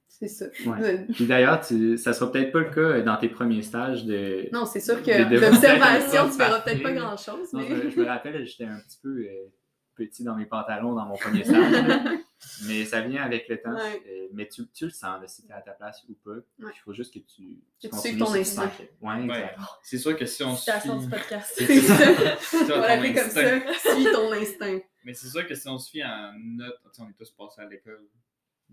C'est 0.08 0.28
ça. 0.28 0.46
Ouais. 0.66 1.06
Puis 1.14 1.28
d'ailleurs, 1.28 1.62
tu- 1.66 1.98
ça 1.98 2.12
sera 2.14 2.30
peut-être 2.32 2.52
pas 2.52 2.60
le 2.60 2.72
cas 2.72 3.02
dans 3.02 3.16
tes 3.18 3.30
premiers 3.30 3.62
stages 3.62 4.04
de. 4.06 4.50
Non, 4.52 4.66
c'est 4.66 4.82
sûr 4.82 5.02
que 5.02 5.12
l'observation, 5.12 6.30
tu 6.30 6.38
verras 6.38 6.60
peut-être 6.62 6.84
pas 6.84 6.92
grand-chose, 6.92 7.50
mais. 7.54 7.90
je 7.90 8.00
me 8.00 8.06
rappelle, 8.06 8.46
j'étais 8.46 8.66
un 8.66 8.80
petit 8.80 8.98
peu 9.02 9.10
euh, 9.10 9.48
petit 9.96 10.24
dans 10.24 10.36
mes 10.36 10.46
pantalons 10.46 10.94
dans 10.94 11.06
mon 11.06 11.16
premier 11.16 11.44
stage. 11.44 11.74
mais 12.66 12.86
ça 12.86 13.02
vient 13.02 13.24
avec 13.24 13.48
le 13.50 13.62
temps. 13.62 13.74
Ouais. 13.76 14.02
euh, 14.08 14.28
mais 14.34 14.48
tu, 14.48 14.68
tu 14.70 14.86
le 14.86 14.92
sens 14.92 15.22
là, 15.22 15.28
si 15.28 15.44
tu 15.46 15.50
es 15.50 15.54
à 15.54 15.62
ta 15.62 15.72
place 15.72 16.04
ou 16.10 16.14
pas. 16.14 16.40
Il 16.60 16.80
faut 16.84 16.94
juste 16.94 17.14
que 17.14 17.20
tu, 17.20 17.60
Que 17.82 17.88
tu 17.88 17.90
continues 17.90 18.14
suives 18.14 18.26
ton 18.26 18.34
instinct. 18.34 18.72
Ouais. 19.02 19.56
C'est 19.84 19.98
sûr 19.98 20.16
que 20.18 20.26
si 20.26 20.44
on 20.44 20.54
du 20.54 20.60
suit. 20.60 21.10
podcast. 21.10 21.54
C'est 21.58 21.82
ça. 21.82 21.96
On 22.76 22.82
l'appeler 22.82 23.14
comme 23.14 23.30
ça. 23.30 23.60
Suis 23.94 24.04
ton 24.06 24.32
instinct. 24.34 24.80
Mais 25.04 25.14
c'est 25.14 25.30
sûr 25.30 25.48
que 25.48 25.56
si 25.56 25.68
on 25.68 25.78
se 25.78 25.90
fie 25.92 26.02
tu 26.02 26.64
sais, 26.94 27.02
on 27.02 27.10
est 27.10 27.14
tous 27.18 27.32
passés 27.32 27.62
à 27.62 27.66
l'école. 27.66 28.06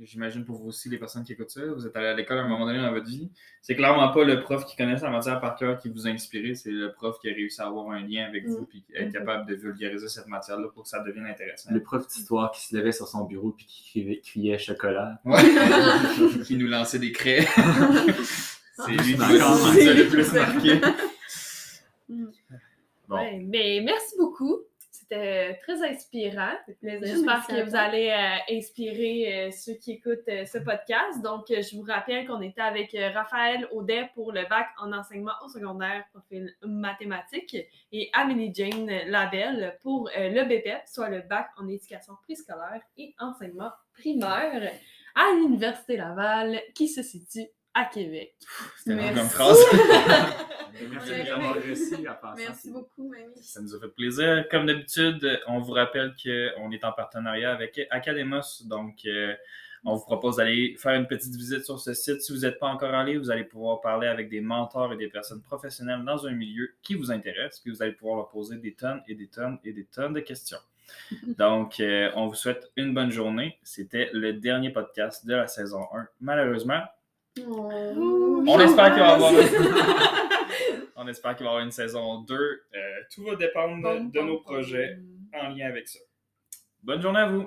J'imagine 0.03 0.45
pour 0.45 0.59
vous 0.61 0.69
aussi, 0.69 0.91
les 0.91 0.99
personnes 0.99 1.25
qui 1.25 1.33
écoutent 1.33 1.49
ça, 1.51 1.63
vous 1.65 1.87
êtes 1.87 1.97
allés 1.97 2.09
à 2.09 2.15
l'école 2.15 2.39
à 2.39 2.43
un 2.43 2.49
moment 2.49 2.67
donné 2.67 2.79
dans 2.81 2.93
votre 2.93 3.07
vie. 3.07 3.31
C'est 3.63 3.75
clairement 3.75 4.13
pas 4.13 4.25
le 4.25 4.41
prof 4.41 4.67
qui 4.67 4.77
connaît 4.77 4.99
sa 4.99 5.09
matière 5.09 5.41
par 5.41 5.57
cœur 5.57 5.79
qui 5.79 5.89
vous 5.89 6.07
a 6.07 6.11
inspiré, 6.11 6.55
c'est 6.55 6.71
le 6.71 6.93
prof 6.93 7.19
qui 7.19 7.31
a 7.31 7.33
réussi 7.33 7.63
à 7.63 7.67
avoir 7.67 7.91
un 7.91 8.01
lien 8.07 8.27
avec 8.27 8.47
vous 8.47 8.67
puis 8.67 8.85
être 8.95 9.07
Mhm. 9.07 9.13
capable 9.13 9.49
de 9.49 9.55
vulgariser 9.55 10.09
cette 10.09 10.27
matière-là 10.27 10.69
pour 10.75 10.83
que 10.83 10.89
ça 10.91 11.01
devienne 11.03 11.25
intéressant. 11.27 11.71
Le 11.73 11.83
prof 11.83 12.07
d'histoire 12.07 12.51
qui 12.51 12.67
se 12.67 12.77
levait 12.77 12.93
sur 12.93 13.09
son 13.09 13.25
bureau 13.25 13.53
puis 13.53 13.65
qui 13.65 13.85
criait, 13.91 14.21
criait 14.21 14.59
chocolat. 14.59 15.19
Ouais. 15.25 15.37
qui 16.47 16.57
nous 16.57 16.67
lançait 16.67 16.99
des 16.99 17.13
craies. 17.13 17.47
c'est 18.77 18.91
lui 18.93 19.15
qui 19.15 19.19
nous 19.19 19.25
a 19.25 19.95
le 19.95 20.09
plus 20.09 20.33
marqué. 20.35 20.81
Bon. 23.09 23.17
Ouais, 23.17 23.41
mais 23.47 23.81
merci 23.85 24.15
beaucoup. 24.19 24.59
C'était 25.09 25.59
très 25.63 25.83
inspirant. 25.83 26.53
J'espère 26.83 27.47
que 27.47 27.65
vous 27.65 27.77
allez 27.77 28.11
euh, 28.11 28.57
inspirer 28.57 29.49
euh, 29.49 29.51
ceux 29.51 29.75
qui 29.75 29.93
écoutent 29.93 30.29
euh, 30.29 30.45
ce 30.45 30.59
podcast. 30.59 31.23
Donc, 31.23 31.47
je 31.49 31.77
vous 31.77 31.83
rappelle 31.83 32.27
qu'on 32.27 32.41
était 32.43 32.61
avec 32.61 32.97
Raphaël 33.15 33.69
Audet 33.73 34.11
pour 34.15 34.33
le 34.33 34.43
bac 34.49 34.69
en 34.79 34.93
enseignement 34.93 35.33
au 35.45 35.49
secondaire, 35.49 36.05
profil 36.13 36.55
mathématiques, 36.63 37.57
et 37.93 38.11
Amélie 38.13 38.53
Jane 38.55 38.87
Labelle 39.07 39.79
pour 39.83 40.11
le 40.17 40.45
BPEP, 40.45 40.83
soit 40.87 41.09
le 41.09 41.21
bac 41.21 41.49
en 41.57 41.69
éducation 41.69 42.15
préscolaire 42.23 42.81
et 42.97 43.15
enseignement 43.19 43.71
primaire 43.95 44.73
à 45.15 45.35
l'Université 45.37 45.97
Laval, 45.97 46.61
qui 46.75 46.89
se 46.89 47.03
situe 47.03 47.47
à 47.77 47.85
Québec. 47.85 48.35
C'était 48.79 49.14
comme 49.14 49.29
phrase. 49.29 49.59
Merci 50.91 51.24
d'avoir 51.24 51.55
réussi 51.55 52.07
à. 52.07 52.35
Merci 52.37 52.70
beaucoup, 52.70 53.09
Mamie. 53.09 53.37
Ça 53.43 53.61
nous 53.61 53.74
a 53.74 53.81
fait 53.81 53.89
plaisir. 53.89 54.47
Comme 54.51 54.66
d'habitude, 54.66 55.41
on 55.47 55.61
vous 55.61 55.72
rappelle 55.72 56.14
qu'on 56.14 56.70
est 56.72 56.85
en 56.85 56.93
partenariat 56.93 57.53
avec 57.53 57.81
Academos. 57.91 58.64
Donc, 58.64 59.01
euh, 59.05 59.35
on 59.85 59.95
vous 59.95 60.05
propose 60.05 60.37
d'aller 60.37 60.74
faire 60.79 60.95
une 60.95 61.07
petite 61.07 61.35
visite 61.35 61.64
sur 61.64 61.79
ce 61.79 61.93
site. 61.93 62.22
Si 62.22 62.33
vous 62.33 62.41
n'êtes 62.41 62.59
pas 62.59 62.68
encore 62.68 62.95
allé, 62.95 63.18
vous 63.18 63.31
allez 63.31 63.45
pouvoir 63.45 63.83
parler 63.83 64.09
avec 64.09 64.31
des 64.31 64.41
mentors 64.41 64.95
et 64.95 64.97
des 64.97 65.09
personnes 65.09 65.43
professionnelles 65.43 66.03
dans 66.05 66.27
un 66.27 66.33
milieu 66.33 66.70
qui 66.83 66.95
vous 66.95 67.11
intéresse. 67.12 67.61
Puis 67.61 67.70
vous 67.70 67.83
allez 67.83 67.93
pouvoir 67.93 68.16
leur 68.16 68.29
poser 68.31 68.57
des 68.57 68.72
tonnes 68.72 69.03
et 69.07 69.14
des 69.14 69.29
tonnes 69.29 69.59
et 69.64 69.74
des 69.74 69.85
tonnes 69.85 70.14
de 70.14 70.20
questions. 70.20 70.59
Donc, 71.39 71.81
euh, 71.81 72.11
on 72.16 72.27
vous 72.27 72.35
souhaite 72.35 72.70
une 72.77 72.95
bonne 72.95 73.11
journée. 73.11 73.59
C'était 73.62 74.09
le 74.14 74.33
dernier 74.33 74.70
podcast 74.70 75.27
de 75.27 75.35
la 75.35 75.47
saison 75.47 75.83
1. 75.93 76.09
Malheureusement, 76.20 76.83
Oh. 77.45 78.45
on 78.47 78.61
espère 78.61 78.95
qu'il 78.95 79.03
va 79.03 79.09
y 79.09 79.12
avoir 79.12 79.32
on 80.97 81.07
espère 81.07 81.37
qu'il 81.37 81.45
va 81.45 81.51
y 81.51 81.55
avoir 81.55 81.64
une 81.64 81.70
saison 81.70 82.22
2. 82.22 82.34
Euh, 82.34 82.78
tout 83.14 83.24
va 83.24 83.37
dépendre 83.37 84.11
de 84.11 84.20
nos 84.20 84.41
projets 84.41 84.99
en 85.34 85.49
lien 85.49 85.66
avec 85.66 85.87
ça. 85.89 85.99
Bonne 86.82 87.03
journée 87.03 87.20
à 87.20 87.26
vous! 87.28 87.47